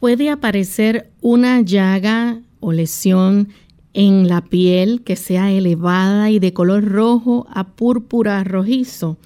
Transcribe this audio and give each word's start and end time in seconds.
Puede 0.00 0.30
aparecer 0.30 1.10
una 1.20 1.60
llaga 1.60 2.40
o 2.60 2.72
lesión 2.72 3.48
en 3.94 4.28
la 4.28 4.42
piel 4.42 5.02
que 5.02 5.16
sea 5.16 5.50
elevada 5.50 6.30
y 6.30 6.38
de 6.38 6.52
color 6.52 6.84
rojo 6.84 7.48
a 7.50 7.64
púrpura 7.64 8.44
rojizo 8.44 9.16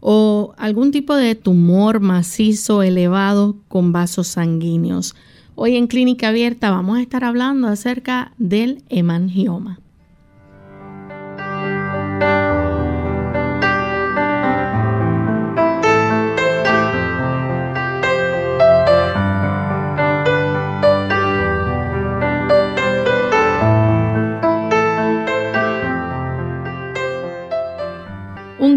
o 0.00 0.54
algún 0.56 0.92
tipo 0.92 1.16
de 1.16 1.34
tumor 1.34 1.98
macizo 1.98 2.82
elevado 2.84 3.56
con 3.66 3.92
vasos 3.92 4.28
sanguíneos. 4.28 5.16
Hoy 5.56 5.76
en 5.76 5.88
Clínica 5.88 6.28
Abierta 6.28 6.70
vamos 6.70 6.98
a 6.98 7.02
estar 7.02 7.24
hablando 7.24 7.66
acerca 7.66 8.32
del 8.38 8.84
hemangioma. 8.88 9.80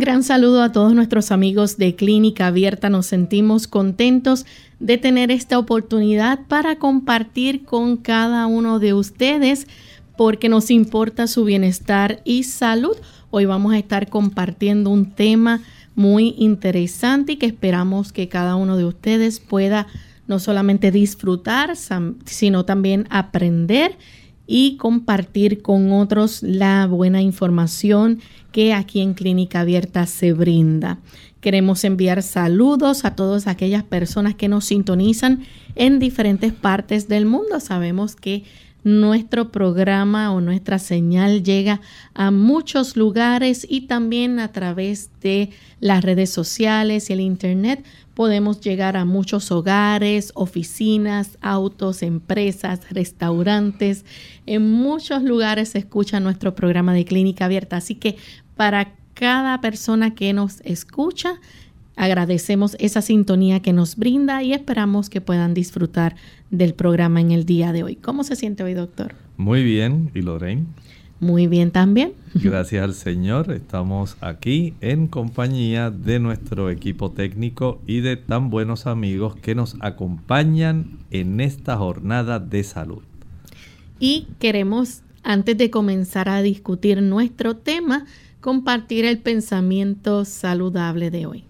Gran 0.03 0.21
saludo 0.21 0.61
a 0.61 0.73
todos 0.73 0.93
nuestros 0.93 1.31
amigos 1.31 1.77
de 1.77 1.95
Clínica 1.95 2.47
Abierta. 2.47 2.89
Nos 2.89 3.05
sentimos 3.05 3.67
contentos 3.67 4.45
de 4.81 4.97
tener 4.97 5.31
esta 5.31 5.57
oportunidad 5.57 6.41
para 6.49 6.75
compartir 6.75 7.63
con 7.63 7.95
cada 7.95 8.45
uno 8.47 8.79
de 8.79 8.93
ustedes 8.93 9.65
porque 10.17 10.49
nos 10.49 10.71
importa 10.71 11.25
su 11.27 11.45
bienestar 11.45 12.19
y 12.25 12.43
salud. 12.43 12.97
Hoy 13.29 13.45
vamos 13.45 13.71
a 13.71 13.77
estar 13.77 14.09
compartiendo 14.09 14.89
un 14.89 15.09
tema 15.11 15.61
muy 15.95 16.35
interesante 16.37 17.31
y 17.31 17.37
que 17.37 17.45
esperamos 17.45 18.11
que 18.11 18.27
cada 18.27 18.57
uno 18.57 18.75
de 18.75 18.83
ustedes 18.83 19.39
pueda 19.39 19.87
no 20.27 20.39
solamente 20.39 20.91
disfrutar, 20.91 21.77
sino 22.25 22.65
también 22.65 23.07
aprender 23.09 23.97
y 24.47 24.77
compartir 24.77 25.61
con 25.61 25.91
otros 25.91 26.43
la 26.43 26.85
buena 26.87 27.21
información 27.21 28.19
que 28.51 28.73
aquí 28.73 29.01
en 29.01 29.13
Clínica 29.13 29.61
Abierta 29.61 30.05
se 30.05 30.33
brinda. 30.33 30.99
Queremos 31.41 31.83
enviar 31.83 32.23
saludos 32.23 33.03
a 33.03 33.15
todas 33.15 33.47
aquellas 33.47 33.83
personas 33.83 34.35
que 34.35 34.47
nos 34.47 34.65
sintonizan 34.65 35.43
en 35.75 35.99
diferentes 35.99 36.53
partes 36.53 37.07
del 37.07 37.25
mundo. 37.25 37.59
Sabemos 37.59 38.15
que 38.15 38.43
nuestro 38.83 39.51
programa 39.51 40.31
o 40.31 40.41
nuestra 40.41 40.79
señal 40.79 41.43
llega 41.43 41.81
a 42.13 42.31
muchos 42.31 42.97
lugares 42.97 43.65
y 43.69 43.81
también 43.81 44.39
a 44.39 44.51
través 44.51 45.09
de 45.21 45.51
las 45.79 46.03
redes 46.03 46.29
sociales 46.29 47.09
y 47.09 47.13
el 47.13 47.21
Internet 47.21 47.83
podemos 48.13 48.61
llegar 48.61 48.95
a 48.95 49.05
muchos 49.05 49.51
hogares, 49.51 50.31
oficinas, 50.35 51.37
autos, 51.41 52.03
empresas, 52.03 52.81
restaurantes. 52.91 54.05
En 54.45 54.71
muchos 54.71 55.23
lugares 55.23 55.69
se 55.69 55.79
escucha 55.79 56.19
nuestro 56.19 56.53
programa 56.53 56.93
de 56.93 57.05
clínica 57.05 57.45
abierta. 57.45 57.77
Así 57.77 57.95
que 57.95 58.17
para 58.55 58.93
cada 59.13 59.61
persona 59.61 60.13
que 60.13 60.33
nos 60.33 60.61
escucha, 60.61 61.39
agradecemos 61.95 62.75
esa 62.79 63.01
sintonía 63.01 63.61
que 63.61 63.73
nos 63.73 63.95
brinda 63.95 64.43
y 64.43 64.53
esperamos 64.53 65.09
que 65.09 65.21
puedan 65.21 65.53
disfrutar 65.53 66.15
del 66.51 66.73
programa 66.73 67.21
en 67.21 67.31
el 67.31 67.45
día 67.45 67.71
de 67.71 67.83
hoy. 67.83 67.95
¿Cómo 67.95 68.23
se 68.23 68.35
siente 68.35 68.63
hoy, 68.63 68.73
doctor? 68.73 69.15
Muy 69.37 69.63
bien. 69.63 70.11
¿Y 70.13 70.21
Lorraine? 70.21 70.65
Muy 71.19 71.47
bien 71.47 71.71
también. 71.71 72.13
Gracias 72.35 72.83
al 72.83 72.93
Señor, 72.93 73.51
estamos 73.51 74.17
aquí 74.19 74.73
en 74.81 75.07
compañía 75.07 75.89
de 75.89 76.19
nuestro 76.19 76.69
equipo 76.69 77.11
técnico 77.11 77.81
y 77.87 78.01
de 78.01 78.17
tan 78.17 78.49
buenos 78.49 78.87
amigos 78.87 79.35
que 79.37 79.55
nos 79.55 79.77
acompañan 79.79 80.99
en 81.11 81.39
esta 81.39 81.77
jornada 81.77 82.39
de 82.39 82.63
salud. 82.63 83.03
Y 83.99 84.27
queremos, 84.39 85.01
antes 85.23 85.57
de 85.57 85.69
comenzar 85.69 86.27
a 86.27 86.41
discutir 86.41 87.01
nuestro 87.01 87.55
tema, 87.55 88.05
compartir 88.41 89.05
el 89.05 89.19
pensamiento 89.19 90.25
saludable 90.25 91.09
de 91.09 91.25
hoy. 91.25 91.45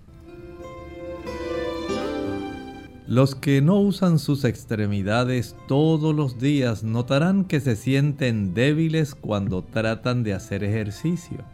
Los 3.13 3.35
que 3.35 3.61
no 3.61 3.79
usan 3.79 4.17
sus 4.17 4.43
extremidades 4.43 5.55
todos 5.67 6.15
los 6.15 6.39
días 6.39 6.83
notarán 6.83 7.45
que 7.45 7.59
se 7.59 7.75
sienten 7.75 8.55
débiles 8.55 9.13
cuando 9.13 9.63
tratan 9.63 10.23
de 10.23 10.33
hacer 10.33 10.63
ejercicio. 10.63 11.45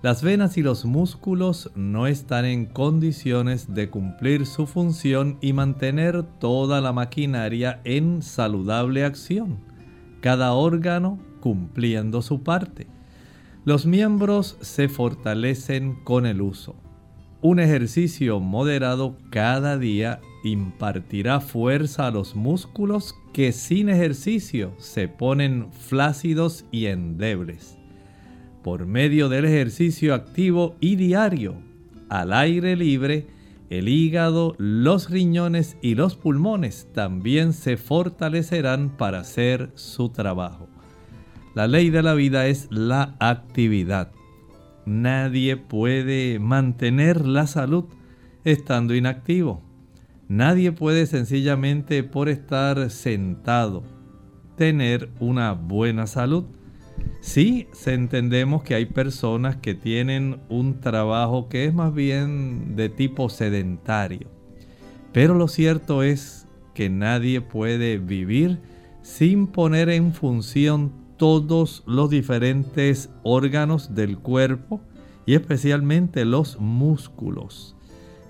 Las 0.00 0.22
venas 0.22 0.56
y 0.58 0.62
los 0.62 0.84
músculos 0.84 1.72
no 1.74 2.06
están 2.06 2.44
en 2.44 2.66
condiciones 2.66 3.74
de 3.74 3.90
cumplir 3.90 4.46
su 4.46 4.68
función 4.68 5.38
y 5.40 5.52
mantener 5.52 6.22
toda 6.38 6.80
la 6.80 6.92
maquinaria 6.92 7.80
en 7.82 8.22
saludable 8.22 9.04
acción, 9.04 9.58
cada 10.20 10.52
órgano 10.52 11.18
cumpliendo 11.40 12.22
su 12.22 12.44
parte. 12.44 12.86
Los 13.64 13.86
miembros 13.86 14.56
se 14.60 14.88
fortalecen 14.88 15.96
con 16.04 16.26
el 16.26 16.40
uso. 16.42 16.76
Un 17.44 17.58
ejercicio 17.58 18.38
moderado 18.38 19.16
cada 19.30 19.76
día 19.76 20.20
impartirá 20.44 21.40
fuerza 21.40 22.06
a 22.06 22.12
los 22.12 22.36
músculos 22.36 23.16
que 23.32 23.50
sin 23.50 23.88
ejercicio 23.88 24.74
se 24.78 25.08
ponen 25.08 25.72
flácidos 25.72 26.64
y 26.70 26.86
endebles. 26.86 27.76
Por 28.62 28.86
medio 28.86 29.28
del 29.28 29.44
ejercicio 29.44 30.14
activo 30.14 30.76
y 30.78 30.94
diario, 30.94 31.56
al 32.08 32.32
aire 32.32 32.76
libre, 32.76 33.26
el 33.70 33.88
hígado, 33.88 34.54
los 34.58 35.10
riñones 35.10 35.76
y 35.82 35.96
los 35.96 36.14
pulmones 36.14 36.86
también 36.94 37.54
se 37.54 37.76
fortalecerán 37.76 38.96
para 38.96 39.18
hacer 39.18 39.72
su 39.74 40.10
trabajo. 40.10 40.68
La 41.56 41.66
ley 41.66 41.90
de 41.90 42.04
la 42.04 42.14
vida 42.14 42.46
es 42.46 42.68
la 42.70 43.16
actividad. 43.18 44.12
Nadie 44.84 45.56
puede 45.56 46.38
mantener 46.38 47.26
la 47.26 47.46
salud 47.46 47.84
estando 48.44 48.94
inactivo. 48.94 49.62
Nadie 50.28 50.72
puede 50.72 51.06
sencillamente 51.06 52.02
por 52.02 52.28
estar 52.28 52.90
sentado 52.90 53.84
tener 54.56 55.10
una 55.20 55.52
buena 55.52 56.06
salud. 56.06 56.44
Sí, 57.20 57.68
entendemos 57.86 58.62
que 58.62 58.74
hay 58.74 58.86
personas 58.86 59.56
que 59.56 59.74
tienen 59.74 60.40
un 60.48 60.80
trabajo 60.80 61.48
que 61.48 61.66
es 61.66 61.74
más 61.74 61.94
bien 61.94 62.74
de 62.76 62.88
tipo 62.88 63.28
sedentario. 63.28 64.28
Pero 65.12 65.34
lo 65.34 65.48
cierto 65.48 66.02
es 66.02 66.48
que 66.74 66.88
nadie 66.88 67.40
puede 67.40 67.98
vivir 67.98 68.60
sin 69.02 69.46
poner 69.46 69.88
en 69.90 70.14
función 70.14 70.92
todos 71.22 71.84
los 71.86 72.10
diferentes 72.10 73.08
órganos 73.22 73.94
del 73.94 74.18
cuerpo 74.18 74.80
y 75.24 75.34
especialmente 75.34 76.24
los 76.24 76.58
músculos. 76.58 77.76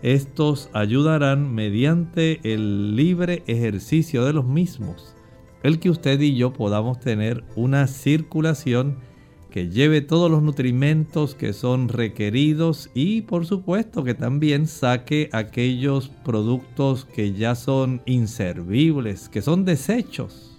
Estos 0.02 0.68
ayudarán 0.74 1.54
mediante 1.54 2.38
el 2.44 2.94
libre 2.94 3.44
ejercicio 3.46 4.26
de 4.26 4.34
los 4.34 4.44
mismos, 4.44 5.14
el 5.62 5.80
que 5.80 5.88
usted 5.88 6.20
y 6.20 6.36
yo 6.36 6.52
podamos 6.52 7.00
tener 7.00 7.44
una 7.56 7.86
circulación 7.86 8.98
que 9.48 9.70
lleve 9.70 10.02
todos 10.02 10.30
los 10.30 10.42
nutrimentos 10.42 11.34
que 11.34 11.54
son 11.54 11.88
requeridos 11.88 12.90
y 12.92 13.22
por 13.22 13.46
supuesto 13.46 14.04
que 14.04 14.12
también 14.12 14.66
saque 14.66 15.30
aquellos 15.32 16.10
productos 16.26 17.06
que 17.06 17.32
ya 17.32 17.54
son 17.54 18.02
inservibles, 18.04 19.30
que 19.30 19.40
son 19.40 19.64
desechos. 19.64 20.51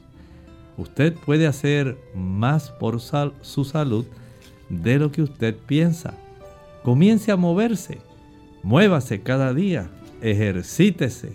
Usted 0.77 1.13
puede 1.13 1.47
hacer 1.47 1.97
más 2.15 2.69
por 2.71 2.99
su 2.99 3.65
salud 3.65 4.05
de 4.69 4.99
lo 4.99 5.11
que 5.11 5.21
usted 5.21 5.55
piensa. 5.55 6.15
Comience 6.83 7.31
a 7.31 7.37
moverse 7.37 7.99
Muévase 8.63 9.21
cada 9.21 9.53
día, 9.53 9.89
ejercítese, 10.21 11.33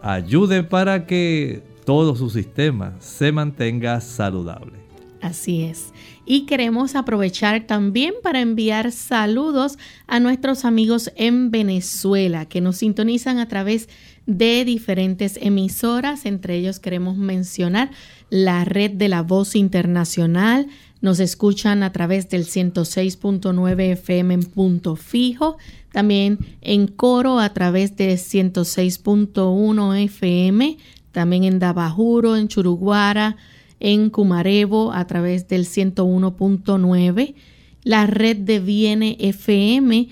ayude 0.00 0.62
para 0.62 1.06
que 1.06 1.62
todo 1.84 2.16
su 2.16 2.30
sistema 2.30 2.96
se 3.00 3.32
mantenga 3.32 4.00
saludable. 4.00 4.78
Así 5.20 5.62
es. 5.62 5.92
Y 6.24 6.46
queremos 6.46 6.94
aprovechar 6.94 7.66
también 7.66 8.14
para 8.22 8.40
enviar 8.40 8.92
saludos 8.92 9.76
a 10.06 10.20
nuestros 10.20 10.64
amigos 10.64 11.10
en 11.16 11.50
Venezuela 11.50 12.46
que 12.46 12.62
nos 12.62 12.78
sintonizan 12.78 13.38
a 13.38 13.48
través 13.48 13.86
de 13.86 13.92
diferentes 14.28 15.38
emisoras. 15.40 16.26
Entre 16.26 16.56
ellos 16.56 16.78
queremos 16.78 17.16
mencionar 17.16 17.90
la 18.30 18.64
red 18.64 18.92
de 18.92 19.08
la 19.08 19.22
voz 19.22 19.56
internacional. 19.56 20.68
Nos 21.00 21.18
escuchan 21.18 21.82
a 21.82 21.92
través 21.92 22.28
del 22.28 22.44
106.9 22.44 23.92
FM 23.92 24.34
en 24.34 24.42
punto 24.42 24.94
fijo. 24.96 25.56
También 25.92 26.38
en 26.60 26.86
coro 26.86 27.40
a 27.40 27.52
través 27.52 27.96
de 27.96 28.14
106.1 28.14 29.96
FM. 30.04 30.76
También 31.12 31.44
en 31.44 31.58
Dabajuro, 31.58 32.36
en 32.36 32.48
Churuguara 32.48 33.36
en 33.80 34.10
Cumarevo 34.10 34.92
a 34.92 35.06
través 35.06 35.48
del 35.48 35.64
101.9, 35.66 37.34
la 37.84 38.06
red 38.06 38.36
de 38.36 38.60
Viene 38.60 39.16
FM 39.20 40.08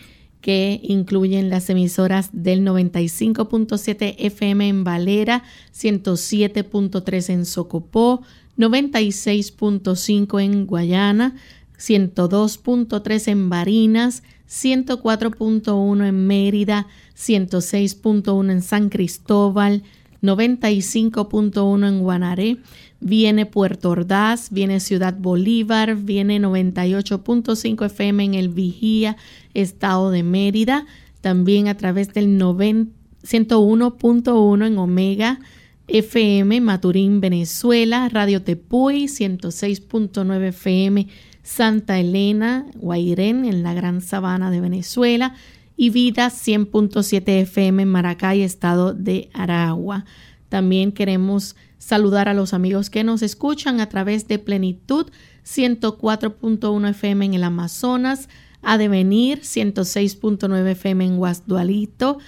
que 0.47 0.79
incluyen 0.85 1.51
las 1.51 1.69
emisoras 1.71 2.31
del 2.33 2.65
95.7 2.65 4.15
FM 4.17 4.69
en 4.69 4.85
Valera, 4.85 5.43
107.3 5.75 7.31
en 7.31 7.45
Socopó, 7.45 8.23
96.5 8.57 10.41
en 10.41 10.67
Guayana, 10.69 11.35
102.3 11.81 13.27
en 13.27 13.49
Barinas, 13.51 14.23
104.1 14.49 16.07
en 16.07 16.27
Mérida, 16.29 16.87
106.1 17.17 18.53
en 18.53 18.63
San 18.63 18.89
Cristóbal, 18.89 19.83
95.1 20.23 21.89
en 21.89 21.99
Guanaré, 21.99 22.59
viene 23.01 23.47
Puerto 23.47 23.91
Ordaz, 23.91 24.51
viene 24.51 24.79
Ciudad 24.79 25.15
Bolívar, 25.19 25.97
viene 25.97 26.41
98.5 26.41 27.87
FM 27.87 28.25
en 28.25 28.35
el 28.35 28.49
Vigía, 28.49 29.17
Estado 29.61 30.11
de 30.11 30.23
Mérida, 30.23 30.87
también 31.21 31.69
a 31.69 31.77
través 31.77 32.13
del 32.13 32.39
101.1 32.39 34.67
en 34.67 34.79
Omega 34.79 35.41
FM, 35.89 36.61
Maturín, 36.61 37.21
Venezuela, 37.21 38.09
Radio 38.09 38.43
Tepuy, 38.43 39.05
106.9 39.05 40.49
FM, 40.49 41.07
Santa 41.43 42.01
Elena, 42.01 42.67
Guairén, 42.75 43.45
en 43.45 43.63
la 43.63 43.73
Gran 43.73 44.01
Sabana 44.01 44.51
de 44.51 44.61
Venezuela, 44.61 45.35
y 45.77 45.91
Vida 45.91 46.29
100.7 46.29 47.43
FM 47.43 47.83
en 47.83 47.89
Maracay, 47.89 48.43
Estado 48.43 48.95
de 48.95 49.31
Aragua. 49.33 50.05
También 50.49 50.93
queremos 50.93 51.57
saludar 51.79 52.29
a 52.29 52.35
los 52.35 52.55
amigos 52.55 52.91
que 52.91 53.05
nos 53.05 53.23
escuchan 53.23 53.81
a 53.81 53.89
través 53.89 54.27
de 54.27 54.39
Plenitud 54.39 55.11
104.1 55.45 56.91
FM 56.91 57.27
en 57.27 57.35
el 57.35 57.45
Amazonas, 57.45 58.29
a 58.67 58.79
Devenir 58.79 59.43
106.9 59.43 60.67
FM 60.73 61.05
en 61.05 61.17
Guasdualito, 61.19 62.19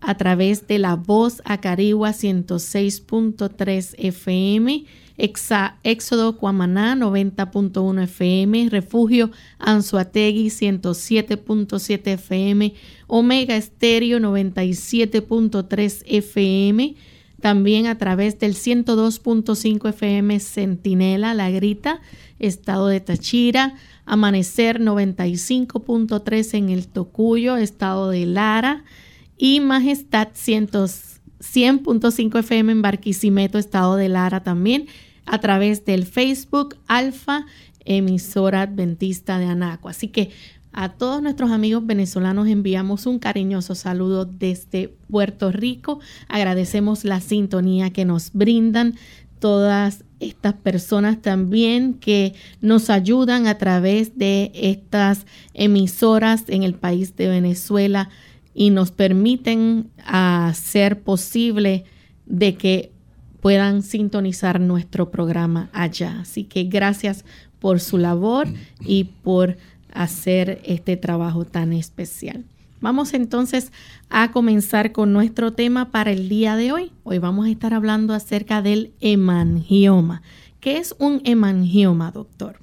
a 0.00 0.16
través 0.16 0.66
de 0.66 0.80
La 0.80 0.96
Voz 0.96 1.40
Acarigua 1.44 2.10
106.3 2.10 3.94
FM, 3.98 4.86
Exa, 5.16 5.78
Éxodo 5.84 6.36
Cuamaná 6.36 6.96
90.1 6.96 8.02
FM, 8.02 8.70
Refugio 8.70 9.30
Anzuategui 9.60 10.48
107.7 10.48 12.06
FM, 12.08 12.74
Omega 13.06 13.54
Estéreo 13.54 14.18
97.3 14.18 16.02
FM, 16.06 16.96
también 17.40 17.86
a 17.86 17.98
través 17.98 18.40
del 18.40 18.54
102.5 18.56 19.90
FM 19.90 20.40
Centinela, 20.40 21.34
La 21.34 21.50
Grita, 21.50 22.00
Estado 22.40 22.88
de 22.88 22.98
Tachira, 22.98 23.76
Amanecer 24.06 24.80
95.3 24.80 26.54
en 26.54 26.68
el 26.68 26.88
Tocuyo, 26.88 27.56
Estado 27.56 28.10
de 28.10 28.26
Lara 28.26 28.84
y 29.36 29.60
Majestad 29.60 30.28
100.5 30.34 32.38
FM 32.38 32.72
en 32.72 32.82
Barquisimeto, 32.82 33.58
Estado 33.58 33.96
de 33.96 34.08
Lara 34.08 34.42
también, 34.42 34.86
a 35.26 35.40
través 35.40 35.84
del 35.84 36.06
Facebook 36.06 36.76
Alfa, 36.86 37.46
emisora 37.84 38.62
adventista 38.62 39.38
de 39.38 39.46
Anaco. 39.46 39.88
Así 39.88 40.08
que 40.08 40.30
a 40.76 40.88
todos 40.88 41.22
nuestros 41.22 41.52
amigos 41.52 41.86
venezolanos 41.86 42.48
enviamos 42.48 43.06
un 43.06 43.20
cariñoso 43.20 43.76
saludo 43.76 44.24
desde 44.24 44.88
Puerto 45.08 45.52
Rico. 45.52 46.00
Agradecemos 46.28 47.04
la 47.04 47.20
sintonía 47.20 47.90
que 47.90 48.04
nos 48.04 48.32
brindan 48.32 48.96
todas 49.44 50.04
estas 50.20 50.54
personas 50.54 51.20
también 51.20 51.92
que 51.92 52.32
nos 52.62 52.88
ayudan 52.88 53.46
a 53.46 53.58
través 53.58 54.16
de 54.16 54.50
estas 54.54 55.26
emisoras 55.52 56.44
en 56.48 56.62
el 56.62 56.72
país 56.72 57.14
de 57.14 57.28
Venezuela 57.28 58.08
y 58.54 58.70
nos 58.70 58.90
permiten 58.90 59.90
hacer 60.06 61.02
posible 61.02 61.84
de 62.24 62.54
que 62.54 62.92
puedan 63.42 63.82
sintonizar 63.82 64.60
nuestro 64.60 65.10
programa 65.10 65.68
allá. 65.74 66.20
Así 66.22 66.44
que 66.44 66.64
gracias 66.64 67.26
por 67.58 67.80
su 67.80 67.98
labor 67.98 68.48
y 68.80 69.04
por 69.04 69.58
hacer 69.92 70.62
este 70.64 70.96
trabajo 70.96 71.44
tan 71.44 71.74
especial. 71.74 72.46
Vamos 72.84 73.14
entonces 73.14 73.72
a 74.10 74.30
comenzar 74.30 74.92
con 74.92 75.14
nuestro 75.14 75.54
tema 75.54 75.90
para 75.90 76.12
el 76.12 76.28
día 76.28 76.54
de 76.54 76.70
hoy. 76.70 76.92
Hoy 77.02 77.18
vamos 77.18 77.46
a 77.46 77.50
estar 77.50 77.72
hablando 77.72 78.12
acerca 78.12 78.60
del 78.60 78.92
hemangioma. 79.00 80.20
¿Qué 80.60 80.76
es 80.76 80.94
un 80.98 81.22
hemangioma, 81.24 82.10
doctor? 82.10 82.58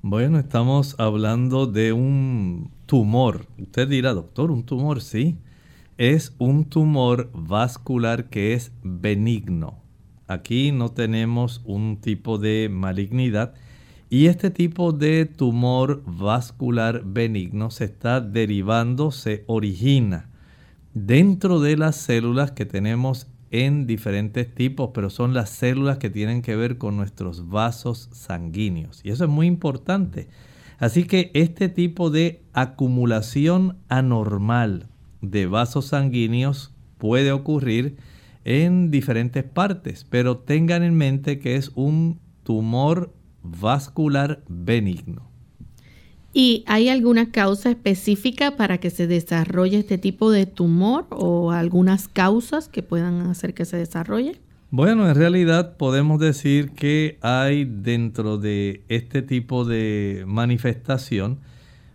Bueno, 0.00 0.38
estamos 0.38 0.94
hablando 0.98 1.66
de 1.66 1.92
un 1.92 2.70
tumor. 2.86 3.48
Usted 3.58 3.86
dirá, 3.86 4.14
doctor, 4.14 4.50
un 4.50 4.64
tumor, 4.64 5.02
sí. 5.02 5.36
Es 5.98 6.34
un 6.38 6.64
tumor 6.64 7.28
vascular 7.34 8.30
que 8.30 8.54
es 8.54 8.72
benigno. 8.82 9.82
Aquí 10.26 10.72
no 10.72 10.88
tenemos 10.88 11.60
un 11.66 11.98
tipo 12.00 12.38
de 12.38 12.70
malignidad 12.72 13.52
y 14.08 14.26
este 14.26 14.50
tipo 14.50 14.92
de 14.92 15.26
tumor 15.26 16.02
vascular 16.06 17.02
benigno 17.04 17.70
se 17.70 17.84
está 17.84 18.20
derivando, 18.20 19.10
se 19.10 19.44
origina 19.46 20.28
dentro 20.94 21.60
de 21.60 21.76
las 21.76 21.96
células 21.96 22.52
que 22.52 22.64
tenemos 22.64 23.26
en 23.50 23.86
diferentes 23.86 24.52
tipos, 24.54 24.90
pero 24.94 25.10
son 25.10 25.34
las 25.34 25.50
células 25.50 25.98
que 25.98 26.10
tienen 26.10 26.42
que 26.42 26.56
ver 26.56 26.78
con 26.78 26.96
nuestros 26.96 27.48
vasos 27.48 28.08
sanguíneos. 28.12 29.00
Y 29.04 29.10
eso 29.10 29.24
es 29.24 29.30
muy 29.30 29.46
importante. 29.46 30.28
Así 30.78 31.04
que 31.04 31.30
este 31.34 31.68
tipo 31.68 32.10
de 32.10 32.42
acumulación 32.52 33.78
anormal 33.88 34.88
de 35.20 35.46
vasos 35.46 35.86
sanguíneos 35.86 36.72
puede 36.98 37.32
ocurrir 37.32 37.96
en 38.44 38.90
diferentes 38.90 39.42
partes, 39.44 40.06
pero 40.08 40.38
tengan 40.38 40.82
en 40.82 40.94
mente 40.94 41.38
que 41.38 41.56
es 41.56 41.72
un 41.74 42.20
tumor 42.42 43.12
vascular 43.46 44.42
benigno. 44.48 45.30
¿Y 46.32 46.64
hay 46.66 46.90
alguna 46.90 47.30
causa 47.30 47.70
específica 47.70 48.56
para 48.56 48.78
que 48.78 48.90
se 48.90 49.06
desarrolle 49.06 49.78
este 49.78 49.96
tipo 49.96 50.30
de 50.30 50.44
tumor 50.44 51.06
o 51.10 51.50
algunas 51.50 52.08
causas 52.08 52.68
que 52.68 52.82
puedan 52.82 53.22
hacer 53.22 53.54
que 53.54 53.64
se 53.64 53.78
desarrolle? 53.78 54.38
Bueno, 54.70 55.08
en 55.08 55.14
realidad 55.14 55.78
podemos 55.78 56.20
decir 56.20 56.72
que 56.72 57.18
hay 57.22 57.64
dentro 57.64 58.36
de 58.36 58.84
este 58.88 59.22
tipo 59.22 59.64
de 59.64 60.24
manifestación, 60.26 61.38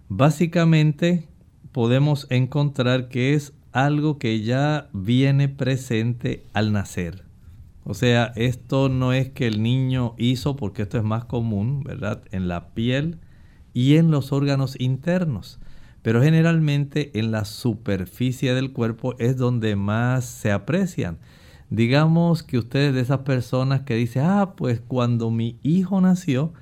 básicamente 0.10 1.28
podemos 1.72 2.26
encontrar 2.32 3.10
que 3.10 3.36
es 3.36 3.54
algo 3.72 4.18
que 4.18 4.42
ya 4.42 4.90
viene 4.94 5.50
presente 5.50 6.44
al 6.54 6.74
nacer. 6.74 7.31
O 7.84 7.94
sea, 7.94 8.32
esto 8.36 8.90
no 8.90 9.12
es 9.12 9.30
que 9.30 9.48
el 9.48 9.64
niño 9.64 10.14
hizo, 10.18 10.56
porque 10.56 10.84
esto 10.84 10.98
es 10.98 11.04
más 11.04 11.26
común, 11.26 11.84
¿verdad? 11.84 12.22
En 12.32 12.48
la 12.48 12.74
piel 12.74 13.18
y 13.74 13.96
en 13.98 14.12
los 14.12 14.32
órganos 14.32 14.80
internos. 14.80 15.60
Pero 16.04 16.22
generalmente 16.22 17.18
en 17.20 17.32
la 17.32 17.46
superficie 17.46 18.54
del 18.54 18.72
cuerpo 18.72 19.16
es 19.20 19.38
donde 19.38 19.76
más 19.76 20.26
se 20.26 20.52
aprecian. 20.52 21.20
Digamos 21.70 22.44
que 22.44 22.58
ustedes 22.58 22.94
de 22.94 23.02
esas 23.02 23.20
personas 23.20 23.82
que 23.82 23.96
dicen, 23.96 24.24
ah, 24.26 24.54
pues 24.56 24.82
cuando 24.82 25.32
mi 25.32 25.58
hijo 25.64 26.02
nació, 26.02 26.54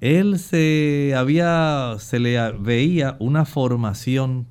él 0.00 0.38
se 0.38 1.14
había, 1.16 1.96
se 1.98 2.18
le 2.18 2.52
veía 2.52 3.16
una 3.20 3.44
formación 3.44 4.46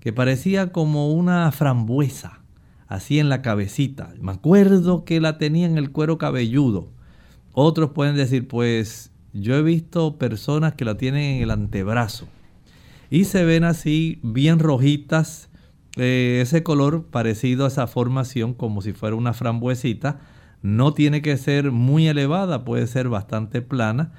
que 0.00 0.12
parecía 0.12 0.70
como 0.72 1.12
una 1.12 1.50
frambuesa 1.52 2.41
así 2.92 3.18
en 3.18 3.28
la 3.28 3.42
cabecita. 3.42 4.12
Me 4.20 4.32
acuerdo 4.32 5.04
que 5.04 5.20
la 5.20 5.38
tenía 5.38 5.66
en 5.66 5.78
el 5.78 5.90
cuero 5.90 6.18
cabelludo. 6.18 6.92
Otros 7.52 7.90
pueden 7.90 8.16
decir, 8.16 8.48
pues 8.48 9.10
yo 9.32 9.56
he 9.56 9.62
visto 9.62 10.18
personas 10.18 10.74
que 10.74 10.84
la 10.84 10.96
tienen 10.96 11.36
en 11.36 11.42
el 11.42 11.50
antebrazo 11.50 12.28
y 13.12 13.24
se 13.24 13.44
ven 13.44 13.64
así 13.64 14.20
bien 14.22 14.58
rojitas, 14.58 15.50
eh, 15.96 16.40
ese 16.40 16.62
color 16.62 17.08
parecido 17.08 17.66
a 17.66 17.68
esa 17.68 17.86
formación 17.86 18.54
como 18.54 18.80
si 18.80 18.94
fuera 18.94 19.16
una 19.16 19.34
frambuesita. 19.34 20.20
No 20.62 20.94
tiene 20.94 21.20
que 21.20 21.36
ser 21.36 21.72
muy 21.72 22.08
elevada, 22.08 22.64
puede 22.64 22.86
ser 22.86 23.10
bastante 23.10 23.60
plana, 23.60 24.12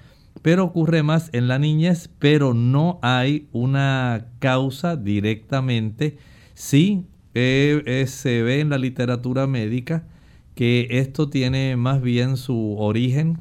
pero 0.43 0.63
ocurre 0.63 1.01
más 1.01 1.29
en 1.33 1.47
la 1.47 1.57
niñez, 1.57 2.09
pero 2.19 2.53
no 2.53 2.99
hay 3.01 3.47
una 3.51 4.27
causa 4.37 4.95
directamente. 4.95 6.17
Sí, 6.53 7.07
eh, 7.33 7.81
eh, 7.85 8.07
se 8.07 8.41
ve 8.43 8.59
en 8.59 8.69
la 8.69 8.77
literatura 8.77 9.47
médica 9.47 10.07
que 10.55 10.87
esto 10.91 11.29
tiene 11.29 11.75
más 11.75 12.01
bien 12.01 12.37
su 12.37 12.75
origen 12.77 13.39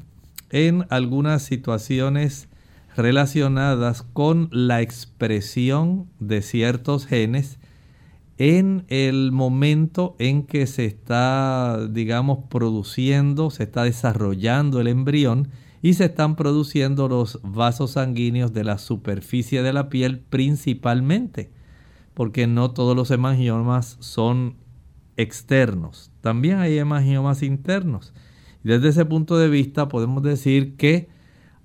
en 0.49 0.85
algunas 0.89 1.43
situaciones 1.43 2.47
relacionadas 2.95 4.03
con 4.03 4.49
la 4.51 4.81
expresión 4.81 6.07
de 6.19 6.41
ciertos 6.41 7.05
genes 7.05 7.59
en 8.37 8.85
el 8.87 9.31
momento 9.31 10.15
en 10.19 10.43
que 10.43 10.65
se 10.67 10.85
está, 10.85 11.87
digamos, 11.89 12.39
produciendo, 12.49 13.51
se 13.51 13.63
está 13.63 13.83
desarrollando 13.83 14.81
el 14.81 14.87
embrión 14.87 15.49
y 15.81 15.93
se 15.93 16.05
están 16.05 16.35
produciendo 16.35 17.07
los 17.07 17.39
vasos 17.43 17.91
sanguíneos 17.91 18.53
de 18.53 18.63
la 18.63 18.77
superficie 18.79 19.61
de 19.61 19.73
la 19.73 19.89
piel 19.89 20.19
principalmente, 20.19 21.51
porque 22.13 22.47
no 22.47 22.71
todos 22.71 22.95
los 22.95 23.11
hemangiomas 23.11 23.97
son 23.99 24.57
externos, 25.17 26.11
también 26.21 26.59
hay 26.59 26.77
hemangiomas 26.77 27.43
internos. 27.43 28.13
Desde 28.63 28.89
ese 28.89 29.05
punto 29.05 29.37
de 29.37 29.49
vista 29.49 29.87
podemos 29.87 30.23
decir 30.23 30.75
que 30.77 31.09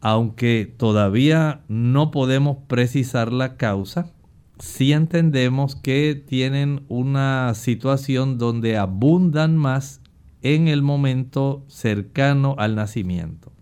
aunque 0.00 0.72
todavía 0.76 1.62
no 1.68 2.10
podemos 2.10 2.58
precisar 2.66 3.32
la 3.32 3.56
causa, 3.56 4.12
sí 4.58 4.92
entendemos 4.92 5.76
que 5.76 6.14
tienen 6.14 6.84
una 6.88 7.52
situación 7.54 8.38
donde 8.38 8.76
abundan 8.76 9.56
más 9.56 10.00
en 10.42 10.68
el 10.68 10.82
momento 10.82 11.64
cercano 11.68 12.54
al 12.58 12.74
nacimiento. 12.74 13.52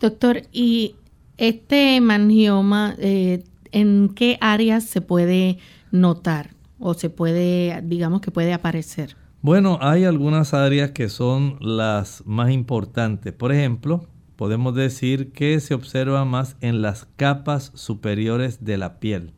Doctor, 0.00 0.42
¿y 0.52 0.96
este 1.36 1.96
hemangioma 1.96 2.94
eh, 2.98 3.44
en 3.72 4.10
qué 4.14 4.38
áreas 4.40 4.84
se 4.84 5.00
puede 5.00 5.58
notar 5.90 6.50
o 6.78 6.94
se 6.94 7.10
puede, 7.10 7.80
digamos 7.82 8.20
que 8.20 8.30
puede 8.30 8.52
aparecer? 8.52 9.16
Bueno, 9.40 9.78
hay 9.80 10.04
algunas 10.04 10.54
áreas 10.54 10.92
que 10.92 11.08
son 11.08 11.56
las 11.60 12.22
más 12.26 12.50
importantes. 12.52 13.32
Por 13.32 13.52
ejemplo, 13.52 14.06
podemos 14.36 14.74
decir 14.74 15.32
que 15.32 15.58
se 15.60 15.74
observa 15.74 16.24
más 16.24 16.56
en 16.60 16.80
las 16.80 17.06
capas 17.16 17.72
superiores 17.74 18.64
de 18.64 18.78
la 18.78 19.00
piel 19.00 19.32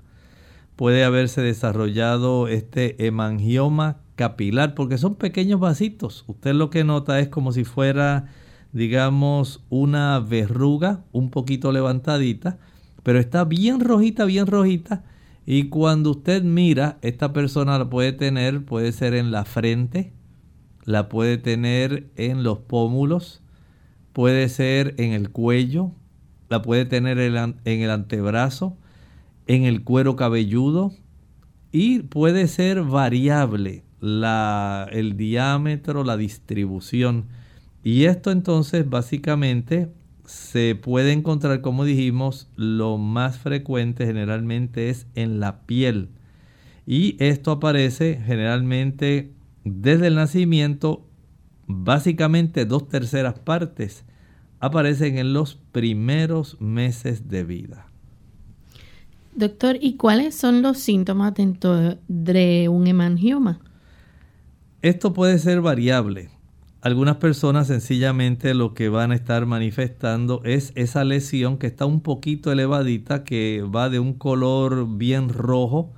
puede 0.76 1.04
haberse 1.04 1.40
desarrollado 1.40 2.48
este 2.48 3.06
hemangioma 3.06 3.98
capilar, 4.16 4.74
porque 4.74 4.98
son 4.98 5.16
pequeños 5.16 5.60
vasitos. 5.60 6.24
Usted 6.26 6.54
lo 6.54 6.70
que 6.70 6.84
nota 6.84 7.20
es 7.20 7.28
como 7.28 7.52
si 7.52 7.64
fuera, 7.64 8.26
digamos, 8.72 9.62
una 9.70 10.20
verruga 10.20 11.04
un 11.12 11.30
poquito 11.30 11.72
levantadita, 11.72 12.58
pero 13.04 13.20
está 13.20 13.44
bien 13.44 13.78
rojita, 13.78 14.24
bien 14.24 14.48
rojita. 14.48 15.04
Y 15.46 15.68
cuando 15.68 16.10
usted 16.10 16.42
mira, 16.42 16.98
esta 17.02 17.32
persona 17.32 17.78
la 17.78 17.88
puede 17.88 18.12
tener, 18.12 18.64
puede 18.64 18.90
ser 18.92 19.14
en 19.14 19.30
la 19.30 19.44
frente, 19.44 20.12
la 20.84 21.08
puede 21.08 21.38
tener 21.38 22.10
en 22.16 22.42
los 22.42 22.58
pómulos, 22.58 23.42
puede 24.14 24.48
ser 24.48 24.94
en 24.98 25.12
el 25.12 25.30
cuello, 25.30 25.92
la 26.48 26.62
puede 26.62 26.86
tener 26.86 27.18
en 27.18 27.54
el 27.64 27.90
antebrazo, 27.90 28.76
en 29.46 29.64
el 29.64 29.84
cuero 29.84 30.16
cabelludo 30.16 30.92
y 31.72 32.00
puede 32.00 32.48
ser 32.48 32.82
variable 32.82 33.84
la, 34.00 34.88
el 34.92 35.18
diámetro, 35.18 36.04
la 36.04 36.16
distribución. 36.16 37.26
Y 37.82 38.04
esto 38.04 38.30
entonces 38.30 38.88
básicamente 38.88 39.92
se 40.26 40.74
puede 40.74 41.12
encontrar, 41.12 41.60
como 41.60 41.84
dijimos, 41.84 42.48
lo 42.56 42.98
más 42.98 43.38
frecuente 43.38 44.06
generalmente 44.06 44.90
es 44.90 45.06
en 45.14 45.40
la 45.40 45.60
piel. 45.60 46.08
Y 46.86 47.16
esto 47.22 47.52
aparece 47.52 48.20
generalmente 48.24 49.32
desde 49.64 50.08
el 50.08 50.14
nacimiento, 50.14 51.06
básicamente 51.66 52.66
dos 52.66 52.88
terceras 52.88 53.38
partes 53.38 54.04
aparecen 54.60 55.18
en 55.18 55.32
los 55.34 55.56
primeros 55.72 56.60
meses 56.60 57.28
de 57.28 57.44
vida. 57.44 57.86
Doctor, 59.34 59.76
¿y 59.80 59.96
cuáles 59.96 60.34
son 60.34 60.62
los 60.62 60.78
síntomas 60.78 61.34
dentro 61.34 61.98
de 62.08 62.68
un 62.68 62.86
hemangioma? 62.86 63.60
Esto 64.80 65.12
puede 65.12 65.38
ser 65.38 65.60
variable. 65.60 66.30
Algunas 66.84 67.16
personas 67.16 67.68
sencillamente 67.68 68.52
lo 68.52 68.74
que 68.74 68.90
van 68.90 69.10
a 69.10 69.14
estar 69.14 69.46
manifestando 69.46 70.42
es 70.44 70.70
esa 70.74 71.02
lesión 71.02 71.56
que 71.56 71.66
está 71.66 71.86
un 71.86 72.02
poquito 72.02 72.52
elevadita, 72.52 73.24
que 73.24 73.62
va 73.62 73.88
de 73.88 74.00
un 74.00 74.12
color 74.12 74.86
bien 74.98 75.30
rojo 75.30 75.94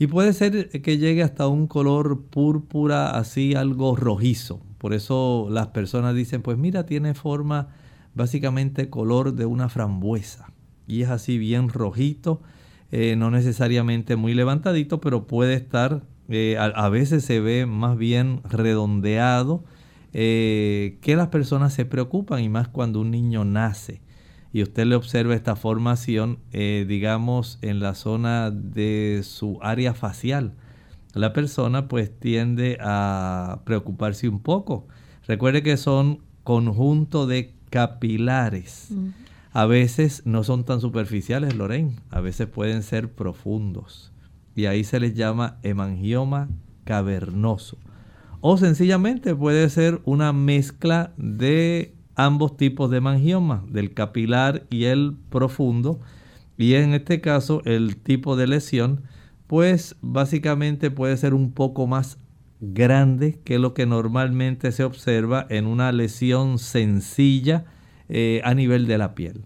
y 0.00 0.08
puede 0.08 0.32
ser 0.32 0.68
que 0.82 0.98
llegue 0.98 1.22
hasta 1.22 1.46
un 1.46 1.68
color 1.68 2.22
púrpura, 2.24 3.10
así 3.10 3.54
algo 3.54 3.94
rojizo. 3.94 4.58
Por 4.78 4.94
eso 4.94 5.46
las 5.48 5.68
personas 5.68 6.16
dicen, 6.16 6.42
pues 6.42 6.58
mira, 6.58 6.86
tiene 6.86 7.14
forma 7.14 7.68
básicamente 8.16 8.90
color 8.90 9.32
de 9.32 9.46
una 9.46 9.68
frambuesa 9.68 10.52
y 10.88 11.02
es 11.02 11.08
así 11.08 11.38
bien 11.38 11.68
rojito 11.68 12.42
eh, 12.90 13.14
no 13.14 13.30
necesariamente 13.30 14.16
muy 14.16 14.34
levantadito, 14.34 15.00
pero 15.00 15.28
puede 15.28 15.54
estar, 15.54 16.02
eh, 16.28 16.56
a, 16.58 16.88
veces 16.88 17.24
se 17.24 17.38
ve 17.38 17.64
más 17.64 17.96
bien 17.96 18.40
redondeado, 18.42 19.62
eh, 20.12 20.98
que 21.00 21.16
las 21.16 21.28
personas 21.28 21.72
se 21.74 21.84
preocupan 21.84 22.42
y 22.42 22.48
más 22.48 22.68
cuando 22.68 23.00
un 23.00 23.10
niño 23.10 23.44
nace 23.44 24.00
y 24.52 24.62
usted 24.62 24.86
le 24.86 24.94
observa 24.94 25.34
esta 25.34 25.54
formación, 25.54 26.38
digamos, 26.50 27.58
en 27.60 27.78
la 27.78 27.94
zona 27.94 28.50
de 28.50 29.20
su 29.22 29.58
área 29.60 29.92
facial. 29.92 30.54
La 31.12 31.34
persona 31.34 31.88
pues 31.88 32.18
tiende 32.18 32.78
a 32.80 33.60
preocuparse 33.64 34.30
un 34.30 34.40
poco. 34.40 34.86
Recuerde 35.26 35.62
que 35.62 35.76
son 35.76 36.22
conjunto 36.42 37.26
de 37.26 37.52
capilares 37.68 38.94
a 39.56 39.64
veces 39.64 40.20
no 40.26 40.44
son 40.44 40.66
tan 40.66 40.82
superficiales, 40.82 41.56
Lorraine, 41.56 41.96
a 42.10 42.20
veces 42.20 42.46
pueden 42.46 42.82
ser 42.82 43.10
profundos. 43.10 44.12
Y 44.54 44.66
ahí 44.66 44.84
se 44.84 45.00
les 45.00 45.14
llama 45.14 45.56
hemangioma 45.62 46.50
cavernoso. 46.84 47.78
O 48.48 48.56
sencillamente 48.56 49.34
puede 49.34 49.68
ser 49.70 50.00
una 50.04 50.32
mezcla 50.32 51.12
de 51.16 51.96
ambos 52.14 52.56
tipos 52.56 52.88
de 52.92 52.98
hemangioma, 52.98 53.64
del 53.68 53.92
capilar 53.92 54.68
y 54.70 54.84
el 54.84 55.16
profundo. 55.30 55.98
Y 56.56 56.74
en 56.74 56.94
este 56.94 57.20
caso 57.20 57.60
el 57.64 57.96
tipo 57.96 58.36
de 58.36 58.46
lesión, 58.46 59.02
pues 59.48 59.96
básicamente 60.00 60.92
puede 60.92 61.16
ser 61.16 61.34
un 61.34 61.50
poco 61.50 61.88
más 61.88 62.18
grande 62.60 63.40
que 63.42 63.58
lo 63.58 63.74
que 63.74 63.84
normalmente 63.84 64.70
se 64.70 64.84
observa 64.84 65.44
en 65.50 65.66
una 65.66 65.90
lesión 65.90 66.60
sencilla 66.60 67.64
eh, 68.08 68.42
a 68.44 68.54
nivel 68.54 68.86
de 68.86 68.98
la 68.98 69.16
piel. 69.16 69.40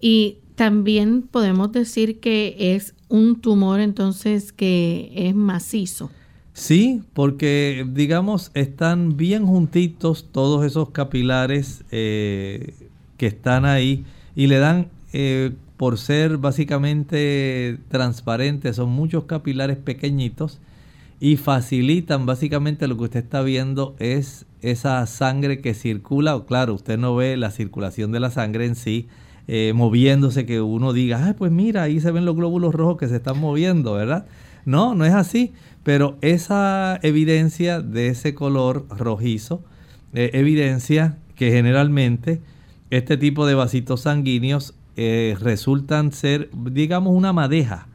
Y 0.00 0.38
también 0.54 1.20
podemos 1.20 1.70
decir 1.70 2.18
que 2.18 2.56
es 2.74 2.94
un 3.10 3.42
tumor 3.42 3.80
entonces 3.80 4.54
que 4.54 5.12
es 5.14 5.34
macizo. 5.34 6.10
Sí, 6.56 7.02
porque 7.12 7.86
digamos 7.86 8.50
están 8.54 9.18
bien 9.18 9.46
juntitos 9.46 10.26
todos 10.32 10.64
esos 10.64 10.88
capilares 10.88 11.84
eh, 11.90 12.72
que 13.18 13.26
están 13.26 13.66
ahí 13.66 14.06
y 14.34 14.46
le 14.46 14.58
dan, 14.58 14.88
eh, 15.12 15.52
por 15.76 15.98
ser 15.98 16.38
básicamente 16.38 17.76
transparentes, 17.90 18.76
son 18.76 18.88
muchos 18.88 19.24
capilares 19.24 19.76
pequeñitos 19.76 20.58
y 21.20 21.36
facilitan 21.36 22.24
básicamente 22.24 22.88
lo 22.88 22.96
que 22.96 23.04
usted 23.04 23.24
está 23.24 23.42
viendo 23.42 23.94
es 23.98 24.46
esa 24.62 25.04
sangre 25.04 25.60
que 25.60 25.74
circula, 25.74 26.42
claro, 26.48 26.72
usted 26.72 26.96
no 26.96 27.14
ve 27.14 27.36
la 27.36 27.50
circulación 27.50 28.12
de 28.12 28.20
la 28.20 28.30
sangre 28.30 28.64
en 28.64 28.76
sí, 28.76 29.08
eh, 29.46 29.72
moviéndose, 29.74 30.46
que 30.46 30.62
uno 30.62 30.94
diga, 30.94 31.28
ah, 31.28 31.34
pues 31.36 31.52
mira, 31.52 31.82
ahí 31.82 32.00
se 32.00 32.12
ven 32.12 32.24
los 32.24 32.34
glóbulos 32.34 32.74
rojos 32.74 32.96
que 32.96 33.08
se 33.08 33.16
están 33.16 33.38
moviendo, 33.38 33.92
¿verdad? 33.92 34.24
No, 34.64 34.96
no 34.96 35.04
es 35.04 35.12
así, 35.12 35.52
pero 35.86 36.18
esa 36.20 36.98
evidencia 37.04 37.80
de 37.80 38.08
ese 38.08 38.34
color 38.34 38.88
rojizo, 38.88 39.62
eh, 40.14 40.30
evidencia 40.32 41.18
que 41.36 41.52
generalmente 41.52 42.42
este 42.90 43.16
tipo 43.16 43.46
de 43.46 43.54
vasitos 43.54 44.00
sanguíneos 44.00 44.74
eh, 44.96 45.36
resultan 45.40 46.10
ser, 46.10 46.50
digamos, 46.52 47.14
una 47.14 47.32
madeja, 47.32 47.86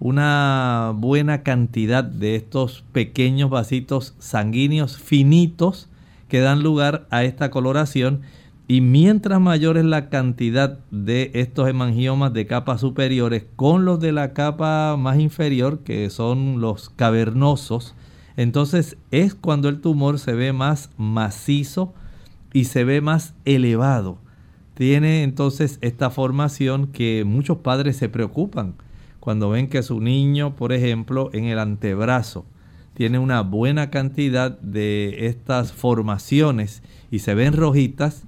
una 0.00 0.92
buena 0.96 1.44
cantidad 1.44 2.02
de 2.02 2.34
estos 2.34 2.82
pequeños 2.90 3.50
vasitos 3.50 4.16
sanguíneos 4.18 4.98
finitos 4.98 5.88
que 6.26 6.40
dan 6.40 6.64
lugar 6.64 7.06
a 7.10 7.22
esta 7.22 7.52
coloración 7.52 8.22
y 8.70 8.82
mientras 8.82 9.40
mayor 9.40 9.78
es 9.78 9.86
la 9.86 10.10
cantidad 10.10 10.78
de 10.90 11.30
estos 11.32 11.66
hemangiomas 11.70 12.34
de 12.34 12.46
capas 12.46 12.82
superiores 12.82 13.46
con 13.56 13.86
los 13.86 13.98
de 13.98 14.12
la 14.12 14.34
capa 14.34 14.96
más 14.98 15.18
inferior, 15.18 15.78
que 15.80 16.10
son 16.10 16.60
los 16.60 16.90
cavernosos, 16.90 17.94
entonces 18.36 18.98
es 19.10 19.34
cuando 19.34 19.70
el 19.70 19.80
tumor 19.80 20.18
se 20.18 20.34
ve 20.34 20.52
más 20.52 20.90
macizo 20.98 21.94
y 22.52 22.64
se 22.64 22.84
ve 22.84 23.00
más 23.00 23.34
elevado. 23.46 24.18
tiene 24.74 25.22
entonces 25.24 25.78
esta 25.80 26.10
formación 26.10 26.88
que 26.88 27.24
muchos 27.26 27.58
padres 27.58 27.96
se 27.96 28.08
preocupan 28.08 28.74
cuando 29.18 29.50
ven 29.50 29.68
que 29.68 29.82
su 29.82 30.00
niño, 30.00 30.54
por 30.56 30.72
ejemplo, 30.72 31.30
en 31.32 31.46
el 31.46 31.58
antebrazo 31.58 32.44
tiene 32.94 33.18
una 33.18 33.40
buena 33.42 33.90
cantidad 33.90 34.58
de 34.60 35.26
estas 35.26 35.72
formaciones 35.72 36.82
y 37.10 37.20
se 37.20 37.34
ven 37.34 37.54
rojitas, 37.54 38.24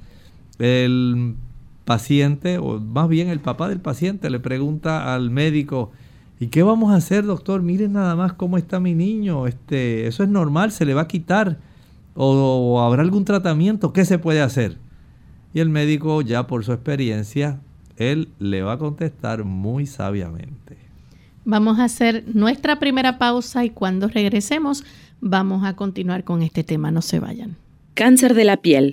el 0.61 1.35
paciente, 1.85 2.59
o 2.59 2.79
más 2.79 3.09
bien 3.09 3.29
el 3.29 3.40
papá 3.40 3.69
del 3.69 3.81
paciente, 3.81 4.31
le 4.31 4.38
pregunta 4.38 5.12
al 5.12 5.31
médico, 5.31 5.90
¿y 6.38 6.47
qué 6.47 6.62
vamos 6.62 6.93
a 6.93 6.97
hacer, 6.97 7.25
doctor? 7.25 7.62
Miren 7.62 7.95
nada 7.95 8.14
más 8.14 8.35
cómo 8.35 8.57
está 8.57 8.79
mi 8.79 8.95
niño, 8.95 9.49
este, 9.49 10.07
eso 10.07 10.23
es 10.23 10.29
normal, 10.29 10.71
se 10.71 10.85
le 10.85 10.95
va 10.95 11.02
a 11.02 11.09
quitar, 11.09 11.59
o 12.14 12.81
habrá 12.81 13.02
algún 13.02 13.25
tratamiento, 13.25 13.93
¿qué 13.93 14.05
se 14.05 14.19
puede 14.19 14.40
hacer? 14.40 14.79
Y 15.52 15.61
el 15.61 15.69
médico 15.69 16.23
ya 16.23 16.47
por 16.47 16.64
su 16.64 16.73
experiencia, 16.73 17.59
él 17.97 18.29
le 18.38 18.62
va 18.62 18.75
a 18.75 18.79
contestar 18.79 19.45
muy 19.45 19.87
sabiamente. 19.87 20.79
Vamos 21.45 21.79
a 21.79 21.85
hacer 21.85 22.25
nuestra 22.33 22.79
primera 22.79 23.19
pausa 23.19 23.64
y 23.64 23.71
cuando 23.71 24.09
regresemos 24.09 24.85
vamos 25.21 25.64
a 25.64 25.75
continuar 25.75 26.25
con 26.25 26.43
este 26.43 26.64
tema. 26.64 26.90
No 26.90 27.02
se 27.02 27.19
vayan. 27.19 27.57
Cáncer 27.95 28.35
de 28.35 28.45
la 28.45 28.59
piel. 28.59 28.93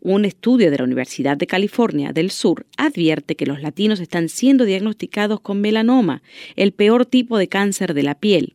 Un 0.00 0.24
estudio 0.24 0.70
de 0.70 0.78
la 0.78 0.84
Universidad 0.84 1.36
de 1.36 1.46
California 1.46 2.12
del 2.12 2.30
Sur 2.30 2.66
advierte 2.76 3.36
que 3.36 3.46
los 3.46 3.62
latinos 3.62 4.00
están 4.00 4.28
siendo 4.28 4.64
diagnosticados 4.64 5.40
con 5.40 5.60
melanoma, 5.60 6.22
el 6.56 6.72
peor 6.72 7.06
tipo 7.06 7.38
de 7.38 7.48
cáncer 7.48 7.94
de 7.94 8.02
la 8.02 8.14
piel 8.14 8.54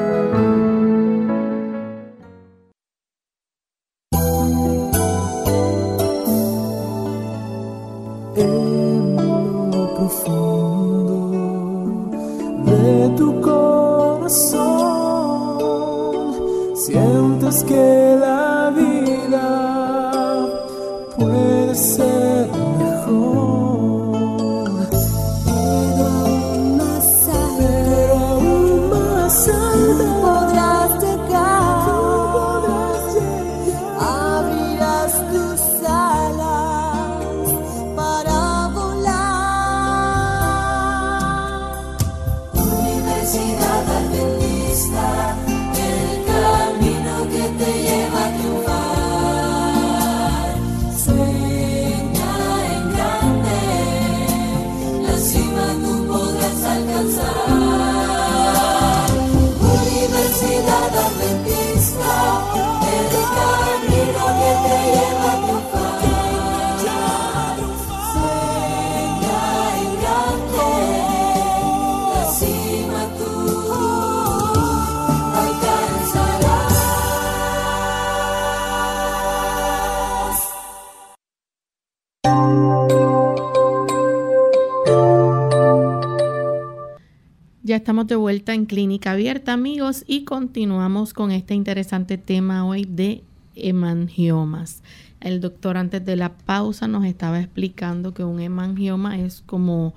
En 88.54 88.66
Clínica 88.66 89.12
Abierta, 89.12 89.54
amigos, 89.54 90.04
y 90.08 90.24
continuamos 90.24 91.14
con 91.14 91.32
este 91.32 91.54
interesante 91.54 92.18
tema 92.18 92.66
hoy 92.66 92.86
de 92.86 93.24
hemangiomas. 93.56 94.82
El 95.20 95.40
doctor 95.40 95.78
antes 95.78 96.04
de 96.04 96.16
la 96.16 96.38
pausa 96.38 96.88
nos 96.88 97.06
estaba 97.06 97.40
explicando 97.40 98.14
que 98.14 98.24
un 98.24 98.40
hemangioma 98.40 99.20
es 99.20 99.42
como 99.46 99.94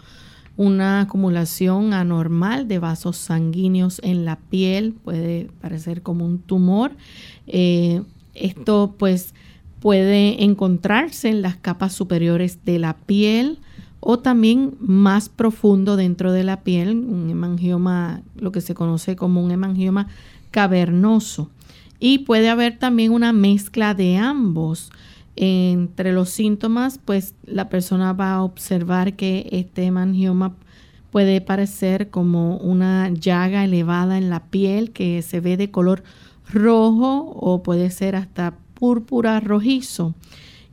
una 0.56 1.00
acumulación 1.00 1.94
anormal 1.94 2.68
de 2.68 2.78
vasos 2.78 3.16
sanguíneos 3.16 4.00
en 4.04 4.24
la 4.24 4.36
piel, 4.36 4.92
puede 4.92 5.48
parecer 5.60 6.02
como 6.02 6.26
un 6.26 6.38
tumor. 6.38 6.92
Eh, 7.46 8.02
esto 8.34 8.94
pues 8.98 9.34
puede 9.80 10.44
encontrarse 10.44 11.30
en 11.30 11.42
las 11.42 11.56
capas 11.56 11.94
superiores 11.94 12.64
de 12.64 12.78
la 12.78 12.96
piel, 12.96 13.58
o 14.04 14.18
también 14.18 14.74
más 14.80 15.28
profundo 15.28 15.94
dentro 15.94 16.32
de 16.32 16.42
la 16.42 16.62
piel, 16.62 16.90
un 16.90 17.30
hemangioma, 17.30 18.22
lo 18.34 18.50
que 18.50 18.60
se 18.60 18.74
conoce 18.74 19.14
como 19.14 19.44
un 19.44 19.52
hemangioma 19.52 20.08
cavernoso. 20.50 21.50
Y 22.00 22.18
puede 22.18 22.48
haber 22.48 22.80
también 22.80 23.12
una 23.12 23.32
mezcla 23.32 23.94
de 23.94 24.16
ambos. 24.16 24.90
Entre 25.36 26.12
los 26.12 26.30
síntomas, 26.30 26.98
pues 26.98 27.36
la 27.44 27.68
persona 27.68 28.12
va 28.12 28.32
a 28.32 28.42
observar 28.42 29.14
que 29.14 29.48
este 29.52 29.84
hemangioma 29.84 30.56
puede 31.12 31.40
parecer 31.40 32.10
como 32.10 32.56
una 32.56 33.08
llaga 33.08 33.62
elevada 33.64 34.18
en 34.18 34.30
la 34.30 34.46
piel 34.46 34.90
que 34.90 35.22
se 35.22 35.38
ve 35.38 35.56
de 35.56 35.70
color 35.70 36.02
rojo 36.52 37.32
o 37.36 37.62
puede 37.62 37.88
ser 37.90 38.16
hasta 38.16 38.54
púrpura 38.74 39.38
rojizo 39.38 40.12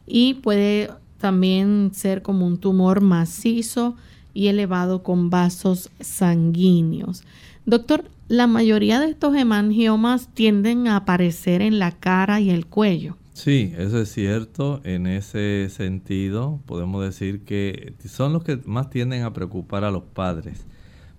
y 0.07 0.33
puede 0.33 0.89
también 1.19 1.91
ser 1.93 2.21
como 2.23 2.47
un 2.47 2.57
tumor 2.57 3.01
macizo 3.01 3.95
y 4.33 4.47
elevado 4.47 5.03
con 5.03 5.29
vasos 5.29 5.89
sanguíneos. 5.99 7.23
Doctor, 7.65 8.05
la 8.27 8.47
mayoría 8.47 8.99
de 8.99 9.09
estos 9.09 9.35
hemangiomas 9.35 10.33
tienden 10.33 10.87
a 10.87 10.95
aparecer 10.95 11.61
en 11.61 11.79
la 11.79 11.91
cara 11.91 12.39
y 12.39 12.49
el 12.49 12.65
cuello. 12.65 13.17
Sí, 13.33 13.73
eso 13.77 14.01
es 14.01 14.11
cierto. 14.11 14.81
En 14.83 15.07
ese 15.07 15.69
sentido, 15.69 16.59
podemos 16.65 17.03
decir 17.03 17.45
que 17.45 17.93
son 18.05 18.33
los 18.33 18.43
que 18.43 18.59
más 18.65 18.89
tienden 18.89 19.23
a 19.23 19.33
preocupar 19.33 19.83
a 19.83 19.91
los 19.91 20.03
padres, 20.03 20.65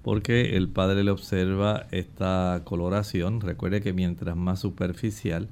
porque 0.03 0.57
el 0.57 0.69
padre 0.69 1.03
le 1.03 1.11
observa 1.11 1.87
esta 1.91 2.63
coloración. 2.65 3.41
Recuerde 3.41 3.81
que 3.81 3.93
mientras 3.93 4.37
más 4.37 4.61
superficial, 4.61 5.49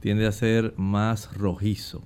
tiende 0.00 0.26
a 0.26 0.32
ser 0.32 0.74
más 0.76 1.34
rojizo. 1.36 2.02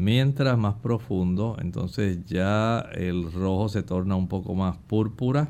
Mientras 0.00 0.56
más 0.56 0.76
profundo, 0.76 1.56
entonces 1.60 2.24
ya 2.24 2.78
el 2.94 3.32
rojo 3.32 3.68
se 3.68 3.82
torna 3.82 4.14
un 4.14 4.28
poco 4.28 4.54
más 4.54 4.76
púrpura. 4.76 5.48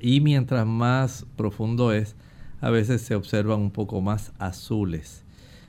Y 0.00 0.22
mientras 0.22 0.66
más 0.66 1.26
profundo 1.36 1.92
es, 1.92 2.16
a 2.62 2.70
veces 2.70 3.02
se 3.02 3.14
observan 3.14 3.60
un 3.60 3.70
poco 3.70 4.00
más 4.00 4.32
azules. 4.38 5.24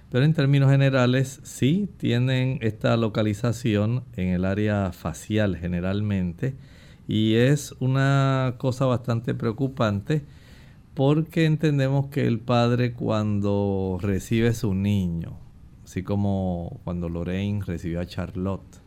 Pero 0.09 0.23
en 0.23 0.33
términos 0.33 0.71
generales, 0.71 1.41
sí 1.43 1.89
tienen 1.97 2.59
esta 2.61 2.95
localización 2.95 4.05
en 4.15 4.29
el 4.29 4.45
área 4.45 4.93
facial 4.93 5.57
generalmente. 5.57 6.55
Y 7.09 7.33
es 7.33 7.75
una 7.81 8.55
cosa 8.57 8.85
bastante 8.85 9.33
preocupante 9.33 10.23
porque 10.93 11.43
entendemos 11.43 12.05
que 12.05 12.25
el 12.25 12.39
padre 12.39 12.93
cuando 12.93 13.97
recibe 14.01 14.53
su 14.53 14.73
niño, 14.73 15.41
así 15.91 16.03
como 16.03 16.79
cuando 16.85 17.09
Lorraine 17.09 17.65
recibió 17.65 17.99
a 17.99 18.05
Charlotte, 18.05 18.79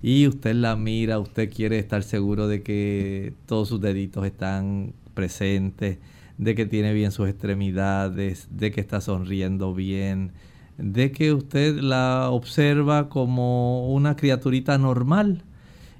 y 0.00 0.28
usted 0.28 0.54
la 0.54 0.76
mira, 0.76 1.18
usted 1.18 1.52
quiere 1.52 1.80
estar 1.80 2.04
seguro 2.04 2.46
de 2.46 2.62
que 2.62 3.34
todos 3.46 3.68
sus 3.68 3.80
deditos 3.80 4.24
están 4.24 4.92
presentes, 5.14 5.98
de 6.38 6.54
que 6.54 6.64
tiene 6.64 6.92
bien 6.92 7.10
sus 7.10 7.28
extremidades, 7.28 8.46
de 8.52 8.70
que 8.70 8.80
está 8.80 9.00
sonriendo 9.00 9.74
bien, 9.74 10.30
de 10.78 11.10
que 11.10 11.32
usted 11.32 11.80
la 11.80 12.30
observa 12.30 13.08
como 13.08 13.92
una 13.92 14.14
criaturita 14.14 14.78
normal. 14.78 15.42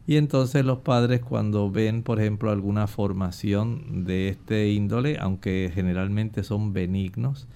Y 0.06 0.14
entonces 0.14 0.64
los 0.64 0.78
padres 0.78 1.22
cuando 1.22 1.72
ven, 1.72 2.04
por 2.04 2.20
ejemplo, 2.20 2.52
alguna 2.52 2.86
formación 2.86 4.04
de 4.04 4.28
este 4.28 4.70
índole, 4.70 5.16
aunque 5.18 5.72
generalmente 5.74 6.44
son 6.44 6.72
benignos, 6.72 7.48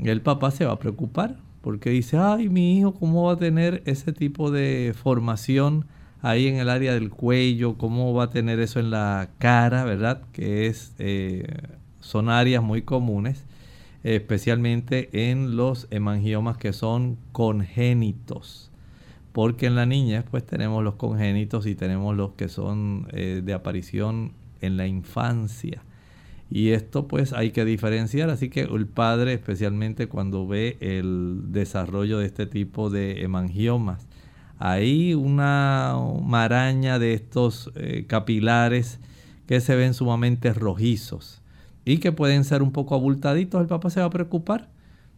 el 0.00 0.20
papá 0.22 0.52
se 0.52 0.66
va 0.66 0.74
a 0.74 0.78
preocupar 0.78 1.47
porque 1.68 1.90
dice, 1.90 2.16
ay, 2.16 2.48
mi 2.48 2.78
hijo, 2.78 2.94
¿cómo 2.94 3.24
va 3.24 3.34
a 3.34 3.36
tener 3.36 3.82
ese 3.84 4.10
tipo 4.14 4.50
de 4.50 4.94
formación 4.96 5.84
ahí 6.22 6.46
en 6.46 6.56
el 6.56 6.70
área 6.70 6.94
del 6.94 7.10
cuello? 7.10 7.76
¿Cómo 7.76 8.14
va 8.14 8.24
a 8.24 8.30
tener 8.30 8.58
eso 8.58 8.80
en 8.80 8.90
la 8.90 9.28
cara, 9.36 9.84
verdad? 9.84 10.22
Que 10.32 10.66
es, 10.66 10.94
eh, 10.98 11.46
son 12.00 12.30
áreas 12.30 12.62
muy 12.62 12.80
comunes 12.80 13.44
especialmente 14.02 15.10
en 15.12 15.56
los 15.56 15.88
hemangiomas 15.90 16.56
que 16.56 16.72
son 16.72 17.18
congénitos. 17.32 18.70
Porque 19.32 19.66
en 19.66 19.74
la 19.74 19.84
niña 19.84 20.24
pues 20.30 20.46
tenemos 20.46 20.82
los 20.82 20.94
congénitos 20.94 21.66
y 21.66 21.74
tenemos 21.74 22.16
los 22.16 22.30
que 22.30 22.48
son 22.48 23.08
eh, 23.12 23.42
de 23.44 23.52
aparición 23.52 24.32
en 24.62 24.78
la 24.78 24.86
infancia. 24.86 25.82
Y 26.50 26.70
esto 26.70 27.08
pues 27.08 27.32
hay 27.32 27.50
que 27.50 27.64
diferenciar, 27.64 28.30
así 28.30 28.48
que 28.48 28.62
el 28.62 28.86
padre 28.86 29.34
especialmente 29.34 30.08
cuando 30.08 30.46
ve 30.46 30.78
el 30.80 31.52
desarrollo 31.52 32.18
de 32.18 32.26
este 32.26 32.46
tipo 32.46 32.88
de 32.88 33.22
hemangiomas, 33.22 34.08
hay 34.58 35.14
una 35.14 35.96
maraña 36.22 36.98
de 36.98 37.12
estos 37.14 37.70
eh, 37.76 38.06
capilares 38.08 38.98
que 39.46 39.60
se 39.60 39.76
ven 39.76 39.94
sumamente 39.94 40.52
rojizos 40.52 41.42
y 41.84 41.98
que 41.98 42.12
pueden 42.12 42.44
ser 42.44 42.62
un 42.62 42.72
poco 42.72 42.94
abultaditos, 42.94 43.60
el 43.60 43.66
papá 43.68 43.90
se 43.90 44.00
va 44.00 44.06
a 44.06 44.10
preocupar 44.10 44.68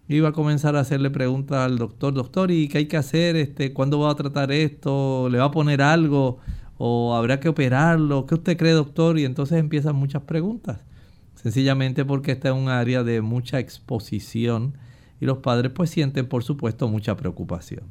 y 0.08 0.18
va 0.18 0.30
a 0.30 0.32
comenzar 0.32 0.74
a 0.74 0.80
hacerle 0.80 1.10
preguntas 1.10 1.58
al 1.58 1.78
doctor, 1.78 2.12
doctor, 2.12 2.50
¿y 2.50 2.66
qué 2.66 2.78
hay 2.78 2.86
que 2.86 2.96
hacer? 2.96 3.36
Este, 3.36 3.72
¿Cuándo 3.72 4.00
va 4.00 4.10
a 4.10 4.16
tratar 4.16 4.50
esto? 4.50 5.28
¿Le 5.30 5.38
va 5.38 5.44
a 5.44 5.50
poner 5.52 5.80
algo? 5.82 6.38
¿O 6.78 7.14
habrá 7.14 7.38
que 7.38 7.48
operarlo? 7.48 8.26
¿Qué 8.26 8.34
usted 8.34 8.56
cree, 8.56 8.72
doctor? 8.72 9.20
Y 9.20 9.24
entonces 9.24 9.58
empiezan 9.58 9.94
muchas 9.94 10.22
preguntas. 10.22 10.80
Sencillamente 11.42 12.04
porque 12.04 12.32
esta 12.32 12.48
es 12.48 12.54
un 12.54 12.68
área 12.68 13.02
de 13.02 13.20
mucha 13.20 13.58
exposición 13.58 14.74
y 15.20 15.26
los 15.26 15.38
padres 15.38 15.72
pues 15.72 15.90
sienten 15.90 16.26
por 16.26 16.44
supuesto 16.44 16.88
mucha 16.88 17.16
preocupación. 17.16 17.84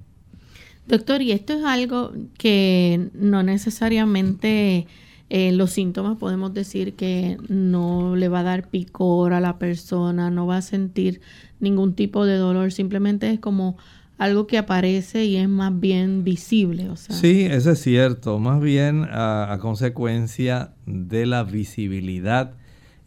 Doctor, 0.88 1.22
y 1.22 1.32
esto 1.32 1.54
es 1.54 1.64
algo 1.64 2.14
que 2.38 3.10
no 3.14 3.44
necesariamente 3.44 4.88
eh, 5.30 5.52
los 5.52 5.72
síntomas 5.72 6.18
podemos 6.18 6.54
decir 6.54 6.96
que 6.96 7.38
no 7.48 8.16
le 8.16 8.28
va 8.30 8.40
a 8.40 8.44
dar 8.44 8.68
picor 8.70 9.34
a 9.34 9.40
la 9.40 9.60
persona, 9.60 10.32
no 10.32 10.48
va 10.48 10.58
a 10.58 10.62
sentir 10.64 11.22
ningún 11.60 11.94
tipo 11.94 12.26
de 12.26 12.38
dolor, 12.38 12.72
simplemente 12.72 13.30
es 13.30 13.40
como 13.40 13.78
algo 14.18 14.48
que 14.48 14.58
aparece 14.58 15.26
y 15.26 15.38
es 15.38 15.48
más 15.48 15.80
bien 15.80 16.24
visible. 16.24 16.90
O 16.90 16.96
sea. 16.96 17.16
Sí, 17.16 17.46
eso 17.46 17.72
es 17.72 17.80
cierto, 17.80 18.40
más 18.40 18.60
bien 18.60 19.08
a, 19.10 19.58
consecuencia 19.62 20.74
de 20.86 21.26
la 21.26 21.44
visibilidad 21.44 22.54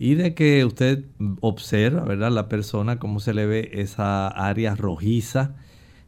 y 0.02 0.16
de 0.16 0.34
que 0.34 0.64
usted 0.64 1.04
observa, 1.42 2.02
¿verdad? 2.02 2.32
La 2.32 2.48
persona, 2.48 2.98
cómo 2.98 3.20
se 3.20 3.34
le 3.34 3.46
ve 3.46 3.70
esa 3.74 4.26
área 4.26 4.74
rojiza, 4.74 5.54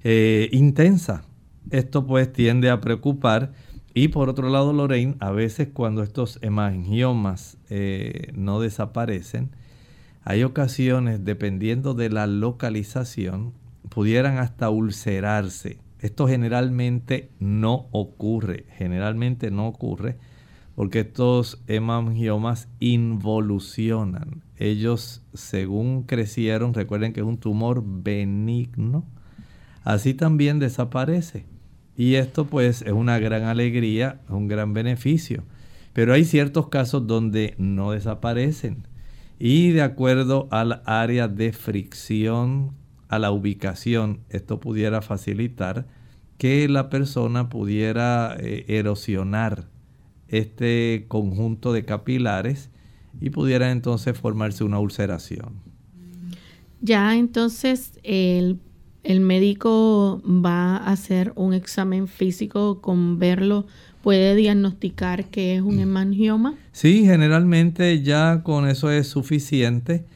eh, 0.02 0.48
intensa. 0.50 1.22
Esto 1.70 2.04
pues 2.04 2.32
tiende 2.32 2.70
a 2.70 2.80
preocupar 2.80 3.52
y 3.94 4.08
por 4.08 4.28
otro 4.28 4.50
lado, 4.50 4.72
Lorraine, 4.72 5.14
a 5.20 5.30
veces 5.30 5.68
cuando 5.72 6.02
estos 6.02 6.40
hemangiomas 6.42 7.56
eh, 7.70 8.32
no 8.34 8.58
desaparecen, 8.58 9.50
hay 10.24 10.42
ocasiones, 10.42 11.24
dependiendo 11.24 11.94
de 11.94 12.10
la 12.10 12.26
localización, 12.26 13.52
pudieran 13.90 14.38
hasta 14.38 14.70
ulcerarse. 14.70 15.78
Esto 16.00 16.26
generalmente 16.26 17.30
no 17.38 17.86
ocurre, 17.92 18.66
generalmente 18.76 19.52
no 19.52 19.68
ocurre 19.68 20.16
porque 20.74 21.00
estos 21.00 21.62
hemangiomas 21.66 22.68
involucionan. 22.80 24.42
Ellos, 24.56 25.22
según 25.32 26.02
crecieron, 26.02 26.74
recuerden 26.74 27.12
que 27.12 27.20
es 27.20 27.26
un 27.26 27.38
tumor 27.38 27.82
benigno, 27.84 29.04
así 29.82 30.14
también 30.14 30.58
desaparece. 30.58 31.46
Y 31.96 32.14
esto 32.14 32.46
pues 32.46 32.82
es 32.82 32.92
una 32.92 33.18
gran 33.18 33.44
alegría, 33.44 34.20
un 34.28 34.48
gran 34.48 34.72
beneficio. 34.72 35.44
Pero 35.92 36.12
hay 36.12 36.24
ciertos 36.24 36.68
casos 36.68 37.06
donde 37.06 37.54
no 37.56 37.92
desaparecen. 37.92 38.88
Y 39.38 39.70
de 39.70 39.82
acuerdo 39.82 40.48
al 40.50 40.82
área 40.86 41.28
de 41.28 41.52
fricción, 41.52 42.72
a 43.08 43.18
la 43.20 43.30
ubicación, 43.30 44.20
esto 44.28 44.58
pudiera 44.58 45.02
facilitar 45.02 45.86
que 46.36 46.68
la 46.68 46.90
persona 46.90 47.48
pudiera 47.48 48.36
eh, 48.40 48.64
erosionar 48.66 49.68
este 50.38 51.06
conjunto 51.08 51.72
de 51.72 51.84
capilares 51.84 52.70
y 53.20 53.30
pudiera 53.30 53.70
entonces 53.70 54.18
formarse 54.18 54.64
una 54.64 54.78
ulceración. 54.78 55.60
Ya 56.80 57.16
entonces 57.16 57.98
el 58.02 58.58
el 59.04 59.20
médico 59.20 60.22
va 60.24 60.78
a 60.78 60.92
hacer 60.92 61.32
un 61.36 61.52
examen 61.52 62.08
físico 62.08 62.80
con 62.80 63.18
verlo, 63.18 63.66
puede 64.02 64.34
diagnosticar 64.34 65.26
que 65.26 65.54
es 65.54 65.60
un 65.60 65.78
hemangioma. 65.78 66.54
Sí, 66.72 67.04
generalmente 67.04 68.02
ya 68.02 68.40
con 68.42 68.66
eso 68.66 68.90
es 68.90 69.06
suficiente. 69.06 70.06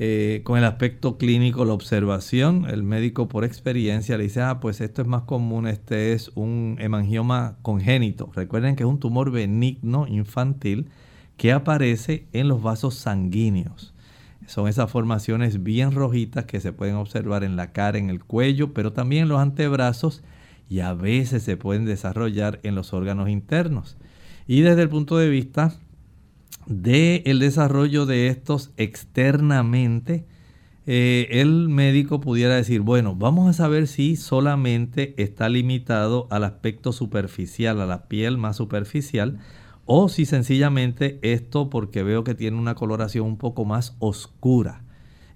Eh, 0.00 0.42
con 0.44 0.56
el 0.56 0.64
aspecto 0.64 1.18
clínico, 1.18 1.64
la 1.64 1.72
observación, 1.72 2.66
el 2.70 2.84
médico 2.84 3.26
por 3.26 3.44
experiencia 3.44 4.16
le 4.16 4.22
dice, 4.22 4.40
ah, 4.40 4.60
pues 4.60 4.80
esto 4.80 5.02
es 5.02 5.08
más 5.08 5.22
común, 5.22 5.66
este 5.66 6.12
es 6.12 6.30
un 6.36 6.76
hemangioma 6.78 7.56
congénito. 7.62 8.30
Recuerden 8.32 8.76
que 8.76 8.84
es 8.84 8.88
un 8.88 9.00
tumor 9.00 9.32
benigno 9.32 10.06
infantil 10.06 10.88
que 11.36 11.50
aparece 11.50 12.28
en 12.32 12.46
los 12.46 12.62
vasos 12.62 12.94
sanguíneos. 12.94 13.92
Son 14.46 14.68
esas 14.68 14.88
formaciones 14.88 15.64
bien 15.64 15.90
rojitas 15.90 16.44
que 16.44 16.60
se 16.60 16.72
pueden 16.72 16.94
observar 16.94 17.42
en 17.42 17.56
la 17.56 17.72
cara, 17.72 17.98
en 17.98 18.08
el 18.08 18.22
cuello, 18.22 18.72
pero 18.72 18.92
también 18.92 19.24
en 19.24 19.30
los 19.30 19.40
antebrazos 19.40 20.22
y 20.70 20.78
a 20.78 20.94
veces 20.94 21.42
se 21.42 21.56
pueden 21.56 21.86
desarrollar 21.86 22.60
en 22.62 22.76
los 22.76 22.92
órganos 22.92 23.28
internos. 23.28 23.96
Y 24.46 24.60
desde 24.60 24.82
el 24.82 24.90
punto 24.90 25.18
de 25.18 25.28
vista 25.28 25.72
del 26.68 27.22
el 27.24 27.38
desarrollo 27.38 28.04
de 28.06 28.28
estos 28.28 28.72
externamente, 28.76 30.26
eh, 30.86 31.28
el 31.30 31.68
médico 31.68 32.20
pudiera 32.20 32.54
decir, 32.54 32.82
bueno, 32.82 33.14
vamos 33.14 33.48
a 33.48 33.52
saber 33.52 33.86
si 33.88 34.16
solamente 34.16 35.14
está 35.22 35.48
limitado 35.48 36.26
al 36.30 36.44
aspecto 36.44 36.92
superficial, 36.92 37.80
a 37.80 37.86
la 37.86 38.06
piel 38.06 38.38
más 38.38 38.56
superficial, 38.56 39.38
o 39.86 40.10
si 40.10 40.26
sencillamente 40.26 41.18
esto 41.22 41.70
porque 41.70 42.02
veo 42.02 42.22
que 42.22 42.34
tiene 42.34 42.58
una 42.58 42.74
coloración 42.74 43.26
un 43.26 43.38
poco 43.38 43.64
más 43.64 43.96
oscura. 43.98 44.82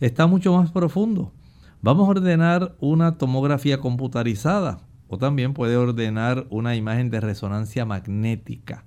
Está 0.00 0.26
mucho 0.26 0.54
más 0.54 0.70
profundo. 0.70 1.32
Vamos 1.80 2.06
a 2.06 2.10
ordenar 2.10 2.76
una 2.78 3.16
tomografía 3.16 3.80
computarizada 3.80 4.80
o 5.08 5.16
también 5.16 5.54
puede 5.54 5.76
ordenar 5.76 6.46
una 6.50 6.76
imagen 6.76 7.10
de 7.10 7.20
resonancia 7.20 7.84
magnética. 7.84 8.84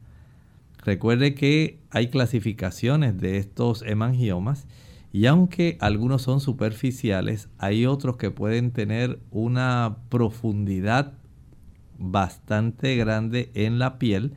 Recuerde 0.86 1.34
que 1.34 1.80
hay 1.90 2.10
clasificaciones 2.10 3.18
de 3.20 3.40
estos 3.40 3.82
hemangiomas 3.82 4.68
y 5.12 5.26
aunque 5.26 5.80
algunos 5.82 6.22
son 6.22 6.40
superficiales, 6.40 7.50
hay 7.58 7.88
otros 7.88 8.18
que 8.18 8.30
pueden 8.30 8.70
tener 8.70 9.20
una 9.32 9.98
profundidad 10.10 11.14
bastante 11.98 12.96
grande 12.98 13.50
en 13.56 13.80
la 13.80 13.98
piel, 13.98 14.34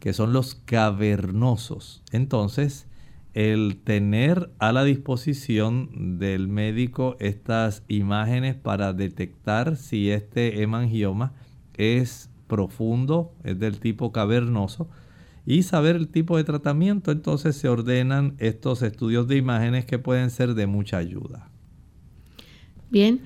que 0.00 0.12
son 0.12 0.32
los 0.32 0.56
cavernosos. 0.56 2.02
Entonces, 2.10 2.88
el 3.32 3.76
tener 3.76 4.50
a 4.58 4.72
la 4.72 4.82
disposición 4.82 6.18
del 6.18 6.48
médico 6.48 7.16
estas 7.20 7.84
imágenes 7.86 8.56
para 8.56 8.92
detectar 8.92 9.76
si 9.76 10.10
este 10.10 10.62
hemangioma 10.62 11.32
es 11.74 12.28
profundo, 12.48 13.32
es 13.44 13.60
del 13.60 13.78
tipo 13.78 14.10
cavernoso, 14.10 14.88
y 15.44 15.62
saber 15.62 15.96
el 15.96 16.08
tipo 16.08 16.36
de 16.36 16.44
tratamiento, 16.44 17.10
entonces 17.10 17.56
se 17.56 17.68
ordenan 17.68 18.34
estos 18.38 18.82
estudios 18.82 19.26
de 19.28 19.36
imágenes 19.36 19.84
que 19.84 19.98
pueden 19.98 20.30
ser 20.30 20.54
de 20.54 20.66
mucha 20.66 20.98
ayuda. 20.98 21.48
Bien, 22.90 23.20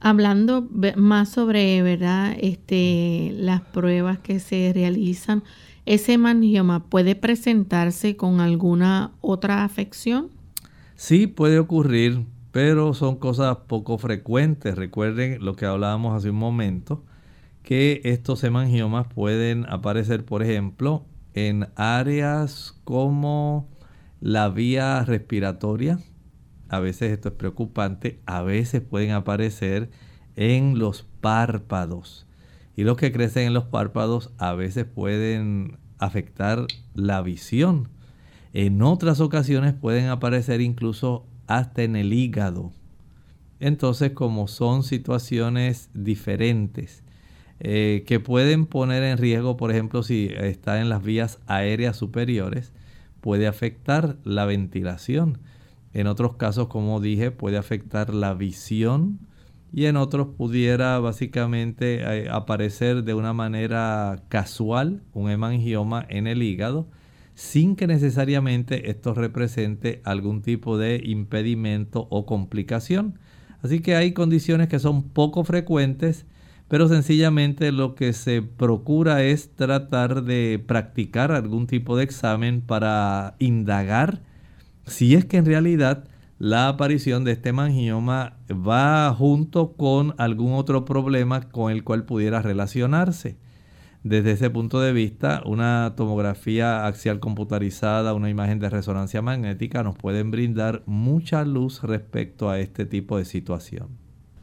hablando 0.00 0.68
más 0.96 1.28
sobre 1.28 1.82
verdad 1.82 2.36
este 2.40 3.34
las 3.36 3.60
pruebas 3.60 4.18
que 4.18 4.40
se 4.40 4.72
realizan 4.74 5.42
¿Ese 5.84 6.12
hemangioma 6.12 6.84
puede 6.84 7.16
presentarse 7.16 8.16
con 8.16 8.40
alguna 8.40 9.10
otra 9.20 9.64
afección? 9.64 10.28
Sí, 10.94 11.26
puede 11.26 11.58
ocurrir, 11.58 12.24
pero 12.52 12.94
son 12.94 13.16
cosas 13.16 13.56
poco 13.66 13.98
frecuentes. 13.98 14.76
Recuerden 14.76 15.44
lo 15.44 15.56
que 15.56 15.66
hablábamos 15.66 16.16
hace 16.16 16.30
un 16.30 16.36
momento, 16.36 17.02
que 17.64 18.00
estos 18.04 18.44
hemangiomas 18.44 19.08
pueden 19.12 19.66
aparecer, 19.68 20.24
por 20.24 20.44
ejemplo, 20.44 21.04
en 21.34 21.68
áreas 21.76 22.74
como 22.84 23.68
la 24.20 24.48
vía 24.48 25.04
respiratoria. 25.04 25.98
A 26.68 26.80
veces 26.80 27.12
esto 27.12 27.28
es 27.28 27.34
preocupante. 27.34 28.20
A 28.26 28.42
veces 28.42 28.80
pueden 28.80 29.10
aparecer 29.12 29.90
en 30.36 30.78
los 30.78 31.02
párpados 31.20 32.26
y 32.76 32.84
los 32.84 32.96
que 32.96 33.12
crecen 33.12 33.48
en 33.48 33.54
los 33.54 33.64
párpados 33.64 34.30
a 34.38 34.54
veces 34.54 34.86
pueden 34.86 35.78
afectar 35.98 36.66
la 36.94 37.22
visión. 37.22 37.88
En 38.54 38.82
otras 38.82 39.20
ocasiones 39.20 39.74
pueden 39.74 40.08
aparecer 40.08 40.60
incluso 40.60 41.26
hasta 41.46 41.82
en 41.82 41.96
el 41.96 42.12
hígado. 42.12 42.72
Entonces, 43.60 44.12
como 44.12 44.48
son 44.48 44.82
situaciones 44.82 45.90
diferentes 45.94 47.01
eh, 47.64 48.04
que 48.06 48.20
pueden 48.20 48.66
poner 48.66 49.02
en 49.04 49.18
riesgo, 49.18 49.56
por 49.56 49.70
ejemplo, 49.70 50.02
si 50.02 50.30
está 50.32 50.80
en 50.80 50.88
las 50.88 51.02
vías 51.02 51.38
aéreas 51.46 51.96
superiores, 51.96 52.72
puede 53.20 53.46
afectar 53.46 54.16
la 54.24 54.44
ventilación. 54.46 55.38
En 55.94 56.08
otros 56.08 56.36
casos, 56.36 56.66
como 56.68 57.00
dije, 57.00 57.30
puede 57.30 57.56
afectar 57.56 58.12
la 58.12 58.34
visión, 58.34 59.20
y 59.72 59.86
en 59.86 59.96
otros 59.96 60.28
pudiera 60.36 60.98
básicamente 60.98 62.02
eh, 62.02 62.28
aparecer 62.30 63.04
de 63.04 63.14
una 63.14 63.32
manera 63.32 64.22
casual 64.28 65.02
un 65.14 65.30
hemangioma 65.30 66.04
en 66.08 66.26
el 66.26 66.42
hígado 66.42 66.88
sin 67.34 67.76
que 67.76 67.86
necesariamente 67.86 68.90
esto 68.90 69.14
represente 69.14 70.02
algún 70.04 70.42
tipo 70.42 70.76
de 70.76 71.00
impedimento 71.02 72.06
o 72.10 72.26
complicación. 72.26 73.18
Así 73.62 73.80
que 73.80 73.94
hay 73.94 74.12
condiciones 74.12 74.68
que 74.68 74.78
son 74.78 75.02
poco 75.02 75.42
frecuentes, 75.44 76.26
pero 76.72 76.88
sencillamente 76.88 77.70
lo 77.70 77.94
que 77.94 78.14
se 78.14 78.40
procura 78.40 79.22
es 79.22 79.54
tratar 79.54 80.24
de 80.24 80.58
practicar 80.66 81.30
algún 81.30 81.66
tipo 81.66 81.98
de 81.98 82.04
examen 82.04 82.62
para 82.62 83.34
indagar 83.38 84.22
si 84.86 85.14
es 85.14 85.26
que 85.26 85.36
en 85.36 85.44
realidad 85.44 86.08
la 86.38 86.68
aparición 86.68 87.24
de 87.24 87.32
este 87.32 87.52
mangioma 87.52 88.38
va 88.50 89.12
junto 89.12 89.74
con 89.74 90.14
algún 90.16 90.54
otro 90.54 90.86
problema 90.86 91.42
con 91.50 91.70
el 91.70 91.84
cual 91.84 92.06
pudiera 92.06 92.40
relacionarse. 92.40 93.36
Desde 94.02 94.32
ese 94.32 94.48
punto 94.48 94.80
de 94.80 94.94
vista, 94.94 95.42
una 95.44 95.92
tomografía 95.94 96.86
axial 96.86 97.20
computarizada, 97.20 98.14
una 98.14 98.30
imagen 98.30 98.60
de 98.60 98.70
resonancia 98.70 99.20
magnética 99.20 99.82
nos 99.82 99.96
pueden 99.98 100.30
brindar 100.30 100.84
mucha 100.86 101.44
luz 101.44 101.82
respecto 101.82 102.48
a 102.48 102.60
este 102.60 102.86
tipo 102.86 103.18
de 103.18 103.26
situación. 103.26 104.01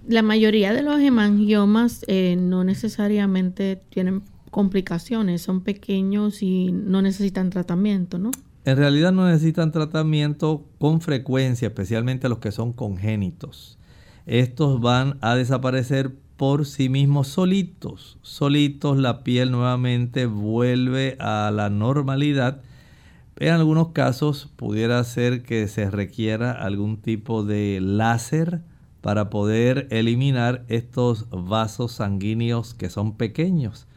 La 0.09 0.23
mayoría 0.23 0.73
de 0.73 0.81
los 0.81 0.99
hemangiomas 0.99 2.03
eh, 2.07 2.35
no 2.35 2.63
necesariamente 2.63 3.79
tienen 3.89 4.23
complicaciones, 4.49 5.43
son 5.43 5.61
pequeños 5.61 6.41
y 6.41 6.71
no 6.71 7.03
necesitan 7.03 7.51
tratamiento, 7.51 8.17
¿no? 8.17 8.31
en 8.65 8.77
realidad 8.77 9.11
no 9.11 9.27
necesitan 9.27 9.71
tratamiento 9.71 10.65
con 10.79 10.99
frecuencia, 11.01 11.67
especialmente 11.67 12.27
los 12.27 12.39
que 12.39 12.51
son 12.51 12.73
congénitos. 12.73 13.77
Estos 14.25 14.81
van 14.81 15.19
a 15.21 15.35
desaparecer 15.35 16.15
por 16.37 16.65
sí 16.65 16.89
mismos 16.89 17.27
solitos. 17.27 18.17
Solitos 18.23 18.97
la 18.97 19.23
piel 19.23 19.51
nuevamente 19.51 20.25
vuelve 20.25 21.17
a 21.19 21.51
la 21.51 21.69
normalidad. 21.69 22.61
En 23.37 23.53
algunos 23.53 23.89
casos 23.89 24.49
pudiera 24.55 25.03
ser 25.03 25.43
que 25.43 25.67
se 25.67 25.91
requiera 25.91 26.51
algún 26.51 26.97
tipo 26.97 27.43
de 27.43 27.79
láser 27.79 28.61
para 29.01 29.29
poder 29.29 29.87
eliminar 29.91 30.65
estos 30.67 31.27
vasos 31.29 31.93
sanguíneos 31.93 32.73
que 32.73 32.89
son 32.89 33.15
pequeños. 33.15 33.87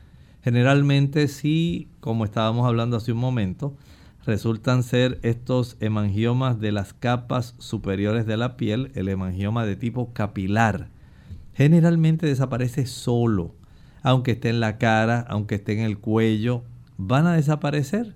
Generalmente 0.43 1.29
sí, 1.29 1.89
como 2.01 2.25
estábamos 2.25 2.67
hablando 2.67 2.97
hace 2.97 3.13
un 3.13 3.19
momento, 3.19 3.77
resultan 4.25 4.83
ser 4.83 5.19
estos 5.23 5.77
hemangiomas 5.81 6.61
de 6.61 6.73
las 6.73 6.93
capas 6.93 7.55
superiores 7.59 8.27
de 8.27 8.37
la 8.37 8.57
piel, 8.57 8.93
el 8.95 9.09
hemangioma 9.09 9.67
de 9.67 9.77
tipo 9.77 10.13
capilar. 10.13 10.89
Generalmente 11.55 12.27
desaparece 12.27 12.87
solo, 12.87 13.55
aunque 14.03 14.33
esté 14.33 14.51
en 14.51 14.61
la 14.61 14.79
cara, 14.79 15.21
aunque 15.29 15.57
esté 15.57 15.73
en 15.75 15.81
el 15.81 15.99
cuello, 15.99 16.63
van 16.97 17.27
a 17.27 17.35
desaparecer. 17.35 18.15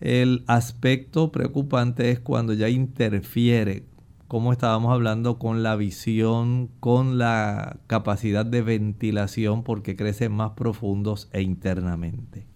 El 0.00 0.44
aspecto 0.46 1.30
preocupante 1.30 2.10
es 2.10 2.20
cuando 2.20 2.52
ya 2.52 2.68
interfiere, 2.68 3.84
como 4.28 4.52
estábamos 4.52 4.92
hablando, 4.92 5.38
con 5.38 5.62
la 5.62 5.76
visión, 5.76 6.70
con 6.80 7.18
la 7.18 7.76
capacidad 7.86 8.46
de 8.46 8.62
ventilación, 8.62 9.62
porque 9.62 9.96
crecen 9.96 10.32
más 10.32 10.52
profundos 10.52 11.28
e 11.32 11.42
internamente. 11.42 12.46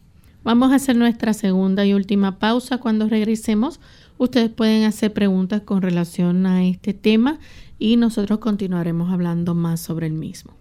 Vamos 0.45 0.73
a 0.73 0.77
hacer 0.77 0.97
nuestra 0.97 1.35
segunda 1.35 1.85
y 1.85 1.95
última 1.95 2.39
pausa. 2.39 2.79
Cuando 2.79 3.09
regresemos, 3.09 3.81
ustedes 4.17 4.51
pueden 4.51 4.85
hacer 4.85 5.13
preguntas 5.13 5.63
con 5.63 5.83
relación 5.83 6.47
a 6.47 6.65
este 6.65 6.95
tema 6.95 7.39
y 7.79 7.97
nosotros 7.97 8.39
continuaremos 8.39 9.13
hablando 9.13 9.55
más 9.55 9.81
sobre 9.81 10.07
el 10.07 10.15
mismo. 10.15 10.55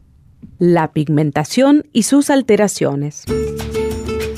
La 0.59 0.91
pigmentación 0.91 1.85
y 1.93 2.03
sus 2.03 2.29
alteraciones. 2.29 3.23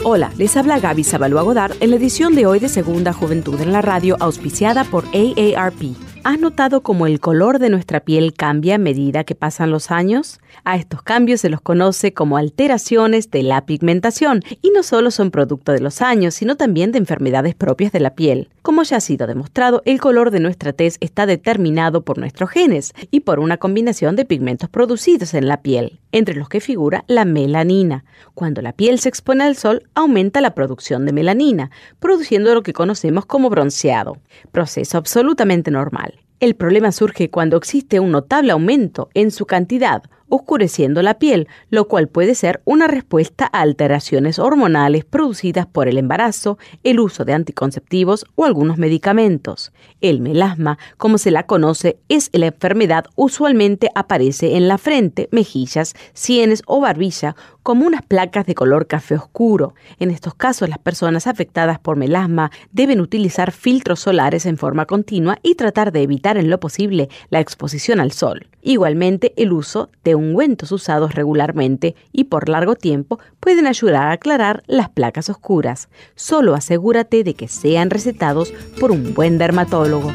Hola, 0.03 0.31
les 0.37 0.55
habla 0.55 0.79
Gaby 0.79 1.03
Sabalua 1.03 1.41
Godard 1.41 1.73
en 1.81 1.89
la 1.89 1.97
edición 1.97 2.35
de 2.35 2.45
hoy 2.45 2.59
de 2.59 2.69
Segunda 2.69 3.11
Juventud 3.11 3.59
en 3.59 3.73
la 3.73 3.81
Radio, 3.81 4.17
auspiciada 4.19 4.83
por 4.85 5.05
AARP. 5.07 6.08
¿Has 6.23 6.37
notado 6.37 6.81
cómo 6.81 7.07
el 7.07 7.21
color 7.21 7.59
de 7.59 7.69
nuestra 7.69 8.01
piel 8.01 8.33
cambia 8.33 8.75
a 8.75 8.77
medida 8.77 9.23
que 9.23 9.35
pasan 9.35 9.71
los 9.71 9.89
años? 9.89 10.41
A 10.63 10.75
estos 10.75 11.01
cambios 11.01 11.41
se 11.41 11.49
los 11.49 11.61
conoce 11.61 12.13
como 12.13 12.37
alteraciones 12.37 13.31
de 13.31 13.43
la 13.43 13.65
pigmentación 13.65 14.41
y 14.61 14.71
no 14.71 14.83
solo 14.83 15.11
son 15.11 15.31
producto 15.31 15.71
de 15.71 15.79
los 15.79 16.01
años, 16.01 16.33
sino 16.33 16.57
también 16.57 16.91
de 16.91 16.99
enfermedades 16.99 17.55
propias 17.55 17.91
de 17.91 17.99
la 17.99 18.15
piel. 18.15 18.49
Como 18.61 18.83
ya 18.83 18.97
ha 18.97 19.01
sido 19.01 19.27
demostrado, 19.27 19.81
el 19.85 19.99
color 19.99 20.31
de 20.31 20.39
nuestra 20.39 20.73
tez 20.73 20.97
está 20.99 21.25
determinado 21.25 22.03
por 22.03 22.17
nuestros 22.17 22.49
genes 22.49 22.93
y 23.11 23.21
por 23.21 23.39
una 23.39 23.57
combinación 23.57 24.15
de 24.15 24.25
pigmentos 24.25 24.69
producidos 24.69 25.33
en 25.33 25.47
la 25.47 25.61
piel, 25.61 25.99
entre 26.11 26.35
los 26.35 26.49
que 26.49 26.59
figura 26.59 27.03
la 27.07 27.25
melanina. 27.25 28.05
Cuando 28.33 28.61
la 28.61 28.73
piel 28.73 28.99
se 28.99 29.09
expone 29.09 29.43
al 29.43 29.55
sol, 29.55 29.83
aumenta 29.95 30.41
la 30.41 30.53
producción 30.53 31.05
de 31.05 31.13
melanina, 31.13 31.71
produciendo 31.99 32.53
lo 32.53 32.63
que 32.63 32.73
conocemos 32.73 33.25
como 33.25 33.49
bronceado, 33.49 34.17
proceso 34.51 34.97
absolutamente 34.97 35.71
normal. 35.71 36.19
El 36.39 36.55
problema 36.55 36.93
surge 36.93 37.29
cuando 37.29 37.57
existe 37.57 37.99
un 37.99 38.11
notable 38.11 38.53
aumento 38.53 39.09
en 39.13 39.31
su 39.31 39.45
cantidad 39.45 40.03
oscureciendo 40.29 41.01
la 41.01 41.19
piel, 41.19 41.47
lo 41.69 41.87
cual 41.87 42.07
puede 42.07 42.35
ser 42.35 42.61
una 42.65 42.87
respuesta 42.87 43.49
a 43.51 43.61
alteraciones 43.61 44.39
hormonales 44.39 45.05
producidas 45.05 45.67
por 45.67 45.87
el 45.87 45.97
embarazo, 45.97 46.57
el 46.83 46.99
uso 46.99 47.25
de 47.25 47.33
anticonceptivos 47.33 48.25
o 48.35 48.45
algunos 48.45 48.77
medicamentos. 48.77 49.71
El 50.01 50.21
melasma, 50.21 50.77
como 50.97 51.17
se 51.17 51.31
la 51.31 51.43
conoce, 51.43 51.99
es 52.09 52.29
la 52.33 52.47
enfermedad 52.47 53.05
usualmente 53.15 53.89
aparece 53.95 54.55
en 54.55 54.67
la 54.67 54.77
frente, 54.77 55.29
mejillas, 55.31 55.95
sienes 56.13 56.63
o 56.65 56.79
barbilla 56.79 57.35
como 57.63 57.85
unas 57.85 58.01
placas 58.01 58.45
de 58.45 58.55
color 58.55 58.87
café 58.87 59.15
oscuro. 59.15 59.75
En 59.99 60.11
estos 60.11 60.33
casos, 60.35 60.69
las 60.69 60.79
personas 60.79 61.27
afectadas 61.27 61.79
por 61.79 61.97
melasma 61.97 62.51
deben 62.71 63.01
utilizar 63.01 63.51
filtros 63.51 63.99
solares 63.99 64.45
en 64.45 64.57
forma 64.57 64.85
continua 64.85 65.37
y 65.43 65.55
tratar 65.55 65.91
de 65.91 66.01
evitar 66.01 66.37
en 66.37 66.49
lo 66.49 66.59
posible 66.59 67.09
la 67.29 67.39
exposición 67.39 67.99
al 67.99 68.11
sol. 68.11 68.47
Igualmente, 68.61 69.33
el 69.37 69.53
uso 69.53 69.89
de 70.03 70.15
ungüentos 70.15 70.71
usados 70.71 71.15
regularmente 71.15 71.95
y 72.11 72.25
por 72.25 72.49
largo 72.49 72.75
tiempo 72.75 73.19
pueden 73.39 73.67
ayudar 73.67 74.07
a 74.07 74.11
aclarar 74.11 74.63
las 74.67 74.89
placas 74.89 75.29
oscuras. 75.29 75.89
Solo 76.15 76.55
asegúrate 76.55 77.23
de 77.23 77.35
que 77.35 77.47
sean 77.47 77.89
recetados 77.89 78.53
por 78.79 78.91
un 78.91 79.13
buen 79.13 79.37
dermatólogo. 79.37 80.11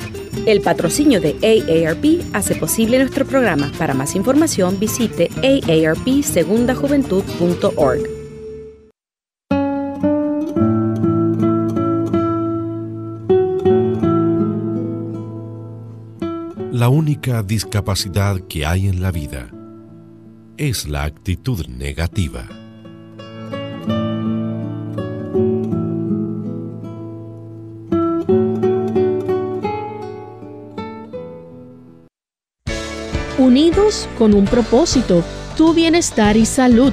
El 0.47 0.61
patrocinio 0.61 1.21
de 1.21 1.37
AARP 1.43 2.35
hace 2.35 2.55
posible 2.57 2.99
nuestro 2.99 3.25
programa. 3.25 3.73
Para 3.79 3.95
más 3.95 4.15
información 4.15 4.79
visite 4.79 5.31
La 16.70 16.88
única 16.88 17.42
discapacidad 17.42 18.40
que 18.40 18.66
hay 18.66 18.87
en 18.87 19.03
la 19.03 19.11
vida 19.11 19.51
es 20.57 20.87
la 20.87 21.05
actitud 21.05 21.66
negativa. 21.66 22.47
Unidos 33.38 34.09
con 34.18 34.35
un 34.35 34.44
propósito, 34.44 35.25
tu 35.57 35.75
bienestar 35.75 36.37
y 36.37 36.47
salud. 36.47 36.92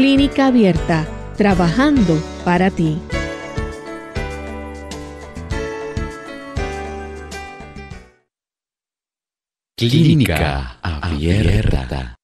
Clínica 0.00 0.46
Abierta, 0.46 1.06
trabajando 1.36 2.18
para 2.42 2.70
ti. 2.70 2.96
Clínica 9.76 10.78
Abierta. 10.80 12.16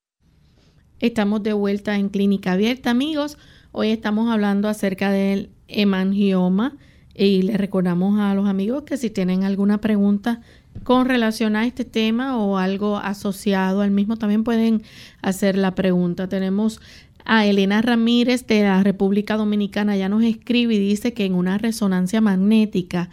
Estamos 1.00 1.42
de 1.42 1.52
vuelta 1.52 1.96
en 1.96 2.08
Clínica 2.08 2.52
Abierta, 2.52 2.88
amigos. 2.88 3.36
Hoy 3.72 3.90
estamos 3.90 4.30
hablando 4.30 4.70
acerca 4.70 5.10
del 5.10 5.50
hemangioma 5.68 6.78
y 7.14 7.42
le 7.42 7.58
recordamos 7.58 8.18
a 8.18 8.34
los 8.34 8.48
amigos 8.48 8.84
que 8.84 8.96
si 8.96 9.10
tienen 9.10 9.44
alguna 9.44 9.82
pregunta 9.82 10.40
con 10.82 11.06
relación 11.06 11.56
a 11.56 11.66
este 11.66 11.84
tema 11.84 12.38
o 12.38 12.58
algo 12.58 12.96
asociado 12.98 13.80
al 13.80 13.90
mismo, 13.90 14.16
también 14.16 14.44
pueden 14.44 14.82
hacer 15.22 15.56
la 15.56 15.74
pregunta. 15.74 16.28
Tenemos 16.28 16.80
a 17.26 17.44
Elena 17.44 17.82
Ramírez 17.82 18.46
de 18.46 18.62
la 18.62 18.82
República 18.82 19.36
Dominicana, 19.36 19.96
ya 19.96 20.08
nos 20.08 20.22
escribe 20.22 20.74
y 20.74 20.78
dice 20.78 21.12
que 21.12 21.24
en 21.24 21.34
una 21.34 21.58
resonancia 21.58 22.20
magnética 22.20 23.10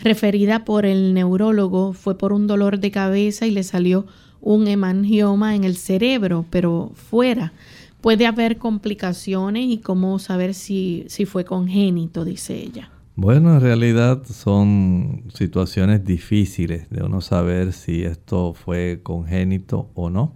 referida 0.00 0.64
por 0.64 0.86
el 0.86 1.14
neurólogo 1.14 1.92
fue 1.92 2.16
por 2.16 2.32
un 2.32 2.46
dolor 2.46 2.78
de 2.78 2.90
cabeza 2.90 3.46
y 3.46 3.50
le 3.50 3.64
salió 3.64 4.06
un 4.40 4.68
hemangioma 4.68 5.56
en 5.56 5.64
el 5.64 5.76
cerebro, 5.76 6.46
pero 6.50 6.92
fuera. 6.94 7.52
Puede 8.00 8.26
haber 8.26 8.58
complicaciones 8.58 9.64
y 9.68 9.78
cómo 9.78 10.18
saber 10.20 10.54
si, 10.54 11.04
si 11.08 11.26
fue 11.26 11.44
congénito, 11.44 12.24
dice 12.24 12.54
ella. 12.54 12.90
Bueno, 13.16 13.54
en 13.54 13.60
realidad 13.62 14.22
son 14.24 15.24
situaciones 15.34 16.04
difíciles 16.04 16.88
de 16.90 17.02
uno 17.02 17.20
saber 17.20 17.72
si 17.72 18.04
esto 18.04 18.52
fue 18.52 19.00
congénito 19.02 19.90
o 19.94 20.10
no. 20.10 20.34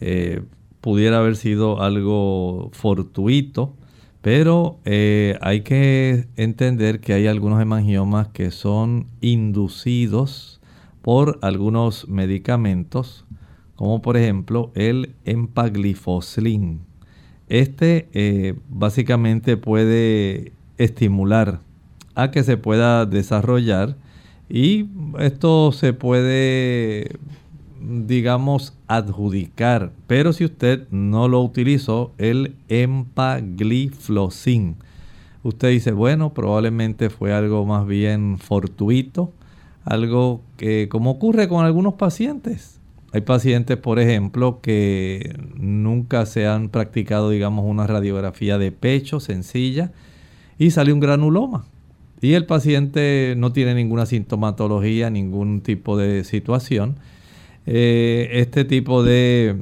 Eh, 0.00 0.42
pudiera 0.80 1.18
haber 1.18 1.36
sido 1.36 1.82
algo 1.82 2.70
fortuito, 2.72 3.74
pero 4.22 4.78
eh, 4.84 5.38
hay 5.40 5.62
que 5.62 6.26
entender 6.36 7.00
que 7.00 7.14
hay 7.14 7.26
algunos 7.26 7.60
hemangiomas 7.60 8.28
que 8.28 8.50
son 8.50 9.06
inducidos 9.20 10.60
por 11.02 11.38
algunos 11.42 12.08
medicamentos, 12.08 13.24
como 13.76 14.02
por 14.02 14.16
ejemplo 14.16 14.72
el 14.74 15.14
empagliflozin. 15.24 16.80
Este 17.48 18.08
eh, 18.12 18.54
básicamente 18.68 19.56
puede 19.56 20.52
estimular 20.78 21.60
a 22.14 22.30
que 22.30 22.42
se 22.42 22.56
pueda 22.56 23.06
desarrollar 23.06 23.96
y 24.48 24.86
esto 25.18 25.72
se 25.72 25.92
puede 25.92 27.18
digamos, 27.80 28.76
adjudicar. 28.86 29.90
Pero 30.06 30.32
si 30.32 30.44
usted 30.44 30.86
no 30.90 31.26
lo 31.28 31.40
utilizó, 31.40 32.12
el 32.18 32.54
empagliflozin, 32.68 34.76
usted 35.42 35.70
dice, 35.70 35.90
bueno, 35.92 36.34
probablemente 36.34 37.10
fue 37.10 37.32
algo 37.32 37.66
más 37.66 37.84
bien 37.86 38.38
fortuito, 38.38 39.32
algo 39.84 40.42
que 40.56 40.88
como 40.88 41.10
ocurre 41.12 41.48
con 41.48 41.64
algunos 41.64 41.94
pacientes. 41.94 42.76
Hay 43.12 43.22
pacientes, 43.22 43.76
por 43.76 43.98
ejemplo, 43.98 44.60
que 44.60 45.36
nunca 45.56 46.26
se 46.26 46.46
han 46.46 46.68
practicado, 46.68 47.30
digamos, 47.30 47.64
una 47.64 47.88
radiografía 47.88 48.56
de 48.56 48.70
pecho 48.70 49.18
sencilla 49.18 49.90
y 50.58 50.70
sale 50.70 50.92
un 50.92 51.00
granuloma. 51.00 51.64
Y 52.20 52.34
el 52.34 52.46
paciente 52.46 53.34
no 53.36 53.52
tiene 53.52 53.74
ninguna 53.74 54.06
sintomatología, 54.06 55.10
ningún 55.10 55.60
tipo 55.62 55.96
de 55.96 56.22
situación 56.22 56.98
eh, 57.72 58.40
este 58.40 58.64
tipo 58.64 59.04
de 59.04 59.54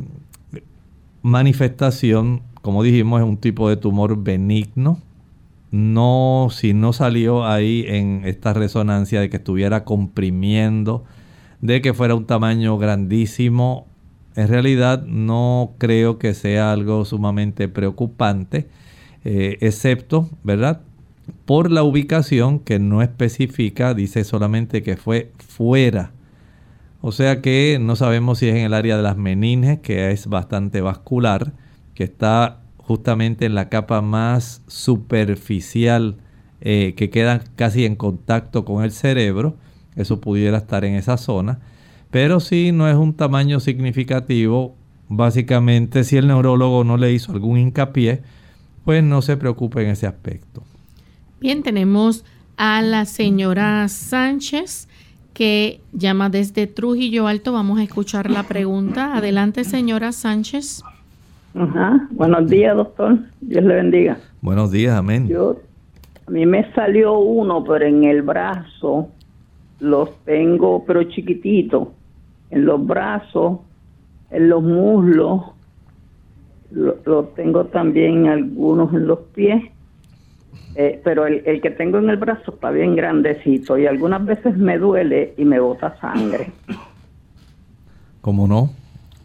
manifestación, 1.20 2.40
como 2.62 2.82
dijimos, 2.82 3.20
es 3.20 3.28
un 3.28 3.36
tipo 3.36 3.68
de 3.68 3.76
tumor 3.76 4.22
benigno. 4.22 4.98
No, 5.70 6.48
si 6.50 6.72
no 6.72 6.94
salió 6.94 7.44
ahí 7.44 7.84
en 7.86 8.22
esta 8.24 8.54
resonancia 8.54 9.20
de 9.20 9.28
que 9.28 9.36
estuviera 9.36 9.84
comprimiendo, 9.84 11.04
de 11.60 11.82
que 11.82 11.92
fuera 11.92 12.14
un 12.14 12.24
tamaño 12.24 12.78
grandísimo, 12.78 13.86
en 14.36 14.48
realidad 14.48 15.04
no 15.04 15.72
creo 15.76 16.18
que 16.18 16.32
sea 16.32 16.72
algo 16.72 17.04
sumamente 17.04 17.68
preocupante, 17.68 18.68
eh, 19.26 19.58
excepto, 19.60 20.30
¿verdad? 20.44 20.80
Por 21.44 21.70
la 21.70 21.82
ubicación 21.82 22.58
que 22.58 22.78
no 22.78 23.02
especifica, 23.02 23.92
dice 23.92 24.24
solamente 24.24 24.82
que 24.82 24.96
fue 24.96 25.30
fuera 25.36 26.12
o 27.00 27.12
sea 27.12 27.40
que 27.40 27.78
no 27.80 27.96
sabemos 27.96 28.38
si 28.38 28.48
es 28.48 28.56
en 28.56 28.64
el 28.64 28.74
área 28.74 28.96
de 28.96 29.02
las 29.02 29.16
meninges, 29.16 29.78
que 29.80 30.10
es 30.10 30.26
bastante 30.26 30.80
vascular, 30.80 31.52
que 31.94 32.04
está 32.04 32.60
justamente 32.76 33.46
en 33.46 33.54
la 33.54 33.68
capa 33.68 34.00
más 34.00 34.62
superficial 34.66 36.16
eh, 36.60 36.94
que 36.96 37.08
queda 37.10 37.44
casi 37.54 37.84
en 37.84 37.94
contacto 37.94 38.64
con 38.64 38.82
el 38.82 38.90
cerebro. 38.90 39.56
Eso 39.94 40.20
pudiera 40.20 40.58
estar 40.58 40.84
en 40.84 40.94
esa 40.94 41.16
zona. 41.16 41.60
Pero 42.10 42.40
si 42.40 42.72
no 42.72 42.88
es 42.88 42.96
un 42.96 43.14
tamaño 43.14 43.60
significativo, 43.60 44.74
básicamente 45.08 46.04
si 46.04 46.16
el 46.16 46.26
neurólogo 46.26 46.82
no 46.82 46.96
le 46.96 47.12
hizo 47.12 47.32
algún 47.32 47.58
hincapié, 47.58 48.22
pues 48.84 49.04
no 49.04 49.22
se 49.22 49.36
preocupe 49.36 49.82
en 49.82 49.90
ese 49.90 50.06
aspecto. 50.06 50.62
Bien, 51.40 51.62
tenemos 51.62 52.24
a 52.56 52.82
la 52.82 53.04
señora 53.04 53.86
Sánchez 53.88 54.88
que 55.38 55.78
llama 55.92 56.30
desde 56.30 56.66
Trujillo 56.66 57.28
Alto. 57.28 57.52
Vamos 57.52 57.78
a 57.78 57.84
escuchar 57.84 58.28
la 58.28 58.42
pregunta. 58.42 59.16
Adelante, 59.16 59.62
señora 59.62 60.10
Sánchez. 60.10 60.82
Ajá. 61.54 62.08
Buenos 62.10 62.50
días, 62.50 62.76
doctor. 62.76 63.20
Dios 63.40 63.62
le 63.62 63.76
bendiga. 63.76 64.18
Buenos 64.42 64.72
días, 64.72 64.98
amén. 64.98 65.28
Yo, 65.28 65.60
a 66.26 66.30
mí 66.32 66.44
me 66.44 66.68
salió 66.72 67.20
uno, 67.20 67.62
pero 67.62 67.86
en 67.86 68.02
el 68.02 68.22
brazo 68.22 69.10
los 69.78 70.10
tengo, 70.24 70.84
pero 70.84 71.04
chiquitito. 71.04 71.92
En 72.50 72.64
los 72.64 72.84
brazos, 72.84 73.60
en 74.32 74.48
los 74.48 74.60
muslos, 74.60 75.42
los 76.72 76.96
lo 77.06 77.26
tengo 77.26 77.66
también 77.66 78.26
algunos 78.26 78.92
en 78.92 79.06
los 79.06 79.20
pies 79.36 79.62
eh, 80.74 81.00
pero 81.02 81.26
el, 81.26 81.60
que 81.60 81.70
tengo 81.70 81.98
en 81.98 82.10
el 82.10 82.16
brazo 82.16 82.54
está 82.54 82.70
bien 82.70 82.94
grandecito 82.94 83.78
y 83.78 83.86
algunas 83.86 84.24
veces 84.24 84.56
me 84.56 84.78
duele 84.78 85.34
y 85.36 85.44
me 85.44 85.58
bota 85.60 85.98
sangre. 86.00 86.52
Como 88.20 88.46
no, 88.46 88.70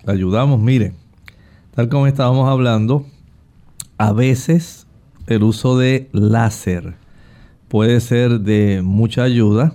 ayudamos, 0.06 0.60
mire, 0.60 0.94
tal 1.76 1.89
como 1.89 2.08
estábamos 2.08 2.48
hablando, 2.48 3.06
a 3.98 4.14
veces 4.14 4.88
el 5.28 5.44
uso 5.44 5.78
de 5.78 6.10
láser 6.14 6.94
puede 7.68 8.00
ser 8.00 8.41
de 8.41 8.82
mucha 8.84 9.24
ayuda. 9.24 9.74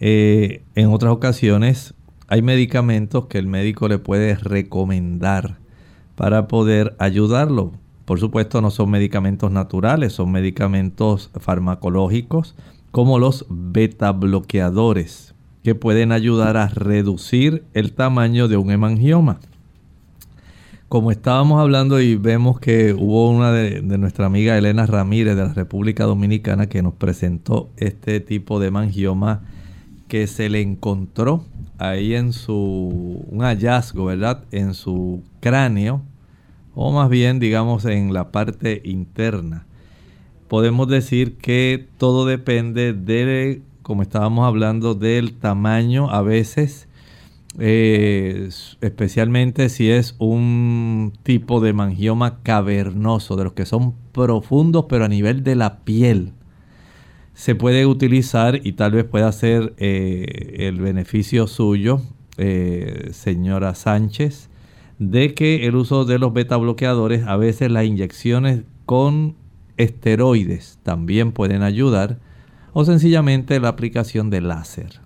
Eh, 0.00 0.62
en 0.74 0.88
otras 0.88 1.12
ocasiones 1.12 1.94
hay 2.28 2.42
medicamentos 2.42 3.26
que 3.26 3.38
el 3.38 3.46
médico 3.46 3.88
le 3.88 3.98
puede 3.98 4.34
recomendar 4.34 5.58
para 6.16 6.48
poder 6.48 6.96
ayudarlo. 6.98 7.72
Por 8.06 8.20
supuesto 8.20 8.62
no 8.62 8.70
son 8.70 8.90
medicamentos 8.90 9.50
naturales, 9.50 10.14
son 10.14 10.30
medicamentos 10.30 11.30
farmacológicos 11.34 12.54
como 12.92 13.18
los 13.18 13.44
beta 13.50 14.12
bloqueadores 14.12 15.34
que 15.64 15.74
pueden 15.74 16.12
ayudar 16.12 16.56
a 16.56 16.68
reducir 16.68 17.64
el 17.74 17.92
tamaño 17.92 18.46
de 18.46 18.56
un 18.56 18.70
hemangioma. 18.70 19.40
Como 20.88 21.10
estábamos 21.10 21.60
hablando 21.60 22.00
y 22.00 22.14
vemos 22.14 22.60
que 22.60 22.94
hubo 22.94 23.28
una 23.28 23.50
de, 23.50 23.82
nuestra 23.82 24.26
amiga 24.26 24.56
Elena 24.56 24.86
Ramírez 24.86 25.34
de 25.34 25.42
la 25.42 25.52
República 25.52 26.04
Dominicana 26.04 26.68
que 26.68 26.82
nos 26.82 26.94
presentó 26.94 27.68
este 27.76 28.20
tipo 28.20 28.60
de 28.60 28.68
hemangioma 28.68 29.42
que 30.06 30.28
se 30.28 30.48
le 30.48 30.60
encontró 30.60 31.44
ahí 31.78 32.14
en 32.14 32.32
su, 32.32 33.24
un 33.28 33.40
hallazgo, 33.40 34.04
¿verdad? 34.04 34.44
En 34.52 34.74
su 34.74 35.24
cráneo, 35.40 36.02
o 36.76 36.92
más 36.92 37.10
bien 37.10 37.40
digamos 37.40 37.84
en 37.86 38.12
la 38.12 38.30
parte 38.30 38.82
interna. 38.84 39.66
Podemos 40.46 40.86
decir 40.86 41.38
que 41.38 41.88
todo 41.98 42.24
depende 42.24 42.92
de, 42.92 43.62
como 43.82 44.02
estábamos 44.02 44.46
hablando, 44.46 44.94
del 44.94 45.32
tamaño 45.32 46.08
a 46.10 46.22
veces, 46.22 46.86
eh, 47.58 48.48
especialmente 48.80 49.68
si 49.70 49.90
es 49.90 50.14
un 50.18 51.12
tipo 51.24 51.60
de 51.60 51.72
mangioma 51.72 52.42
cavernoso, 52.44 53.34
de 53.34 53.44
los 53.44 53.54
que 53.54 53.66
son 53.66 53.94
profundos 54.12 54.84
pero 54.88 55.06
a 55.06 55.08
nivel 55.08 55.42
de 55.42 55.56
la 55.56 55.78
piel 55.80 56.34
se 57.32 57.54
puede 57.54 57.86
utilizar 57.86 58.60
y 58.66 58.72
tal 58.72 58.92
vez 58.92 59.04
pueda 59.04 59.30
ser 59.32 59.74
eh, 59.76 60.56
el 60.58 60.80
beneficio 60.80 61.46
suyo, 61.46 62.00
eh, 62.38 63.10
señora 63.12 63.74
Sánchez, 63.74 64.48
de 64.98 65.34
que 65.34 65.66
el 65.66 65.76
uso 65.76 66.04
de 66.04 66.18
los 66.18 66.32
beta 66.32 66.56
bloqueadores, 66.56 67.26
a 67.26 67.36
veces 67.36 67.70
las 67.70 67.84
inyecciones 67.84 68.62
con 68.86 69.34
esteroides 69.76 70.78
también 70.82 71.32
pueden 71.32 71.62
ayudar, 71.62 72.18
o 72.72 72.84
sencillamente 72.84 73.58
la 73.60 73.68
aplicación 73.68 74.30
de 74.30 74.40
láser. 74.40 75.00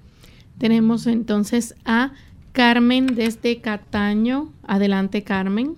Tenemos 0.59 1.07
entonces 1.07 1.75
a 1.85 2.13
Carmen 2.53 3.07
desde 3.15 3.61
Cataño. 3.61 4.51
Adelante, 4.65 5.23
Carmen. 5.23 5.75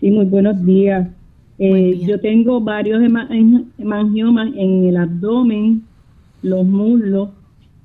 Sí, 0.00 0.10
muy 0.10 0.24
buenos 0.26 0.64
días. 0.64 1.08
Eh, 1.58 2.00
yo 2.06 2.20
tengo 2.20 2.60
varios 2.60 3.02
hemangiomas 3.78 4.48
en 4.56 4.84
el 4.84 4.96
abdomen, 4.96 5.82
los 6.42 6.64
muslos 6.66 7.30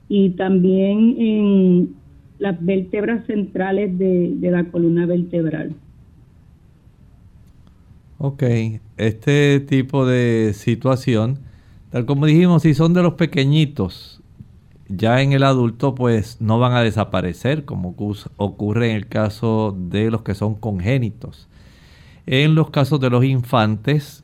y 0.10 0.30
también 0.32 1.16
en 1.20 1.96
las 2.40 2.64
vértebras 2.64 3.26
centrales 3.26 3.98
de, 3.98 4.38
la 4.42 4.66
columna 4.66 5.06
vertebral. 5.06 5.76
Ok, 8.20 8.44
este 8.98 9.60
tipo 9.60 10.06
de 10.06 10.54
situación, 10.54 11.40
tal 11.92 12.06
como 12.06 12.26
dijimos, 12.26 12.64
si 12.64 12.74
son 12.74 12.94
de 12.94 13.04
los 13.04 13.14
pequeñitos, 13.14 14.22
ya 14.90 15.22
en 15.22 15.34
el 15.34 15.44
adulto 15.44 15.94
pues 15.96 16.40
no 16.40 16.60
van 16.60 16.74
a 16.74 16.82
desaparecer 16.82 17.66
como 17.66 17.96
ocurre 18.38 18.90
en 18.92 18.96
el 18.96 19.08
caso 19.08 19.76
de 19.78 20.10
los 20.10 20.22
que 20.22 20.34
son 20.34 20.56
congénitos. 20.56 21.48
En 22.26 22.56
los 22.56 22.70
casos 22.72 23.00
de 23.00 23.10
los 23.10 23.24
infantes, 23.24 24.24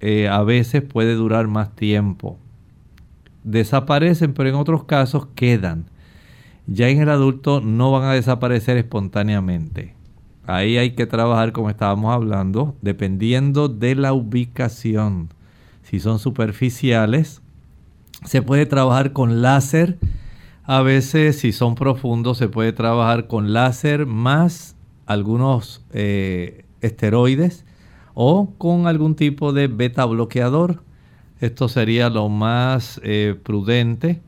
eh, 0.00 0.28
a 0.28 0.42
veces 0.42 0.82
puede 0.82 1.14
durar 1.14 1.46
más 1.46 1.74
tiempo. 1.76 2.38
Desaparecen, 3.44 4.34
pero 4.34 4.48
en 4.48 4.54
otros 4.54 4.84
casos 4.84 5.26
quedan. 5.34 5.86
Ya 6.66 6.88
en 6.88 7.00
el 7.00 7.08
adulto 7.08 7.60
no 7.60 7.90
van 7.90 8.04
a 8.04 8.12
desaparecer 8.12 8.76
espontáneamente. 8.76 9.94
Ahí 10.46 10.78
hay 10.78 10.92
que 10.92 11.06
trabajar, 11.06 11.52
como 11.52 11.70
estábamos 11.70 12.12
hablando, 12.12 12.74
dependiendo 12.82 13.68
de 13.68 13.94
la 13.94 14.12
ubicación. 14.12 15.28
Si 15.82 16.00
son 16.00 16.18
superficiales, 16.18 17.42
se 18.24 18.42
puede 18.42 18.66
trabajar 18.66 19.12
con 19.12 19.42
láser. 19.42 19.98
A 20.64 20.82
veces, 20.82 21.38
si 21.38 21.52
son 21.52 21.74
profundos, 21.74 22.38
se 22.38 22.48
puede 22.48 22.72
trabajar 22.72 23.26
con 23.26 23.52
láser 23.52 24.06
más 24.06 24.76
algunos 25.06 25.84
eh, 25.92 26.64
esteroides 26.80 27.64
o 28.14 28.52
con 28.58 28.86
algún 28.86 29.14
tipo 29.14 29.52
de 29.52 29.66
beta 29.66 30.04
bloqueador. 30.04 30.82
Esto 31.40 31.68
sería 31.68 32.10
lo 32.10 32.28
más 32.28 33.00
eh, 33.02 33.34
prudente, 33.42 34.20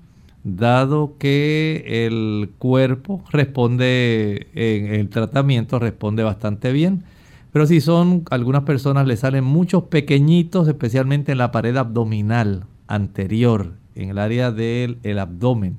dado 0.44 1.16
que 1.18 2.06
el 2.06 2.50
cuerpo 2.58 3.22
responde, 3.30 4.48
en 4.54 4.94
el 4.94 5.08
tratamiento 5.08 5.78
responde 5.78 6.22
bastante 6.22 6.72
bien. 6.72 7.04
Pero 7.52 7.66
si 7.66 7.80
son, 7.80 8.24
algunas 8.30 8.62
personas 8.62 9.06
le 9.06 9.16
salen 9.16 9.44
muchos 9.44 9.84
pequeñitos, 9.84 10.68
especialmente 10.68 11.32
en 11.32 11.38
la 11.38 11.52
pared 11.52 11.76
abdominal 11.76 12.64
anterior, 12.86 13.74
en 13.94 14.10
el 14.10 14.18
área 14.18 14.50
del 14.52 15.18
abdomen. 15.18 15.78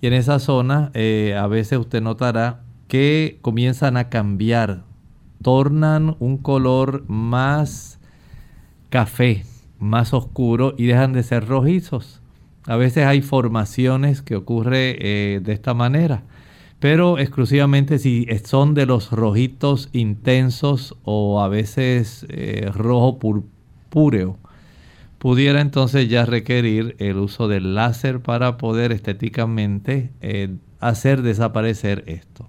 Y 0.00 0.06
en 0.06 0.12
esa 0.12 0.38
zona 0.38 0.90
eh, 0.94 1.36
a 1.38 1.46
veces 1.46 1.78
usted 1.78 2.02
notará 2.02 2.60
que 2.88 3.38
comienzan 3.42 3.96
a 3.96 4.08
cambiar 4.10 4.84
tornan 5.42 6.16
un 6.18 6.38
color 6.38 7.04
más 7.08 7.98
café, 8.90 9.44
más 9.78 10.12
oscuro 10.14 10.74
y 10.76 10.86
dejan 10.86 11.12
de 11.12 11.22
ser 11.22 11.46
rojizos. 11.46 12.20
A 12.68 12.76
veces 12.76 13.06
hay 13.06 13.22
formaciones 13.22 14.20
que 14.20 14.36
ocurre 14.36 14.98
eh, 15.00 15.40
de 15.40 15.54
esta 15.54 15.72
manera, 15.72 16.24
pero 16.80 17.18
exclusivamente 17.18 17.98
si 17.98 18.26
son 18.44 18.74
de 18.74 18.84
los 18.84 19.10
rojitos 19.10 19.88
intensos 19.94 20.94
o 21.02 21.40
a 21.40 21.48
veces 21.48 22.26
eh, 22.28 22.70
rojo 22.74 23.18
purpúreo, 23.18 24.36
pudiera 25.18 25.62
entonces 25.62 26.10
ya 26.10 26.26
requerir 26.26 26.94
el 26.98 27.16
uso 27.16 27.48
del 27.48 27.74
láser 27.74 28.20
para 28.20 28.58
poder 28.58 28.92
estéticamente 28.92 30.10
eh, 30.20 30.54
hacer 30.78 31.22
desaparecer 31.22 32.04
esto. 32.06 32.46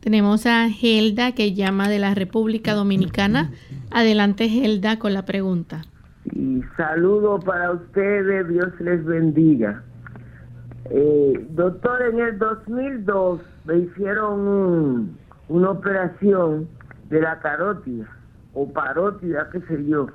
Tenemos 0.00 0.44
a 0.44 0.68
Gelda 0.68 1.32
que 1.32 1.54
llama 1.54 1.88
de 1.88 2.00
la 2.00 2.14
República 2.14 2.74
Dominicana. 2.74 3.50
Adelante 3.90 4.50
Gelda 4.50 4.98
con 4.98 5.14
la 5.14 5.24
pregunta. 5.24 5.86
Y 6.24 6.62
saludo 6.76 7.40
para 7.40 7.72
ustedes, 7.72 8.48
Dios 8.48 8.68
les 8.80 9.04
bendiga. 9.04 9.82
Eh, 10.86 11.46
doctor, 11.50 12.02
en 12.02 12.20
el 12.20 12.38
2002 12.38 13.40
me 13.64 13.78
hicieron 13.78 15.16
una 15.48 15.70
operación 15.70 16.68
de 17.08 17.20
la 17.20 17.38
carótida 17.40 18.08
o 18.54 18.70
parótida, 18.72 19.48
qué 19.50 19.60
sé 19.62 19.84
yo. 19.86 20.08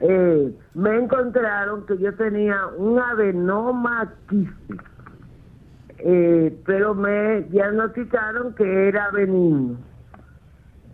Eh, 0.00 0.52
me 0.74 0.98
encontraron 0.98 1.86
que 1.86 1.96
yo 1.98 2.12
tenía 2.14 2.66
un 2.76 2.98
adenoma 2.98 4.12
quístico 4.28 4.82
eh, 6.04 6.58
pero 6.66 6.94
me 6.94 7.42
diagnosticaron 7.42 8.54
que 8.54 8.88
era 8.88 9.10
benigno. 9.10 9.76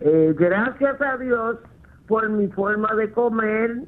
Eh, 0.01 0.35
gracias 0.37 1.01
a 1.01 1.17
Dios 1.17 1.57
por 2.07 2.29
mi 2.29 2.47
forma 2.49 2.93
de 2.93 3.11
comer, 3.11 3.85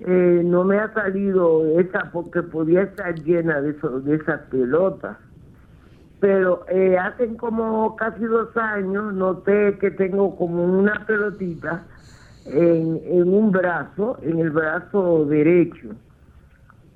eh, 0.00 0.42
no 0.44 0.64
me 0.64 0.78
ha 0.78 0.92
salido 0.92 1.78
esa 1.78 2.10
porque 2.12 2.42
podía 2.42 2.82
estar 2.82 3.14
llena 3.22 3.60
de, 3.60 3.72
de 3.72 4.14
esas 4.16 4.40
pelotas. 4.50 5.16
Pero 6.20 6.64
hace 7.00 7.36
como 7.36 7.94
casi 7.96 8.24
dos 8.24 8.56
años 8.56 9.12
noté 9.12 9.76
que 9.78 9.90
tengo 9.90 10.34
como 10.36 10.64
una 10.64 11.04
pelotita 11.06 11.84
en, 12.46 13.28
un 13.28 13.50
brazo, 13.52 14.18
en 14.22 14.38
el 14.38 14.50
brazo 14.50 15.26
derecho 15.26 15.90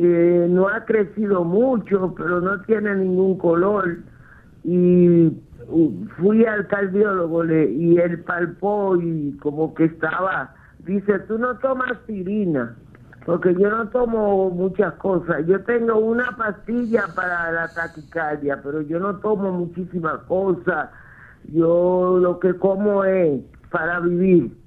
eh, 0.03 0.47
no 0.49 0.67
ha 0.67 0.83
crecido 0.87 1.45
mucho, 1.45 2.15
pero 2.17 2.41
no 2.41 2.63
tiene 2.63 2.95
ningún 2.95 3.37
color. 3.37 3.99
Y 4.65 5.31
fui 6.17 6.45
al 6.47 6.67
cardiólogo 6.69 7.45
y 7.45 7.99
él 7.99 8.21
palpó 8.21 8.97
y 8.97 9.37
como 9.43 9.75
que 9.75 9.85
estaba, 9.85 10.55
dice, 10.87 11.19
tú 11.21 11.39
no 11.39 11.55
tomas 11.59 11.93
aspirina, 11.93 12.75
porque 13.27 13.55
yo 13.55 13.71
no 13.71 13.89
tomo 13.89 14.51
muchas 14.51 14.95
cosas. 14.95 15.47
Yo 15.47 15.63
tengo 15.65 15.99
una 15.99 16.37
pastilla 16.37 17.05
para 17.15 17.53
la 17.53 17.69
taquicardia, 17.69 18.61
pero 18.63 18.81
yo 18.83 18.99
no 18.99 19.17
tomo 19.17 19.53
muchísimas 19.53 20.21
cosas. 20.23 20.91
Yo 21.53 22.19
lo 22.21 22.39
que 22.41 22.55
como 22.55 23.05
es 23.05 23.43
para 23.71 24.01
vivir 24.01 24.61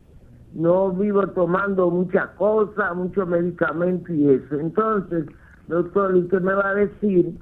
no 0.53 0.91
vivo 0.91 1.27
tomando 1.29 1.89
muchas 1.89 2.27
cosas, 2.31 2.95
muchos 2.95 3.27
medicamentos 3.27 4.09
y 4.09 4.29
eso. 4.29 4.59
Entonces, 4.59 5.25
doctor, 5.67 6.13
usted 6.13 6.41
me 6.41 6.53
va 6.53 6.69
a 6.69 6.75
decir 6.75 7.33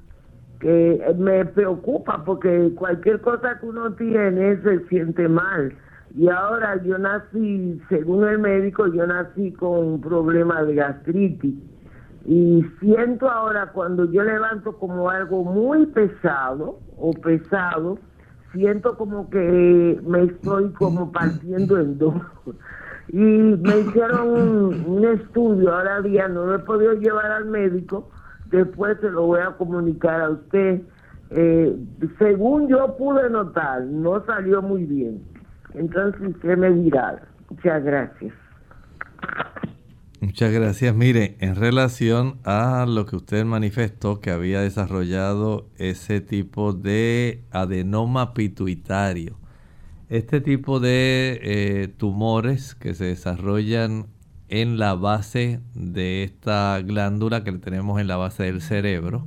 que 0.60 1.04
me 1.18 1.44
preocupa 1.46 2.24
porque 2.24 2.72
cualquier 2.76 3.20
cosa 3.22 3.60
que 3.60 3.66
uno 3.66 3.94
tiene 3.94 4.62
se 4.62 4.80
siente 4.88 5.28
mal. 5.28 5.74
Y 6.14 6.28
ahora 6.28 6.82
yo 6.84 6.98
nací, 6.98 7.82
según 7.88 8.28
el 8.28 8.40
médico, 8.40 8.88
yo 8.88 9.08
nací 9.08 9.52
con 9.54 9.78
un 9.78 10.02
problema 10.02 10.62
de 10.64 10.76
gastritis. 10.76 11.56
Y 12.26 12.66
siento 12.80 13.30
ahora 13.30 13.72
cuando 13.72 14.12
yo 14.12 14.24
levanto 14.24 14.78
como 14.78 15.10
algo 15.10 15.44
muy 15.44 15.86
pesado 15.88 16.80
o 16.98 17.14
pesado, 17.14 17.98
siento 18.52 18.98
como 18.98 19.30
que 19.30 20.00
me 20.06 20.24
estoy 20.24 20.70
como 20.72 21.12
partiendo 21.12 21.78
en 21.80 21.98
dos. 21.98 22.16
Y 23.14 23.18
me 23.18 23.80
hicieron 23.80 24.30
un, 24.88 25.04
estudio, 25.04 25.74
ahora 25.74 26.02
día 26.02 26.30
no 26.30 26.46
lo 26.46 26.56
he 26.56 26.60
podido 26.60 26.94
llevar 26.94 27.30
al 27.30 27.46
médico, 27.46 28.10
después 28.52 28.98
se 29.02 29.10
lo 29.10 29.26
voy 29.26 29.42
a 29.42 29.58
comunicar 29.58 30.22
a 30.22 30.30
usted. 30.30 30.82
Eh, 31.32 31.76
según 32.20 32.70
yo 32.70 32.96
pude 32.96 33.30
notar, 33.30 33.84
no 33.84 34.24
salió 34.26 34.62
muy 34.62 34.86
bien. 34.86 35.31
Entonces 35.74 36.22
usted 36.36 36.58
me. 36.58 36.70
Muchas 36.70 37.84
gracias. 37.84 38.34
Muchas 40.22 40.52
gracias. 40.52 40.96
Mire, 40.96 41.36
en 41.40 41.56
relación 41.56 42.38
a 42.44 42.86
lo 42.88 43.08
que 43.08 43.16
usted 43.16 43.44
manifestó 43.44 44.20
que 44.20 44.30
había 44.30 44.62
desarrollado 44.62 45.68
ese 45.78 46.22
tipo 46.22 46.74
de 46.74 47.44
adenoma 47.50 48.36
pituitario, 48.36 49.40
este 50.10 50.40
tipo 50.40 50.80
de 50.80 51.40
eh, 51.42 51.88
tumores 51.88 52.76
que 52.76 52.94
se 52.94 53.06
desarrollan 53.06 54.08
en 54.48 54.78
la 54.78 54.94
base 54.94 55.60
de 55.74 56.24
esta 56.24 56.80
glándula 56.82 57.44
que 57.44 57.54
tenemos 57.54 58.00
en 58.00 58.08
la 58.08 58.18
base 58.18 58.44
del 58.44 58.62
cerebro, 58.62 59.26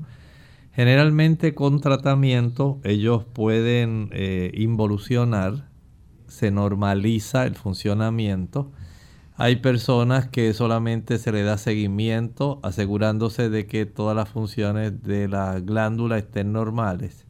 generalmente 0.73 1.55
con 1.55 1.81
tratamiento 1.81 2.79
ellos 2.85 3.25
pueden 3.25 4.11
eh, 4.13 4.53
involucionar, 4.55 5.74
se 6.29 6.51
normaliza 6.51 7.45
el 7.45 7.55
funcionamiento 7.55 8.71
hay 9.37 9.57
personas 9.57 10.29
que 10.29 10.53
solamente 10.55 11.19
se 11.19 11.33
le 11.33 11.43
da 11.43 11.59
seguimiento 11.59 12.61
asegurándose 12.63 13.51
de 13.51 13.67
que 13.67 13.85
todas 13.85 14.15
las 14.15 14.29
funciones 14.29 15.03
de 15.03 15.27
la 15.27 15.59
glándula 15.59 16.19
estén 16.19 16.53
normales. 16.53 17.27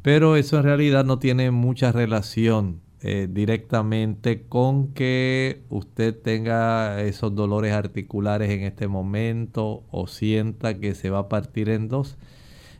Pero 0.00 0.36
eso 0.36 0.58
en 0.58 0.62
realidad 0.62 1.04
no 1.04 1.18
tiene 1.18 1.50
mucha 1.50 1.90
relación 1.90 2.80
eh, 3.02 3.26
directamente 3.28 4.42
con 4.42 4.92
que 4.94 5.62
usted 5.70 6.16
tenga 6.16 7.02
esos 7.02 7.34
dolores 7.34 7.72
articulares 7.72 8.50
en 8.50 8.62
este 8.62 8.86
momento 8.86 9.82
o 9.90 10.06
sienta 10.06 10.78
que 10.78 10.94
se 10.94 11.10
va 11.10 11.20
a 11.20 11.28
partir 11.28 11.68
en 11.68 11.88
dos. 11.88 12.16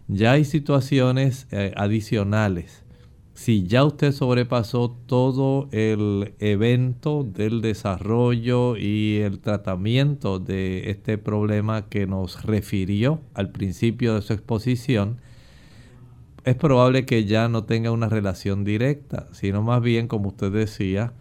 Ya 0.06 0.32
hay 0.32 0.44
situaciones 0.44 1.48
eh, 1.50 1.72
adicionales 1.76 2.79
si 3.40 3.66
ya 3.66 3.84
usted 3.84 4.12
sobrepasó 4.12 4.90
todo 5.06 5.70
el 5.72 6.34
evento 6.40 7.24
del 7.24 7.62
desarrollo 7.62 8.76
y 8.76 9.16
el 9.20 9.40
tratamiento 9.40 10.38
de 10.38 10.90
este 10.90 11.16
problema 11.16 11.88
que 11.88 12.06
nos 12.06 12.44
refirió 12.44 13.22
al 13.32 13.50
principio 13.50 14.14
de 14.14 14.20
su 14.20 14.34
exposición, 14.34 15.22
es 16.44 16.54
probable 16.54 17.06
que 17.06 17.24
ya 17.24 17.48
no 17.48 17.64
tenga 17.64 17.92
una 17.92 18.10
relación 18.10 18.62
directa, 18.62 19.26
sino 19.32 19.62
más 19.62 19.80
bien, 19.80 20.06
como 20.06 20.28
usted 20.28 20.52
decía, 20.52 21.14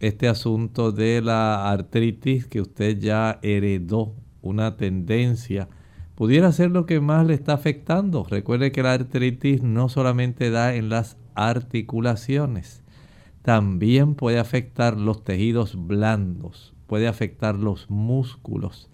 este 0.00 0.26
asunto 0.26 0.90
de 0.90 1.20
la 1.20 1.70
artritis 1.70 2.46
que 2.46 2.62
usted 2.62 2.98
ya 2.98 3.40
heredó, 3.42 4.14
una 4.40 4.78
tendencia, 4.78 5.68
pudiera 6.14 6.50
ser 6.50 6.70
lo 6.70 6.86
que 6.86 7.00
más 7.00 7.26
le 7.26 7.34
está 7.34 7.52
afectando. 7.52 8.24
Recuerde 8.24 8.72
que 8.72 8.82
la 8.82 8.94
artritis 8.94 9.62
no 9.62 9.90
solamente 9.90 10.50
da 10.50 10.74
en 10.74 10.88
las 10.88 11.18
articulaciones. 11.38 12.82
También 13.42 14.14
puede 14.14 14.38
afectar 14.38 14.96
los 14.96 15.24
tejidos 15.24 15.74
blandos, 15.86 16.74
puede 16.86 17.06
afectar 17.06 17.54
los 17.54 17.88
músculos 17.88 18.90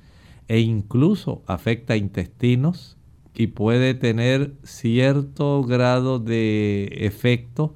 e 0.46 0.60
incluso 0.60 1.42
afecta 1.46 1.96
intestinos 1.96 2.98
y 3.34 3.48
puede 3.48 3.94
tener 3.94 4.54
cierto 4.62 5.62
grado 5.64 6.18
de 6.18 6.84
efecto 7.00 7.74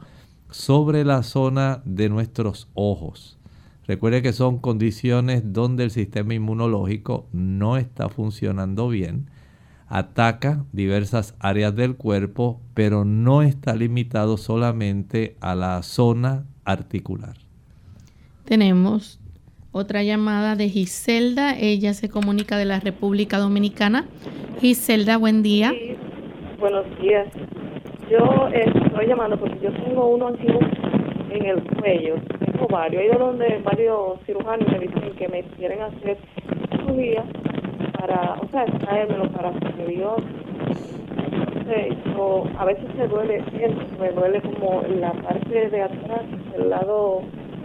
sobre 0.50 1.04
la 1.04 1.22
zona 1.22 1.82
de 1.84 2.10
nuestros 2.10 2.68
ojos. 2.74 3.38
Recuerde 3.86 4.20
que 4.20 4.34
son 4.34 4.58
condiciones 4.58 5.42
donde 5.52 5.84
el 5.84 5.90
sistema 5.90 6.34
inmunológico 6.34 7.26
no 7.32 7.78
está 7.78 8.10
funcionando 8.10 8.88
bien 8.88 9.30
ataca 9.88 10.64
diversas 10.72 11.34
áreas 11.40 11.74
del 11.74 11.96
cuerpo, 11.96 12.60
pero 12.74 13.04
no 13.04 13.42
está 13.42 13.74
limitado 13.74 14.36
solamente 14.36 15.36
a 15.40 15.54
la 15.54 15.82
zona 15.82 16.44
articular. 16.64 17.34
Tenemos 18.44 19.20
otra 19.72 20.02
llamada 20.02 20.56
de 20.56 20.68
Giselda, 20.68 21.56
ella 21.58 21.94
se 21.94 22.08
comunica 22.08 22.56
de 22.56 22.64
la 22.64 22.80
República 22.80 23.38
Dominicana. 23.38 24.06
Giselda, 24.60 25.16
buen 25.16 25.42
día. 25.42 25.72
buenos 26.58 26.84
días. 27.00 27.28
Yo 28.10 28.48
eh, 28.48 28.64
estoy 28.86 29.06
llamando 29.06 29.38
porque 29.38 29.58
yo 29.60 29.72
tengo 29.72 30.08
uno 30.08 30.28
antiguo 30.28 30.60
en 31.30 31.44
el 31.44 31.62
cuello, 31.76 32.14
tengo 32.38 32.66
varios, 32.68 33.02
he 33.02 33.06
ido 33.06 33.18
donde 33.18 33.60
varios 33.62 34.18
cirujanos 34.24 34.66
me 34.72 34.78
dicen 34.78 35.12
que 35.16 35.28
me 35.28 35.42
quieren 35.42 35.82
hacer 35.82 36.16
cirugía 36.70 37.24
para, 37.98 38.38
o 38.40 38.48
sea, 38.48 38.64
extraérmelo 38.64 39.30
para 39.32 39.50
Dios. 39.86 40.22
yo, 42.16 42.44
a 42.58 42.64
veces 42.64 42.94
me 42.94 43.06
duele, 43.08 43.42
me 44.00 44.10
duele 44.10 44.40
como 44.40 44.82
la 44.82 45.12
parte 45.12 45.68
de 45.68 45.82
atrás, 45.82 46.22
el 46.56 46.70
lado 46.70 47.22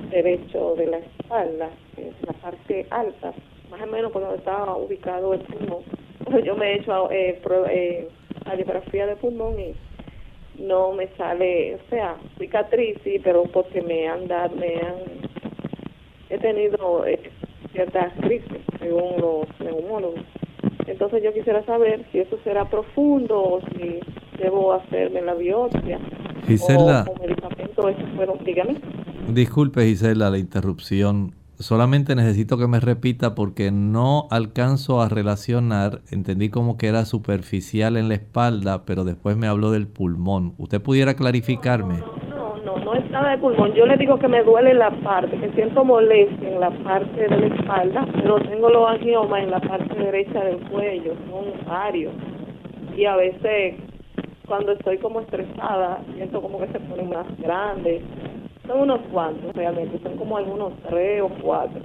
derecho 0.09 0.75
de 0.75 0.87
la 0.87 0.97
espalda, 0.97 1.69
es 1.97 2.13
la 2.25 2.33
parte 2.33 2.85
alta, 2.89 3.33
más 3.69 3.81
o 3.81 3.87
menos 3.87 4.11
por 4.11 4.21
donde 4.21 4.37
estaba 4.37 4.75
ubicado 4.75 5.33
el 5.33 5.41
pulmón. 5.41 5.83
Yo 6.43 6.55
me 6.55 6.71
he 6.71 6.75
hecho 6.79 7.11
eh, 7.11 7.39
eh, 7.69 8.07
radiografía 8.45 9.05
de 9.05 9.15
pulmón 9.15 9.59
y 9.59 9.75
no 10.59 10.93
me 10.93 11.07
sale, 11.17 11.75
o 11.75 11.89
sea, 11.89 12.15
cicatriz, 12.37 12.97
sí, 13.03 13.19
pero 13.23 13.43
porque 13.43 13.81
me 13.81 14.07
han 14.07 14.27
dado, 14.27 14.55
me 14.55 14.75
han, 14.75 14.95
he 16.29 16.37
tenido 16.37 17.05
eh, 17.05 17.19
ciertas 17.73 18.13
crisis, 18.21 18.59
según 18.79 19.19
los 19.19 19.47
neumólogos. 19.59 20.21
Entonces 20.87 21.23
yo 21.23 21.33
quisiera 21.33 21.65
saber 21.65 22.05
si 22.11 22.19
eso 22.19 22.37
será 22.43 22.69
profundo 22.69 23.41
o 23.41 23.61
si 23.61 23.99
debo 24.37 24.73
hacerme 24.73 25.21
la 25.21 25.33
biopsia. 25.33 25.99
Gisela, 26.47 27.05
o, 27.09 27.19
medicamento, 27.21 27.89
eso 27.89 28.07
fueron, 28.15 28.43
dígame. 28.43 28.79
Disculpe 29.29 29.85
Gisela 29.85 30.29
la 30.29 30.37
interrupción. 30.37 31.33
Solamente 31.59 32.15
necesito 32.15 32.57
que 32.57 32.67
me 32.67 32.79
repita 32.79 33.35
porque 33.35 33.71
no 33.71 34.27
alcanzo 34.31 35.01
a 35.01 35.07
relacionar. 35.07 36.01
Entendí 36.11 36.49
como 36.49 36.77
que 36.77 36.87
era 36.87 37.05
superficial 37.05 37.95
en 37.95 38.09
la 38.09 38.15
espalda, 38.15 38.85
pero 38.85 39.05
después 39.05 39.37
me 39.37 39.47
habló 39.47 39.71
del 39.71 39.87
pulmón. 39.87 40.55
¿Usted 40.57 40.81
pudiera 40.81 41.13
clarificarme? 41.13 42.03
Nada 43.13 43.29
de 43.31 43.37
pulmón. 43.37 43.73
Yo 43.73 43.85
le 43.85 43.95
digo 43.95 44.17
que 44.17 44.27
me 44.27 44.43
duele 44.43 44.73
la 44.73 44.89
parte, 44.89 45.37
que 45.37 45.51
siento 45.51 45.85
molestia 45.85 46.49
en 46.49 46.59
la 46.59 46.71
parte 46.71 47.21
de 47.21 47.29
la 47.29 47.55
espalda, 47.55 48.07
pero 48.13 48.39
tengo 48.41 48.69
los 48.69 48.89
angiomas 48.89 49.43
en 49.43 49.51
la 49.51 49.59
parte 49.61 49.95
derecha 49.97 50.43
del 50.43 50.57
cuello, 50.69 51.13
son 51.29 51.45
varios. 51.65 52.11
Y 52.97 53.05
a 53.05 53.15
veces, 53.15 53.75
cuando 54.47 54.73
estoy 54.73 54.97
como 54.97 55.21
estresada, 55.21 56.03
siento 56.15 56.41
como 56.41 56.59
que 56.59 56.67
se 56.67 56.79
ponen 56.79 57.09
más 57.09 57.25
grandes. 57.37 58.01
Son 58.67 58.81
unos 58.81 58.99
cuantos 59.11 59.55
realmente, 59.55 59.99
son 60.01 60.17
como 60.17 60.37
algunos 60.37 60.73
tres 60.89 61.21
o 61.21 61.29
cuatro. 61.41 61.81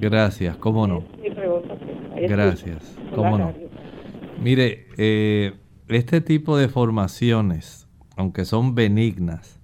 Gracias, 0.00 0.56
cómo 0.56 0.86
no. 0.86 1.04
Gracias, 2.16 2.98
cómo 3.14 3.38
no. 3.38 3.52
Mire, 4.42 4.86
eh, 4.98 5.52
este 5.88 6.20
tipo 6.20 6.58
de 6.58 6.68
formaciones, 6.68 7.88
aunque 8.16 8.44
son 8.44 8.74
benignas, 8.74 9.55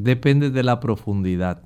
Depende 0.00 0.50
de 0.50 0.62
la 0.62 0.78
profundidad. 0.78 1.64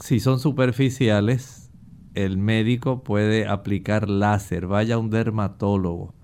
Si 0.00 0.18
son 0.18 0.40
superficiales, 0.40 1.70
el 2.14 2.38
médico 2.38 3.04
puede 3.04 3.46
aplicar 3.46 4.08
láser. 4.08 4.66
Vaya 4.66 4.94
a 4.94 4.98
un 4.98 5.10
dermatólogo 5.10 6.14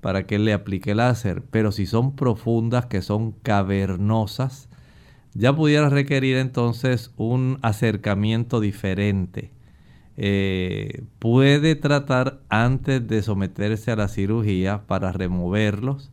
para 0.00 0.26
que 0.26 0.38
le 0.38 0.54
aplique 0.54 0.94
láser. 0.94 1.42
Pero 1.50 1.70
si 1.70 1.84
son 1.84 2.16
profundas, 2.16 2.86
que 2.86 3.02
son 3.02 3.32
cavernosas, 3.32 4.70
ya 5.34 5.54
pudiera 5.54 5.90
requerir 5.90 6.38
entonces 6.38 7.12
un 7.18 7.58
acercamiento 7.60 8.58
diferente. 8.58 9.52
Eh, 10.16 11.04
puede 11.18 11.76
tratar 11.76 12.40
antes 12.48 13.06
de 13.06 13.20
someterse 13.20 13.90
a 13.90 13.96
la 13.96 14.08
cirugía 14.08 14.86
para 14.86 15.12
removerlos 15.12 16.10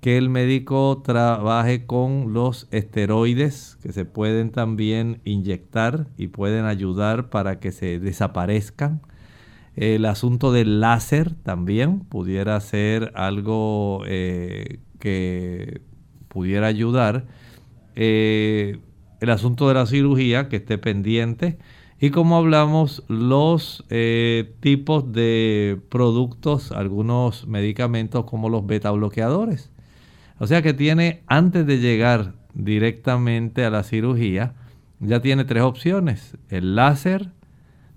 que 0.00 0.18
el 0.18 0.28
médico 0.28 1.02
trabaje 1.04 1.86
con 1.86 2.32
los 2.32 2.68
esteroides 2.70 3.78
que 3.82 3.92
se 3.92 4.04
pueden 4.04 4.50
también 4.50 5.20
inyectar 5.24 6.06
y 6.16 6.28
pueden 6.28 6.64
ayudar 6.64 7.30
para 7.30 7.58
que 7.58 7.72
se 7.72 7.98
desaparezcan. 7.98 9.00
El 9.74 10.06
asunto 10.06 10.52
del 10.52 10.80
láser 10.80 11.34
también 11.34 12.00
pudiera 12.00 12.58
ser 12.60 13.12
algo 13.14 14.02
eh, 14.06 14.80
que 14.98 15.80
pudiera 16.28 16.66
ayudar. 16.66 17.26
Eh, 17.94 18.78
el 19.20 19.30
asunto 19.30 19.68
de 19.68 19.74
la 19.74 19.86
cirugía, 19.86 20.48
que 20.48 20.56
esté 20.56 20.78
pendiente. 20.78 21.58
Y 22.00 22.10
como 22.10 22.36
hablamos, 22.36 23.02
los 23.08 23.84
eh, 23.88 24.54
tipos 24.60 25.12
de 25.12 25.80
productos, 25.88 26.72
algunos 26.72 27.46
medicamentos 27.46 28.24
como 28.24 28.48
los 28.48 28.66
beta 28.66 28.90
bloqueadores. 28.90 29.70
O 30.38 30.46
sea 30.46 30.62
que 30.62 30.74
tiene, 30.74 31.22
antes 31.26 31.66
de 31.66 31.78
llegar 31.78 32.34
directamente 32.54 33.64
a 33.64 33.70
la 33.70 33.82
cirugía, 33.82 34.54
ya 35.00 35.20
tiene 35.20 35.44
tres 35.44 35.62
opciones. 35.62 36.36
El 36.48 36.74
láser, 36.76 37.30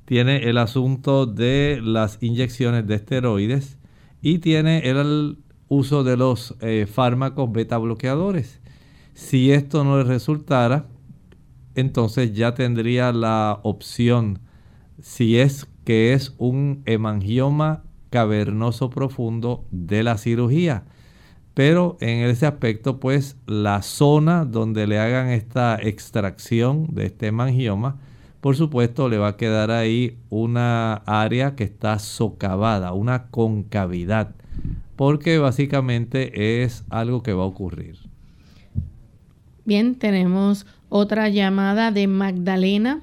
tiene 0.05 0.49
el 0.49 0.57
asunto 0.57 1.27
de 1.27 1.79
las 1.83 2.17
inyecciones 2.21 2.87
de 2.87 2.95
esteroides 2.95 3.77
y 4.23 4.39
tiene 4.39 4.89
el 4.89 5.37
uso 5.67 6.03
de 6.03 6.17
los 6.17 6.55
eh, 6.61 6.87
fármacos 6.91 7.51
beta 7.51 7.77
bloqueadores. 7.77 8.59
Si 9.13 9.51
esto 9.51 9.83
no 9.83 9.97
le 9.97 10.05
resultara, 10.05 10.87
entonces 11.75 12.33
ya 12.33 12.55
tendría 12.55 13.11
la 13.11 13.59
opción, 13.61 14.39
si 14.99 15.37
es 15.37 15.67
que 15.85 16.13
es 16.13 16.33
un 16.37 16.81
hemangioma 16.85 17.83
cavernoso 18.09 18.89
profundo 18.89 19.65
de 19.69 20.01
la 20.01 20.17
cirugía. 20.17 20.85
Pero 21.59 21.97
en 21.99 22.19
ese 22.23 22.45
aspecto, 22.45 23.01
pues 23.01 23.37
la 23.45 23.81
zona 23.81 24.45
donde 24.45 24.87
le 24.87 24.97
hagan 24.97 25.27
esta 25.27 25.75
extracción 25.75 26.87
de 26.89 27.07
este 27.07 27.27
hemangioma, 27.27 27.97
por 28.39 28.55
supuesto 28.55 29.09
le 29.09 29.17
va 29.17 29.27
a 29.27 29.35
quedar 29.35 29.69
ahí 29.69 30.15
una 30.29 30.93
área 31.05 31.57
que 31.57 31.65
está 31.65 31.99
socavada, 31.99 32.93
una 32.93 33.25
concavidad, 33.25 34.35
porque 34.95 35.37
básicamente 35.37 36.63
es 36.63 36.85
algo 36.89 37.23
que 37.23 37.33
va 37.33 37.43
a 37.43 37.47
ocurrir. 37.47 37.97
Bien, 39.65 39.95
tenemos 39.95 40.65
otra 40.87 41.27
llamada 41.27 41.91
de 41.91 42.07
Magdalena. 42.07 43.01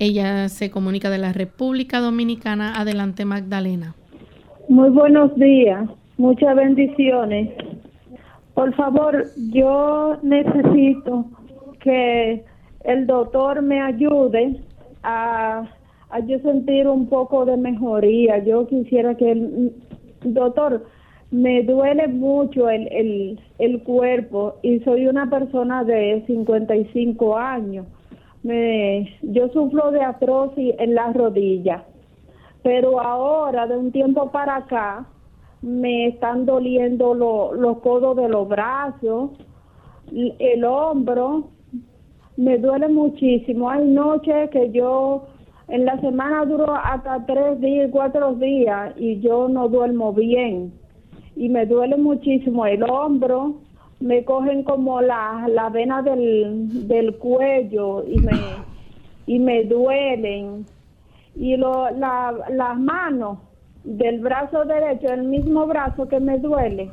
Ella 0.00 0.48
se 0.48 0.72
comunica 0.72 1.10
de 1.10 1.18
la 1.18 1.32
República 1.32 2.00
Dominicana. 2.00 2.80
Adelante, 2.80 3.24
Magdalena. 3.24 3.94
Muy 4.68 4.90
buenos 4.90 5.32
días, 5.36 5.88
muchas 6.22 6.54
bendiciones. 6.54 7.50
Por 8.54 8.72
favor, 8.76 9.24
yo 9.50 10.18
necesito 10.22 11.24
que 11.80 12.44
el 12.84 13.06
doctor 13.08 13.60
me 13.60 13.80
ayude 13.82 14.60
a, 15.02 15.64
a 16.10 16.20
yo 16.20 16.38
sentir 16.38 16.86
un 16.86 17.08
poco 17.08 17.44
de 17.44 17.56
mejoría. 17.56 18.38
Yo 18.38 18.68
quisiera 18.68 19.16
que 19.16 19.32
el 19.32 19.72
doctor 20.22 20.86
me 21.32 21.64
duele 21.64 22.06
mucho 22.06 22.70
el, 22.70 22.86
el, 22.92 23.40
el 23.58 23.82
cuerpo 23.82 24.54
y 24.62 24.78
soy 24.80 25.08
una 25.08 25.28
persona 25.28 25.82
de 25.82 26.22
55 26.28 27.36
años. 27.36 27.86
Me, 28.44 29.12
yo 29.22 29.48
sufro 29.48 29.90
de 29.90 30.02
artrosis 30.02 30.74
en 30.78 30.94
las 30.94 31.16
rodillas, 31.16 31.82
pero 32.62 33.00
ahora 33.00 33.66
de 33.66 33.76
un 33.76 33.90
tiempo 33.90 34.30
para 34.30 34.56
acá 34.56 35.06
me 35.62 36.08
están 36.08 36.44
doliendo 36.44 37.14
los 37.14 37.78
codos 37.78 38.16
de 38.16 38.28
los 38.28 38.48
brazos, 38.48 39.30
el 40.10 40.64
hombro, 40.64 41.48
me 42.36 42.58
duele 42.58 42.88
muchísimo. 42.88 43.70
Hay 43.70 43.86
noches 43.86 44.50
que 44.50 44.70
yo 44.72 45.26
en 45.68 45.84
la 45.84 46.00
semana 46.00 46.44
duro 46.44 46.74
hasta 46.74 47.24
tres 47.26 47.60
días, 47.60 47.90
cuatro 47.92 48.34
días 48.34 48.94
y 48.98 49.20
yo 49.20 49.48
no 49.48 49.68
duermo 49.68 50.12
bien. 50.12 50.72
Y 51.36 51.48
me 51.48 51.64
duele 51.64 51.96
muchísimo 51.96 52.66
el 52.66 52.82
hombro, 52.82 53.60
me 54.00 54.24
cogen 54.24 54.64
como 54.64 55.00
la, 55.00 55.46
la 55.48 55.70
vena 55.70 56.02
del, 56.02 56.88
del 56.88 57.16
cuello 57.16 58.04
y 58.06 58.18
me, 58.18 58.32
y 59.26 59.38
me 59.38 59.64
duelen. 59.64 60.66
Y 61.36 61.56
lo, 61.56 61.88
la, 61.90 62.34
las 62.50 62.78
manos 62.78 63.38
del 63.84 64.20
brazo 64.20 64.64
derecho, 64.64 65.08
el 65.08 65.24
mismo 65.24 65.66
brazo 65.66 66.08
que 66.08 66.20
me 66.20 66.38
duele, 66.38 66.90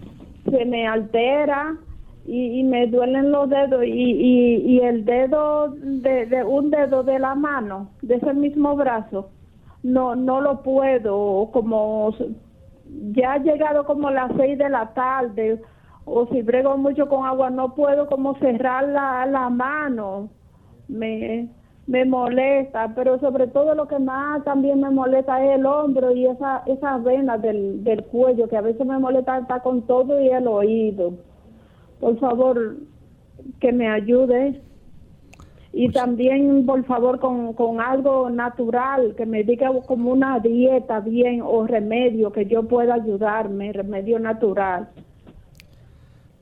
se 0.50 0.66
me 0.66 0.88
altera 0.88 1.78
y, 2.26 2.60
y 2.60 2.64
me 2.64 2.88
duelen 2.88 3.32
los 3.32 3.50
dedos 3.50 3.84
y, 3.84 3.90
y, 3.90 4.56
y 4.58 4.80
el 4.82 5.06
dedo 5.06 5.70
de, 5.70 6.26
de, 6.26 6.44
un 6.44 6.70
dedo 6.70 7.04
de 7.04 7.20
la 7.20 7.36
mano 7.36 7.90
de 8.02 8.16
ese 8.16 8.34
mismo 8.34 8.76
brazo 8.76 9.30
no 9.84 10.16
no 10.16 10.42
lo 10.42 10.62
puedo 10.62 11.50
como 11.52 12.14
ya 13.14 13.34
ha 13.34 13.38
llegado 13.40 13.86
como 13.86 14.10
las 14.12 14.32
seis 14.38 14.58
de 14.58 14.70
la 14.70 14.94
tarde 14.94 15.62
o 16.06 16.28
si 16.28 16.42
brego 16.42 16.78
mucho 16.78 17.08
con 17.08 17.26
agua 17.26 17.50
no 17.50 17.74
puedo 17.74 18.08
como 18.08 18.38
cerrar 18.40 18.88
la, 18.90 19.26
la 19.26 19.50
mano 19.50 20.30
me 20.88 21.50
me 21.90 22.06
molesta 22.06 22.94
pero 22.96 23.20
sobre 23.20 23.48
todo 23.48 23.74
lo 23.76 23.88
que 23.88 24.00
más 24.00 24.44
también 24.44 24.80
me 24.80 24.90
molesta 24.90 25.44
es 25.44 25.60
el 25.60 25.66
hombro 25.66 26.12
y 26.12 26.26
esa 26.26 26.64
esas 26.68 27.04
venas 27.04 27.42
del, 27.42 27.84
del 27.84 28.04
cuello 28.06 28.48
que 28.48 28.58
a 28.58 28.62
veces 28.62 28.86
me 28.86 29.00
molesta 29.00 29.36
hasta 29.36 29.62
con 29.62 29.82
todo 29.84 30.22
y 30.22 30.30
el 30.30 30.48
oído 30.48 31.14
por 32.00 32.18
favor, 32.20 32.78
que 33.60 33.72
me 33.72 33.90
ayude. 33.90 34.62
Y 35.72 35.86
pues 35.86 35.94
también, 35.94 36.66
por 36.66 36.84
favor, 36.86 37.20
con, 37.20 37.54
con 37.54 37.80
algo 37.80 38.30
natural, 38.30 39.14
que 39.16 39.26
me 39.26 39.44
diga 39.44 39.70
como 39.86 40.12
una 40.12 40.40
dieta 40.40 41.00
bien 41.00 41.42
o 41.44 41.68
remedio 41.68 42.32
que 42.32 42.46
yo 42.48 42.64
pueda 42.68 42.96
ayudarme, 42.96 43.72
remedio 43.72 44.18
natural. 44.20 44.90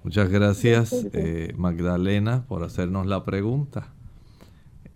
Muchas 0.03 0.29
gracias, 0.29 1.09
eh, 1.11 1.53
Magdalena, 1.57 2.45
por 2.47 2.63
hacernos 2.63 3.05
la 3.05 3.25
pregunta. 3.25 3.96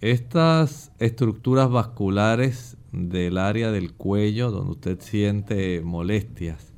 Estas 0.01 0.91
estructuras 0.97 1.69
vasculares 1.69 2.75
del 2.91 3.37
área 3.37 3.71
del 3.71 3.93
cuello, 3.93 4.49
donde 4.49 4.71
usted 4.71 4.99
siente 4.99 5.79
molestias, 5.81 6.73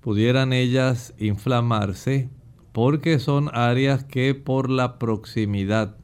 pudieran 0.00 0.52
ellas 0.52 1.14
inflamarse 1.18 2.28
porque 2.70 3.18
son 3.18 3.50
áreas 3.52 4.04
que 4.04 4.36
por 4.36 4.70
la 4.70 5.00
proximidad 5.00 5.96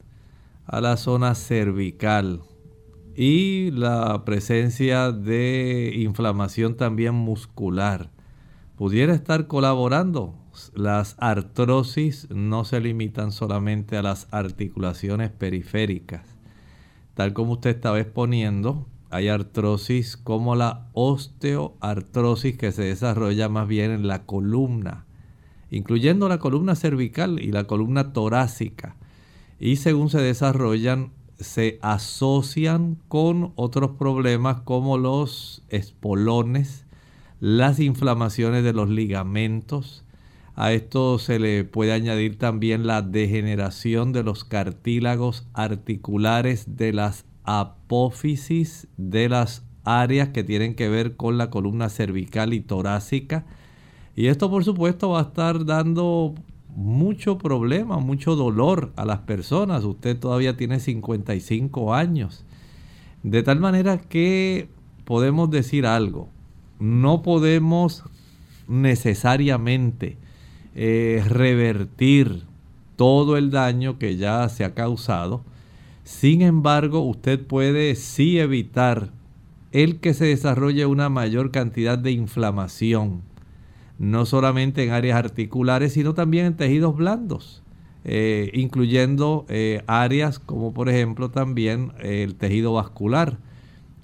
a 0.65 0.81
la 0.81 0.97
zona 0.97 1.35
cervical 1.35 2.41
y 3.15 3.71
la 3.71 4.25
presencia 4.25 5.13
de 5.13 5.93
inflamación 5.95 6.75
también 6.75 7.15
muscular 7.15 8.11
pudiera 8.75 9.13
estar 9.13 9.47
colaborando. 9.47 10.35
Las 10.75 11.15
artrosis 11.17 12.29
no 12.29 12.65
se 12.65 12.81
limitan 12.81 13.31
solamente 13.31 13.95
a 13.95 14.01
las 14.01 14.27
articulaciones 14.31 15.31
periféricas. 15.31 16.30
Tal 17.13 17.33
como 17.33 17.53
usted 17.53 17.71
estaba 17.71 17.99
exponiendo, 17.99 18.87
hay 19.09 19.27
artrosis 19.27 20.17
como 20.17 20.55
la 20.55 20.87
osteoartrosis 20.93 22.57
que 22.57 22.71
se 22.71 22.83
desarrolla 22.83 23.49
más 23.49 23.67
bien 23.67 23.91
en 23.91 24.07
la 24.07 24.25
columna 24.25 25.05
incluyendo 25.71 26.27
la 26.27 26.37
columna 26.37 26.75
cervical 26.75 27.39
y 27.41 27.51
la 27.51 27.63
columna 27.63 28.13
torácica. 28.13 28.97
Y 29.59 29.77
según 29.77 30.09
se 30.09 30.19
desarrollan, 30.21 31.11
se 31.39 31.79
asocian 31.81 32.97
con 33.07 33.53
otros 33.55 33.91
problemas 33.91 34.61
como 34.61 34.97
los 34.97 35.63
espolones, 35.69 36.85
las 37.39 37.79
inflamaciones 37.79 38.63
de 38.63 38.73
los 38.73 38.89
ligamentos. 38.89 40.03
A 40.55 40.73
esto 40.73 41.17
se 41.17 41.39
le 41.39 41.63
puede 41.63 41.93
añadir 41.93 42.37
también 42.37 42.85
la 42.85 43.01
degeneración 43.01 44.11
de 44.11 44.23
los 44.23 44.43
cartílagos 44.43 45.47
articulares 45.53 46.77
de 46.77 46.93
las 46.93 47.25
apófisis 47.43 48.87
de 48.97 49.29
las 49.29 49.65
áreas 49.83 50.29
que 50.29 50.43
tienen 50.43 50.75
que 50.75 50.89
ver 50.89 51.15
con 51.15 51.37
la 51.37 51.49
columna 51.49 51.89
cervical 51.89 52.53
y 52.53 52.59
torácica 52.59 53.45
y 54.15 54.27
esto 54.27 54.49
por 54.49 54.63
supuesto 54.63 55.09
va 55.09 55.19
a 55.19 55.23
estar 55.23 55.65
dando 55.65 56.35
mucho 56.75 57.37
problema, 57.37 57.99
mucho 57.99 58.35
dolor 58.35 58.91
a 58.95 59.05
las 59.05 59.19
personas. 59.19 59.83
Usted 59.83 60.17
todavía 60.19 60.57
tiene 60.57 60.79
55 60.79 61.93
años. 61.93 62.45
De 63.23 63.43
tal 63.43 63.59
manera 63.59 63.99
que 63.99 64.69
podemos 65.05 65.49
decir 65.49 65.85
algo. 65.85 66.29
No 66.79 67.21
podemos 67.21 68.03
necesariamente 68.67 70.17
revertir 70.73 72.43
todo 72.95 73.37
el 73.37 73.51
daño 73.51 73.99
que 73.99 74.17
ya 74.17 74.47
se 74.49 74.63
ha 74.63 74.73
causado. 74.73 75.43
Sin 76.03 76.41
embargo, 76.41 77.01
usted 77.01 77.45
puede 77.45 77.95
sí 77.95 78.39
evitar 78.39 79.09
el 79.71 79.99
que 79.99 80.13
se 80.13 80.25
desarrolle 80.25 80.85
una 80.85 81.09
mayor 81.09 81.51
cantidad 81.51 81.97
de 81.97 82.11
inflamación 82.11 83.23
no 84.01 84.25
solamente 84.25 84.83
en 84.83 84.93
áreas 84.93 85.15
articulares, 85.19 85.93
sino 85.93 86.15
también 86.15 86.47
en 86.47 86.57
tejidos 86.57 86.95
blandos, 86.95 87.61
eh, 88.03 88.49
incluyendo 88.55 89.45
eh, 89.47 89.83
áreas 89.85 90.39
como 90.39 90.73
por 90.73 90.89
ejemplo 90.89 91.29
también 91.29 91.93
eh, 91.99 92.23
el 92.23 92.33
tejido 92.33 92.73
vascular. 92.73 93.37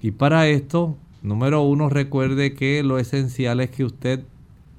Y 0.00 0.12
para 0.12 0.46
esto, 0.46 0.96
número 1.22 1.62
uno, 1.62 1.88
recuerde 1.88 2.54
que 2.54 2.84
lo 2.84 3.00
esencial 3.00 3.58
es 3.58 3.70
que 3.70 3.84
usted 3.84 4.22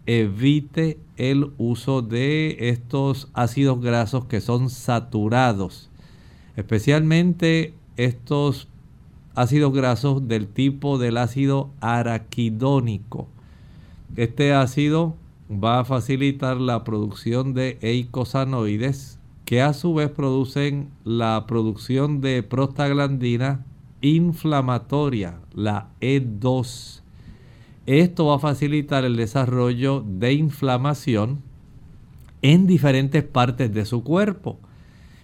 evite 0.09 0.97
el 1.17 1.51
uso 1.59 2.01
de 2.01 2.69
estos 2.69 3.29
ácidos 3.33 3.79
grasos 3.79 4.25
que 4.25 4.41
son 4.41 4.71
saturados. 4.71 5.91
especialmente 6.55 7.75
estos 7.95 8.67
ácidos 9.35 9.71
grasos 9.71 10.27
del 10.27 10.47
tipo 10.47 10.97
del 10.97 11.15
ácido 11.17 11.69
araquidónico. 11.79 13.27
Este 14.15 14.51
ácido 14.53 15.15
va 15.49 15.81
a 15.81 15.85
facilitar 15.85 16.57
la 16.57 16.83
producción 16.83 17.53
de 17.53 17.77
eicosanoides 17.81 19.19
que 19.45 19.61
a 19.61 19.73
su 19.73 19.93
vez 19.93 20.09
producen 20.09 20.89
la 21.03 21.45
producción 21.47 22.19
de 22.19 22.41
prostaglandina 22.41 23.63
inflamatoria, 24.01 25.39
la 25.53 25.89
E2. 26.01 27.01
Esto 27.89 28.27
va 28.27 28.35
a 28.35 28.39
facilitar 28.39 29.03
el 29.03 29.15
desarrollo 29.15 30.05
de 30.05 30.33
inflamación 30.33 31.41
en 32.43 32.67
diferentes 32.67 33.23
partes 33.23 33.73
de 33.73 33.83
su 33.83 34.03
cuerpo. 34.03 34.59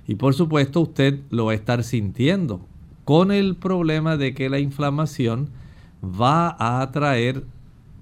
Y 0.07 0.15
por 0.15 0.33
supuesto 0.33 0.81
usted 0.81 1.19
lo 1.29 1.45
va 1.45 1.51
a 1.51 1.55
estar 1.55 1.83
sintiendo 1.83 2.65
con 3.03 3.31
el 3.31 3.55
problema 3.55 4.17
de 4.17 4.33
que 4.33 4.49
la 4.49 4.57
inflamación 4.57 5.51
va 6.03 6.55
a 6.57 6.81
atraer 6.81 7.43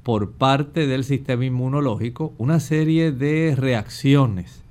por 0.01 0.31
parte 0.31 0.87
del 0.87 1.03
sistema 1.03 1.43
inmunológico 1.43 2.31
una 2.37 2.61
serie 2.61 3.11
de 3.11 3.57
reacciones 3.57 4.63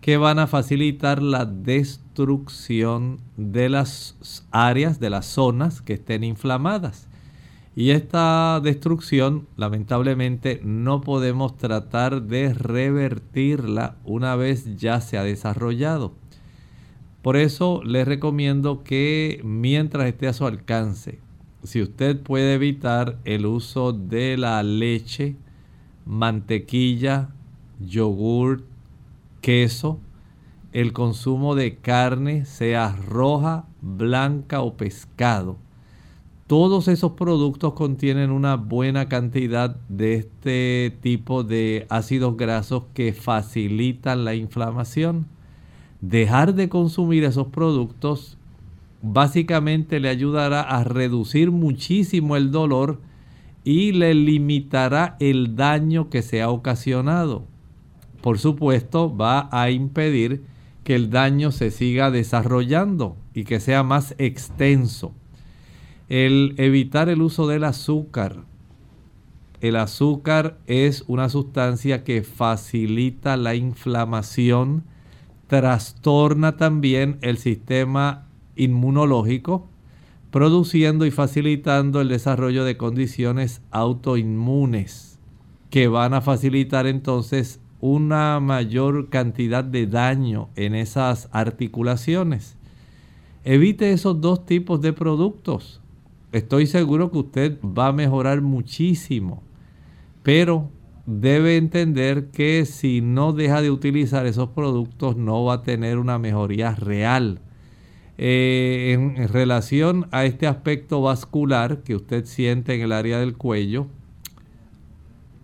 que 0.00 0.16
van 0.16 0.38
a 0.38 0.46
facilitar 0.46 1.20
la 1.20 1.44
destrucción 1.44 3.18
de 3.36 3.68
las 3.68 4.46
áreas, 4.52 5.00
de 5.00 5.10
las 5.10 5.26
zonas 5.26 5.82
que 5.82 5.94
estén 5.94 6.22
inflamadas. 6.22 7.08
Y 7.76 7.90
esta 7.90 8.60
destrucción, 8.62 9.48
lamentablemente, 9.56 10.60
no 10.62 11.00
podemos 11.00 11.56
tratar 11.56 12.22
de 12.22 12.54
revertirla 12.54 13.96
una 14.04 14.36
vez 14.36 14.76
ya 14.76 15.00
se 15.00 15.18
ha 15.18 15.24
desarrollado. 15.24 16.14
Por 17.22 17.36
eso 17.36 17.82
les 17.84 18.06
recomiendo 18.06 18.84
que 18.84 19.40
mientras 19.42 20.06
esté 20.06 20.28
a 20.28 20.32
su 20.32 20.46
alcance, 20.46 21.18
si 21.64 21.80
usted 21.82 22.20
puede 22.20 22.54
evitar 22.54 23.18
el 23.24 23.46
uso 23.46 23.92
de 23.92 24.36
la 24.36 24.62
leche, 24.62 25.34
mantequilla, 26.04 27.30
yogur, 27.80 28.64
queso, 29.40 29.98
el 30.72 30.92
consumo 30.92 31.54
de 31.54 31.76
carne, 31.76 32.44
sea 32.44 32.94
roja, 32.94 33.64
blanca 33.80 34.60
o 34.60 34.76
pescado. 34.76 35.63
Todos 36.46 36.88
esos 36.88 37.12
productos 37.12 37.72
contienen 37.72 38.30
una 38.30 38.56
buena 38.56 39.08
cantidad 39.08 39.76
de 39.88 40.16
este 40.16 40.94
tipo 41.00 41.42
de 41.42 41.86
ácidos 41.88 42.36
grasos 42.36 42.82
que 42.92 43.14
facilitan 43.14 44.26
la 44.26 44.34
inflamación. 44.34 45.26
Dejar 46.02 46.54
de 46.54 46.68
consumir 46.68 47.24
esos 47.24 47.46
productos 47.46 48.36
básicamente 49.00 50.00
le 50.00 50.10
ayudará 50.10 50.60
a 50.60 50.84
reducir 50.84 51.50
muchísimo 51.50 52.36
el 52.36 52.50
dolor 52.50 53.00
y 53.64 53.92
le 53.92 54.12
limitará 54.12 55.16
el 55.20 55.56
daño 55.56 56.10
que 56.10 56.20
se 56.20 56.42
ha 56.42 56.50
ocasionado. 56.50 57.46
Por 58.20 58.38
supuesto, 58.38 59.16
va 59.16 59.48
a 59.50 59.70
impedir 59.70 60.42
que 60.84 60.94
el 60.94 61.08
daño 61.08 61.52
se 61.52 61.70
siga 61.70 62.10
desarrollando 62.10 63.16
y 63.32 63.44
que 63.44 63.60
sea 63.60 63.82
más 63.82 64.14
extenso. 64.18 65.14
El 66.08 66.54
evitar 66.58 67.08
el 67.08 67.22
uso 67.22 67.46
del 67.46 67.64
azúcar. 67.64 68.44
El 69.60 69.76
azúcar 69.76 70.58
es 70.66 71.04
una 71.06 71.30
sustancia 71.30 72.04
que 72.04 72.22
facilita 72.22 73.38
la 73.38 73.54
inflamación, 73.54 74.84
trastorna 75.46 76.56
también 76.56 77.18
el 77.22 77.38
sistema 77.38 78.26
inmunológico, 78.56 79.66
produciendo 80.30 81.06
y 81.06 81.10
facilitando 81.10 82.00
el 82.00 82.08
desarrollo 82.08 82.64
de 82.64 82.76
condiciones 82.76 83.62
autoinmunes 83.70 85.18
que 85.70 85.88
van 85.88 86.14
a 86.14 86.20
facilitar 86.20 86.86
entonces 86.86 87.60
una 87.80 88.38
mayor 88.40 89.08
cantidad 89.08 89.64
de 89.64 89.86
daño 89.86 90.48
en 90.54 90.74
esas 90.74 91.28
articulaciones. 91.32 92.56
Evite 93.42 93.92
esos 93.92 94.20
dos 94.20 94.46
tipos 94.46 94.80
de 94.80 94.92
productos. 94.92 95.80
Estoy 96.34 96.66
seguro 96.66 97.12
que 97.12 97.18
usted 97.18 97.58
va 97.62 97.86
a 97.86 97.92
mejorar 97.92 98.40
muchísimo, 98.40 99.44
pero 100.24 100.68
debe 101.06 101.56
entender 101.56 102.32
que 102.32 102.64
si 102.64 103.00
no 103.00 103.32
deja 103.32 103.62
de 103.62 103.70
utilizar 103.70 104.26
esos 104.26 104.48
productos 104.48 105.16
no 105.16 105.44
va 105.44 105.54
a 105.54 105.62
tener 105.62 105.96
una 105.96 106.18
mejoría 106.18 106.74
real. 106.74 107.38
Eh, 108.18 108.90
en, 108.94 109.28
relación 109.28 110.08
a 110.10 110.24
este 110.24 110.48
aspecto 110.48 111.02
vascular 111.02 111.84
que 111.84 111.94
usted 111.94 112.24
siente 112.24 112.74
en 112.74 112.80
el 112.80 112.90
área 112.90 113.20
del 113.20 113.36
cuello, 113.36 113.86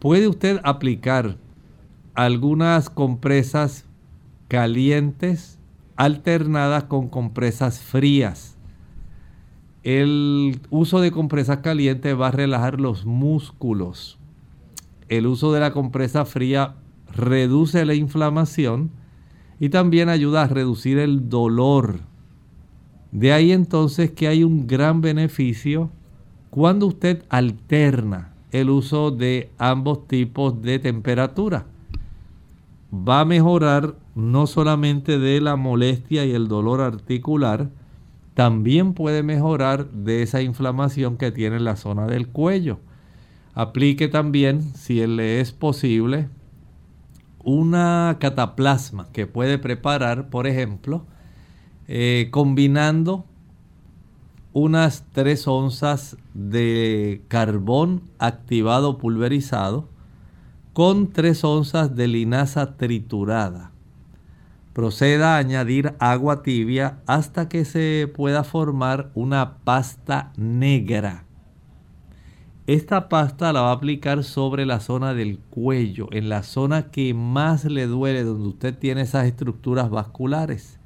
puede 0.00 0.26
usted 0.26 0.58
aplicar 0.64 1.36
algunas 2.14 2.90
compresas 2.90 3.84
calientes 4.48 5.60
alternadas 5.94 6.82
con 6.82 7.08
compresas 7.08 7.78
frías. 7.78 8.56
El 9.82 10.60
uso 10.70 11.00
de 11.00 11.10
compresas 11.10 11.58
calientes 11.58 12.18
va 12.18 12.28
a 12.28 12.32
relajar 12.32 12.80
los 12.80 13.06
músculos 13.06 14.20
el 15.10 15.26
uso 15.26 15.52
de 15.52 15.60
la 15.60 15.72
compresa 15.72 16.24
fría 16.24 16.76
reduce 17.12 17.84
la 17.84 17.94
inflamación 17.94 18.92
y 19.58 19.68
también 19.68 20.08
ayuda 20.08 20.42
a 20.42 20.46
reducir 20.46 20.98
el 20.98 21.28
dolor. 21.28 21.98
De 23.10 23.32
ahí 23.32 23.50
entonces 23.50 24.12
que 24.12 24.28
hay 24.28 24.44
un 24.44 24.68
gran 24.68 25.00
beneficio 25.00 25.90
cuando 26.48 26.86
usted 26.86 27.24
alterna 27.28 28.34
el 28.52 28.70
uso 28.70 29.10
de 29.10 29.50
ambos 29.58 30.06
tipos 30.06 30.62
de 30.62 30.78
temperatura. 30.78 31.66
Va 32.92 33.20
a 33.20 33.24
mejorar 33.24 33.96
no 34.14 34.46
solamente 34.46 35.18
de 35.18 35.40
la 35.40 35.56
molestia 35.56 36.24
y 36.24 36.30
el 36.30 36.46
dolor 36.46 36.80
articular, 36.80 37.68
también 38.34 38.94
puede 38.94 39.22
mejorar 39.22 39.90
de 39.90 40.22
esa 40.22 40.42
inflamación 40.42 41.16
que 41.16 41.32
tiene 41.32 41.56
en 41.56 41.64
la 41.64 41.76
zona 41.76 42.06
del 42.06 42.28
cuello. 42.28 42.80
Aplique 43.54 44.08
también, 44.08 44.62
si 44.74 45.06
le 45.06 45.40
es 45.40 45.52
posible, 45.52 46.28
una 47.42 48.16
cataplasma 48.20 49.08
que 49.12 49.26
puede 49.26 49.58
preparar, 49.58 50.30
por 50.30 50.46
ejemplo, 50.46 51.04
eh, 51.88 52.28
combinando 52.30 53.24
unas 54.52 55.04
3 55.12 55.46
onzas 55.48 56.16
de 56.34 57.22
carbón 57.28 58.02
activado 58.18 58.98
pulverizado 58.98 59.88
con 60.72 61.12
3 61.12 61.44
onzas 61.44 61.94
de 61.96 62.08
linaza 62.08 62.76
triturada. 62.76 63.72
Proceda 64.72 65.34
a 65.34 65.38
añadir 65.38 65.94
agua 65.98 66.42
tibia 66.42 67.00
hasta 67.06 67.48
que 67.48 67.64
se 67.64 68.10
pueda 68.14 68.44
formar 68.44 69.10
una 69.14 69.58
pasta 69.64 70.32
negra 70.36 71.24
esta 72.72 73.08
pasta 73.08 73.52
la 73.52 73.62
va 73.62 73.70
a 73.70 73.72
aplicar 73.72 74.22
sobre 74.22 74.64
la 74.64 74.78
zona 74.78 75.12
del 75.12 75.40
cuello, 75.40 76.06
en 76.12 76.28
la 76.28 76.44
zona 76.44 76.92
que 76.92 77.14
más 77.14 77.64
le 77.64 77.88
duele, 77.88 78.22
donde 78.22 78.46
usted 78.46 78.78
tiene 78.78 79.00
esas 79.00 79.26
estructuras 79.26 79.90
vasculares. 79.90 80.78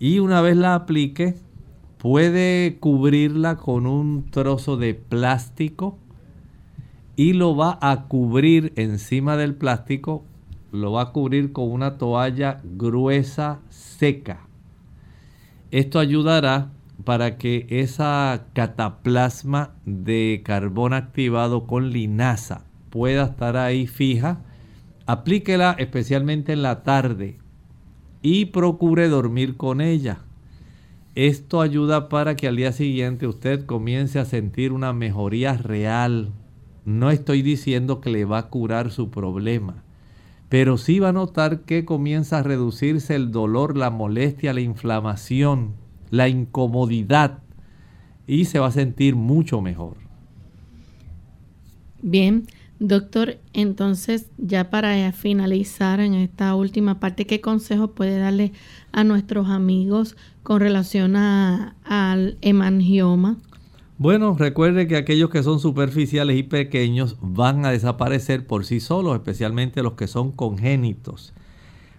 Y 0.00 0.18
una 0.18 0.40
vez 0.40 0.56
la 0.56 0.74
aplique, 0.74 1.36
puede 1.98 2.78
cubrirla 2.80 3.56
con 3.56 3.86
un 3.86 4.28
trozo 4.32 4.76
de 4.76 4.94
plástico 4.94 5.96
y 7.14 7.34
lo 7.34 7.54
va 7.54 7.78
a 7.80 8.08
cubrir 8.08 8.72
encima 8.74 9.36
del 9.36 9.54
plástico, 9.54 10.24
lo 10.80 10.92
va 10.92 11.02
a 11.02 11.12
cubrir 11.12 11.52
con 11.52 11.70
una 11.70 11.98
toalla 11.98 12.60
gruesa 12.64 13.60
seca. 13.68 14.46
Esto 15.70 15.98
ayudará 15.98 16.70
para 17.04 17.36
que 17.38 17.66
esa 17.68 18.46
cataplasma 18.52 19.74
de 19.84 20.42
carbón 20.44 20.92
activado 20.92 21.66
con 21.66 21.90
linaza 21.90 22.64
pueda 22.90 23.24
estar 23.24 23.56
ahí 23.56 23.86
fija, 23.86 24.40
aplíquela 25.06 25.76
especialmente 25.78 26.52
en 26.52 26.62
la 26.62 26.82
tarde 26.82 27.38
y 28.22 28.46
procure 28.46 29.08
dormir 29.08 29.56
con 29.56 29.80
ella. 29.80 30.18
Esto 31.14 31.60
ayuda 31.60 32.08
para 32.08 32.36
que 32.36 32.48
al 32.48 32.56
día 32.56 32.72
siguiente 32.72 33.26
usted 33.26 33.64
comience 33.66 34.18
a 34.18 34.24
sentir 34.24 34.72
una 34.72 34.92
mejoría 34.92 35.54
real. 35.54 36.32
No 36.84 37.10
estoy 37.10 37.42
diciendo 37.42 38.00
que 38.00 38.10
le 38.10 38.24
va 38.24 38.38
a 38.38 38.48
curar 38.48 38.90
su 38.90 39.10
problema, 39.10 39.82
pero 40.48 40.78
sí 40.78 40.98
va 40.98 41.08
a 41.08 41.12
notar 41.12 41.60
que 41.60 41.84
comienza 41.84 42.38
a 42.38 42.42
reducirse 42.42 43.14
el 43.14 43.32
dolor, 43.32 43.76
la 43.76 43.90
molestia, 43.90 44.52
la 44.52 44.60
inflamación 44.60 45.74
la 46.10 46.28
incomodidad 46.28 47.38
y 48.26 48.46
se 48.46 48.58
va 48.58 48.68
a 48.68 48.72
sentir 48.72 49.14
mucho 49.14 49.60
mejor. 49.60 49.96
Bien, 52.02 52.46
Doctor, 52.78 53.38
entonces 53.54 54.26
ya 54.36 54.68
para 54.68 55.10
finalizar 55.12 56.00
en 56.00 56.14
esta 56.14 56.54
última 56.54 57.00
parte, 57.00 57.26
¿qué 57.26 57.40
consejo 57.40 57.92
puede 57.92 58.18
darle 58.18 58.52
a 58.92 59.02
nuestros 59.02 59.48
amigos 59.48 60.14
con 60.42 60.60
relación 60.60 61.16
al 61.16 62.36
hemangioma? 62.42 63.38
Bueno, 63.98 64.36
recuerde 64.38 64.86
que 64.86 64.96
aquellos 64.96 65.30
que 65.30 65.42
son 65.42 65.58
superficiales 65.58 66.36
y 66.36 66.42
pequeños 66.42 67.16
van 67.22 67.64
a 67.64 67.70
desaparecer 67.70 68.46
por 68.46 68.66
sí 68.66 68.78
solos, 68.78 69.14
especialmente 69.14 69.82
los 69.82 69.94
que 69.94 70.06
son 70.06 70.32
congénitos. 70.32 71.32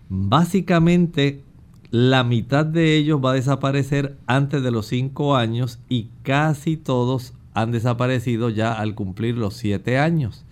Básicamente, 0.07 1.41
la 1.89 2.23
mitad 2.23 2.67
de 2.67 2.95
ellos 2.97 3.19
va 3.23 3.31
a 3.31 3.35
desaparecer 3.35 4.15
antes 4.27 4.61
de 4.61 4.69
los 4.69 4.85
5 4.85 5.35
años 5.35 5.79
y 5.89 6.09
casi 6.21 6.77
todos 6.77 7.33
han 7.55 7.71
desaparecido 7.71 8.51
ya 8.51 8.73
al 8.73 8.93
cumplir 8.93 9.35
los 9.35 9.55
7 9.55 9.97
años. 9.97 10.45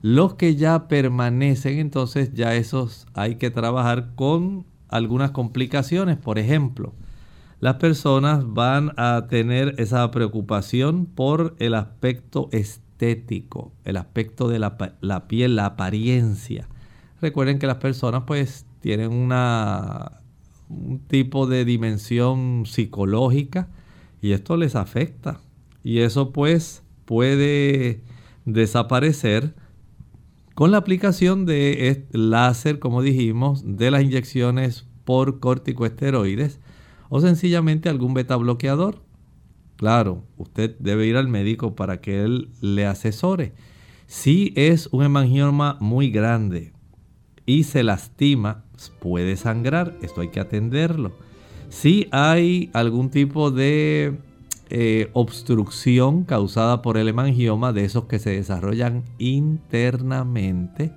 Los 0.00 0.34
que 0.34 0.56
ya 0.56 0.88
permanecen, 0.88 1.78
entonces 1.78 2.32
ya 2.32 2.54
esos 2.54 3.06
hay 3.12 3.34
que 3.34 3.50
trabajar 3.50 4.12
con 4.14 4.64
algunas 4.88 5.32
complicaciones. 5.32 6.16
Por 6.16 6.38
ejemplo, 6.38 6.94
las 7.60 7.76
personas 7.76 8.44
van 8.46 8.92
a 8.96 9.26
tener 9.28 9.74
esa 9.78 10.10
preocupación 10.10 11.06
por 11.06 11.56
el 11.58 11.74
aspecto 11.74 12.48
estético, 12.52 13.72
el 13.84 13.96
aspecto 13.96 14.48
de 14.48 14.58
la, 14.58 14.76
piel, 15.26 15.56
la 15.56 15.66
apariencia. 15.66 16.68
Recuerden 17.20 17.58
que 17.58 17.66
las 17.66 17.76
personas 17.76 18.24
pues 18.26 18.66
tienen 18.80 19.12
una, 19.12 20.20
un 20.68 20.98
tipo 20.98 21.46
de 21.46 21.64
dimensión 21.64 22.64
psicológica 22.66 23.68
y 24.20 24.32
esto 24.32 24.56
les 24.58 24.76
afecta. 24.76 25.40
Y 25.82 26.00
eso 26.00 26.32
pues 26.32 26.82
puede 27.06 28.02
desaparecer 28.44 29.54
con 30.54 30.72
la 30.72 30.78
aplicación 30.78 31.46
de 31.46 32.06
láser, 32.12 32.80
como 32.80 33.00
dijimos, 33.00 33.62
de 33.64 33.90
las 33.90 34.02
inyecciones 34.02 34.86
por 35.04 35.40
corticoesteroides 35.40 36.60
o 37.08 37.20
sencillamente 37.20 37.88
algún 37.88 38.14
beta 38.14 38.36
bloqueador. 38.36 39.02
Claro, 39.76 40.24
usted 40.36 40.76
debe 40.78 41.06
ir 41.06 41.16
al 41.16 41.28
médico 41.28 41.74
para 41.74 42.00
que 42.00 42.24
él 42.24 42.48
le 42.60 42.86
asesore. 42.86 43.52
Si 44.06 44.52
es 44.56 44.88
un 44.92 45.04
hemangioma 45.04 45.76
muy 45.80 46.10
grande 46.10 46.72
y 47.44 47.64
se 47.64 47.82
lastima, 47.82 48.64
puede 49.00 49.36
sangrar, 49.36 49.96
esto 50.02 50.20
hay 50.20 50.28
que 50.28 50.40
atenderlo. 50.40 51.12
Si 51.68 52.08
hay 52.12 52.70
algún 52.72 53.10
tipo 53.10 53.50
de 53.50 54.16
eh, 54.70 55.10
obstrucción 55.12 56.24
causada 56.24 56.82
por 56.82 56.96
el 56.96 57.08
hemangioma, 57.08 57.72
de 57.72 57.84
esos 57.84 58.04
que 58.04 58.18
se 58.18 58.30
desarrollan 58.30 59.04
internamente, 59.18 60.92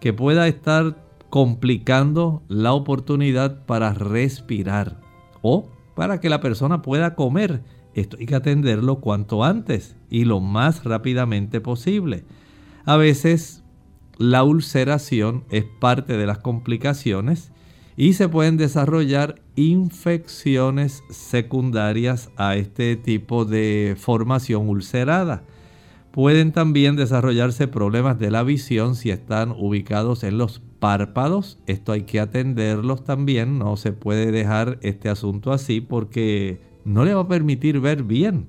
que 0.00 0.12
pueda 0.12 0.48
estar 0.48 0.96
complicando 1.30 2.42
la 2.48 2.72
oportunidad 2.72 3.64
para 3.66 3.92
respirar 3.92 5.03
o 5.44 5.68
para 5.94 6.20
que 6.20 6.30
la 6.30 6.40
persona 6.40 6.80
pueda 6.80 7.14
comer. 7.14 7.62
Esto 7.94 8.16
hay 8.18 8.24
que 8.24 8.34
atenderlo 8.34 9.00
cuanto 9.00 9.44
antes 9.44 9.94
y 10.08 10.24
lo 10.24 10.40
más 10.40 10.84
rápidamente 10.84 11.60
posible. 11.60 12.24
A 12.86 12.96
veces 12.96 13.62
la 14.16 14.42
ulceración 14.42 15.44
es 15.50 15.64
parte 15.64 16.16
de 16.16 16.26
las 16.26 16.38
complicaciones 16.38 17.52
y 17.94 18.14
se 18.14 18.28
pueden 18.28 18.56
desarrollar 18.56 19.42
infecciones 19.54 21.04
secundarias 21.10 22.30
a 22.36 22.56
este 22.56 22.96
tipo 22.96 23.44
de 23.44 23.96
formación 23.98 24.68
ulcerada. 24.68 25.44
Pueden 26.10 26.52
también 26.52 26.96
desarrollarse 26.96 27.68
problemas 27.68 28.18
de 28.18 28.30
la 28.30 28.44
visión 28.44 28.96
si 28.96 29.10
están 29.10 29.50
ubicados 29.50 30.24
en 30.24 30.38
los 30.38 30.62
párpados. 30.84 31.58
Esto 31.66 31.92
hay 31.92 32.02
que 32.02 32.20
atenderlos 32.20 33.04
también. 33.04 33.58
No 33.58 33.78
se 33.78 33.92
puede 33.92 34.30
dejar 34.30 34.78
este 34.82 35.08
asunto 35.08 35.50
así 35.50 35.80
porque 35.80 36.60
no 36.84 37.06
le 37.06 37.14
va 37.14 37.22
a 37.22 37.28
permitir 37.28 37.80
ver 37.80 38.02
bien. 38.02 38.48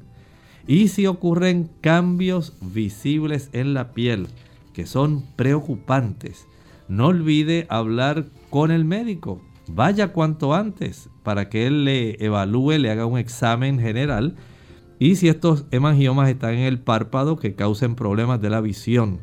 Y 0.67 0.89
si 0.89 1.07
ocurren 1.07 1.69
cambios 1.79 2.51
visibles 2.59 3.49
en 3.53 3.73
la 3.73 3.93
piel 3.93 4.27
que 4.73 4.86
son 4.86 5.23
preocupantes, 5.38 6.45
no 6.89 7.07
olvide 7.07 7.67
hablar 7.69 8.25
con 8.49 8.69
el 8.69 8.83
médico. 8.83 9.39
Vaya 9.69 10.09
cuanto 10.09 10.53
antes 10.53 11.09
para 11.23 11.47
que 11.47 11.67
él 11.67 11.86
le 11.86 12.21
evalúe, 12.21 12.71
le 12.71 12.91
haga 12.91 13.05
un 13.05 13.17
examen 13.17 13.79
general 13.79 14.36
y 14.99 15.15
si 15.15 15.29
estos 15.29 15.67
hemangiomas 15.71 16.27
están 16.27 16.55
en 16.55 16.65
el 16.65 16.81
párpado 16.81 17.38
que 17.38 17.55
causen 17.55 17.95
problemas 17.95 18.41
de 18.41 18.49
la 18.49 18.59
visión, 18.59 19.21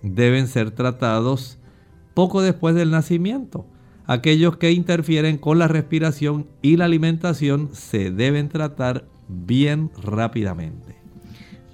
deben 0.00 0.48
ser 0.48 0.70
tratados 0.70 1.58
poco 2.14 2.40
después 2.40 2.74
del 2.74 2.90
nacimiento. 2.90 3.66
Aquellos 4.06 4.56
que 4.56 4.72
interfieren 4.72 5.38
con 5.38 5.58
la 5.58 5.68
respiración 5.68 6.46
y 6.62 6.76
la 6.76 6.84
alimentación 6.84 7.70
se 7.72 8.10
deben 8.10 8.48
tratar 8.48 9.06
bien 9.28 9.90
rápidamente. 10.02 10.96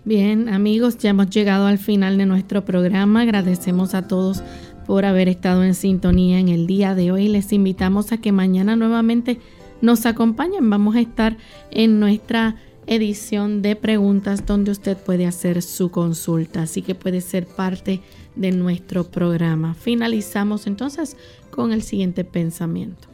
Bien, 0.04 0.48
amigos, 0.48 0.96
ya 0.98 1.10
hemos 1.10 1.28
llegado 1.28 1.66
al 1.66 1.78
final 1.78 2.16
de 2.16 2.26
nuestro 2.26 2.64
programa. 2.64 3.22
Agradecemos 3.22 3.94
a 3.94 4.08
todos 4.08 4.42
por 4.86 5.04
haber 5.04 5.28
estado 5.28 5.62
en 5.62 5.74
sintonía 5.74 6.38
en 6.38 6.48
el 6.48 6.66
día 6.66 6.94
de 6.94 7.12
hoy. 7.12 7.28
Les 7.28 7.52
invitamos 7.52 8.12
a 8.12 8.18
que 8.18 8.32
mañana 8.32 8.76
nuevamente 8.76 9.40
nos 9.82 10.06
acompañen. 10.06 10.70
Vamos 10.70 10.96
a 10.96 11.00
estar 11.00 11.36
en 11.70 12.00
nuestra 12.00 12.56
edición 12.86 13.60
de 13.62 13.76
preguntas 13.76 14.46
donde 14.46 14.70
usted 14.70 14.96
puede 14.96 15.26
hacer 15.26 15.62
su 15.62 15.90
consulta, 15.90 16.62
así 16.62 16.82
que 16.82 16.94
puede 16.94 17.20
ser 17.20 17.46
parte 17.46 18.00
de 18.36 18.52
nuestro 18.52 19.04
programa. 19.04 19.74
Finalizamos 19.74 20.66
entonces 20.66 21.16
con 21.50 21.72
el 21.72 21.82
siguiente 21.82 22.24
pensamiento. 22.24 23.08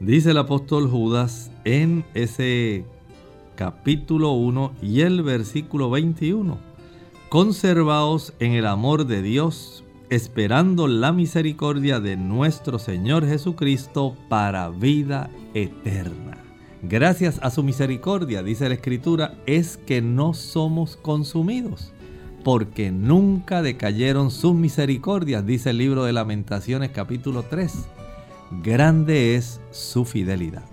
Dice 0.00 0.30
el 0.30 0.38
apóstol 0.38 0.88
Judas 0.88 1.50
en 1.64 2.04
ese 2.14 2.84
capítulo 3.56 4.32
1 4.32 4.74
y 4.80 5.00
el 5.00 5.22
versículo 5.22 5.90
21. 5.90 6.58
Conservaos 7.28 8.32
en 8.38 8.52
el 8.52 8.66
amor 8.66 9.06
de 9.06 9.20
Dios, 9.22 9.84
esperando 10.08 10.86
la 10.86 11.12
misericordia 11.12 11.98
de 11.98 12.16
nuestro 12.16 12.78
Señor 12.78 13.26
Jesucristo 13.26 14.14
para 14.28 14.68
vida 14.70 15.28
eterna. 15.54 16.38
Gracias 16.82 17.40
a 17.42 17.50
su 17.50 17.64
misericordia, 17.64 18.44
dice 18.44 18.68
la 18.68 18.76
Escritura, 18.76 19.34
es 19.46 19.76
que 19.76 20.00
no 20.00 20.32
somos 20.32 20.96
consumidos, 20.96 21.92
porque 22.48 22.90
nunca 22.90 23.60
decayeron 23.60 24.30
sus 24.30 24.54
misericordias, 24.54 25.44
dice 25.44 25.68
el 25.68 25.76
libro 25.76 26.04
de 26.04 26.14
lamentaciones 26.14 26.92
capítulo 26.92 27.42
3. 27.42 27.70
Grande 28.62 29.34
es 29.34 29.60
su 29.70 30.06
fidelidad. 30.06 30.64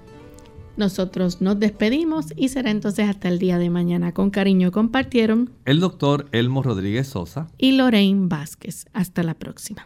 Nosotros 0.78 1.42
nos 1.42 1.60
despedimos 1.60 2.28
y 2.38 2.48
será 2.48 2.72
entonces 2.72 3.10
hasta 3.10 3.28
el 3.28 3.40
día 3.40 3.58
de 3.58 3.70
mañana. 3.70 4.14
Con 4.14 4.30
cariño 4.30 4.72
compartieron 4.72 5.50
el 5.66 5.82
doctor 5.82 6.30
Elmo 6.32 6.64
Rodríguez 6.64 7.10
Sosa 7.10 7.50
y 7.58 7.74
Lorraine 7.74 8.30
Vázquez. 8.30 8.86
Hasta 8.94 9.24
la 9.24 9.34
próxima. 9.34 9.86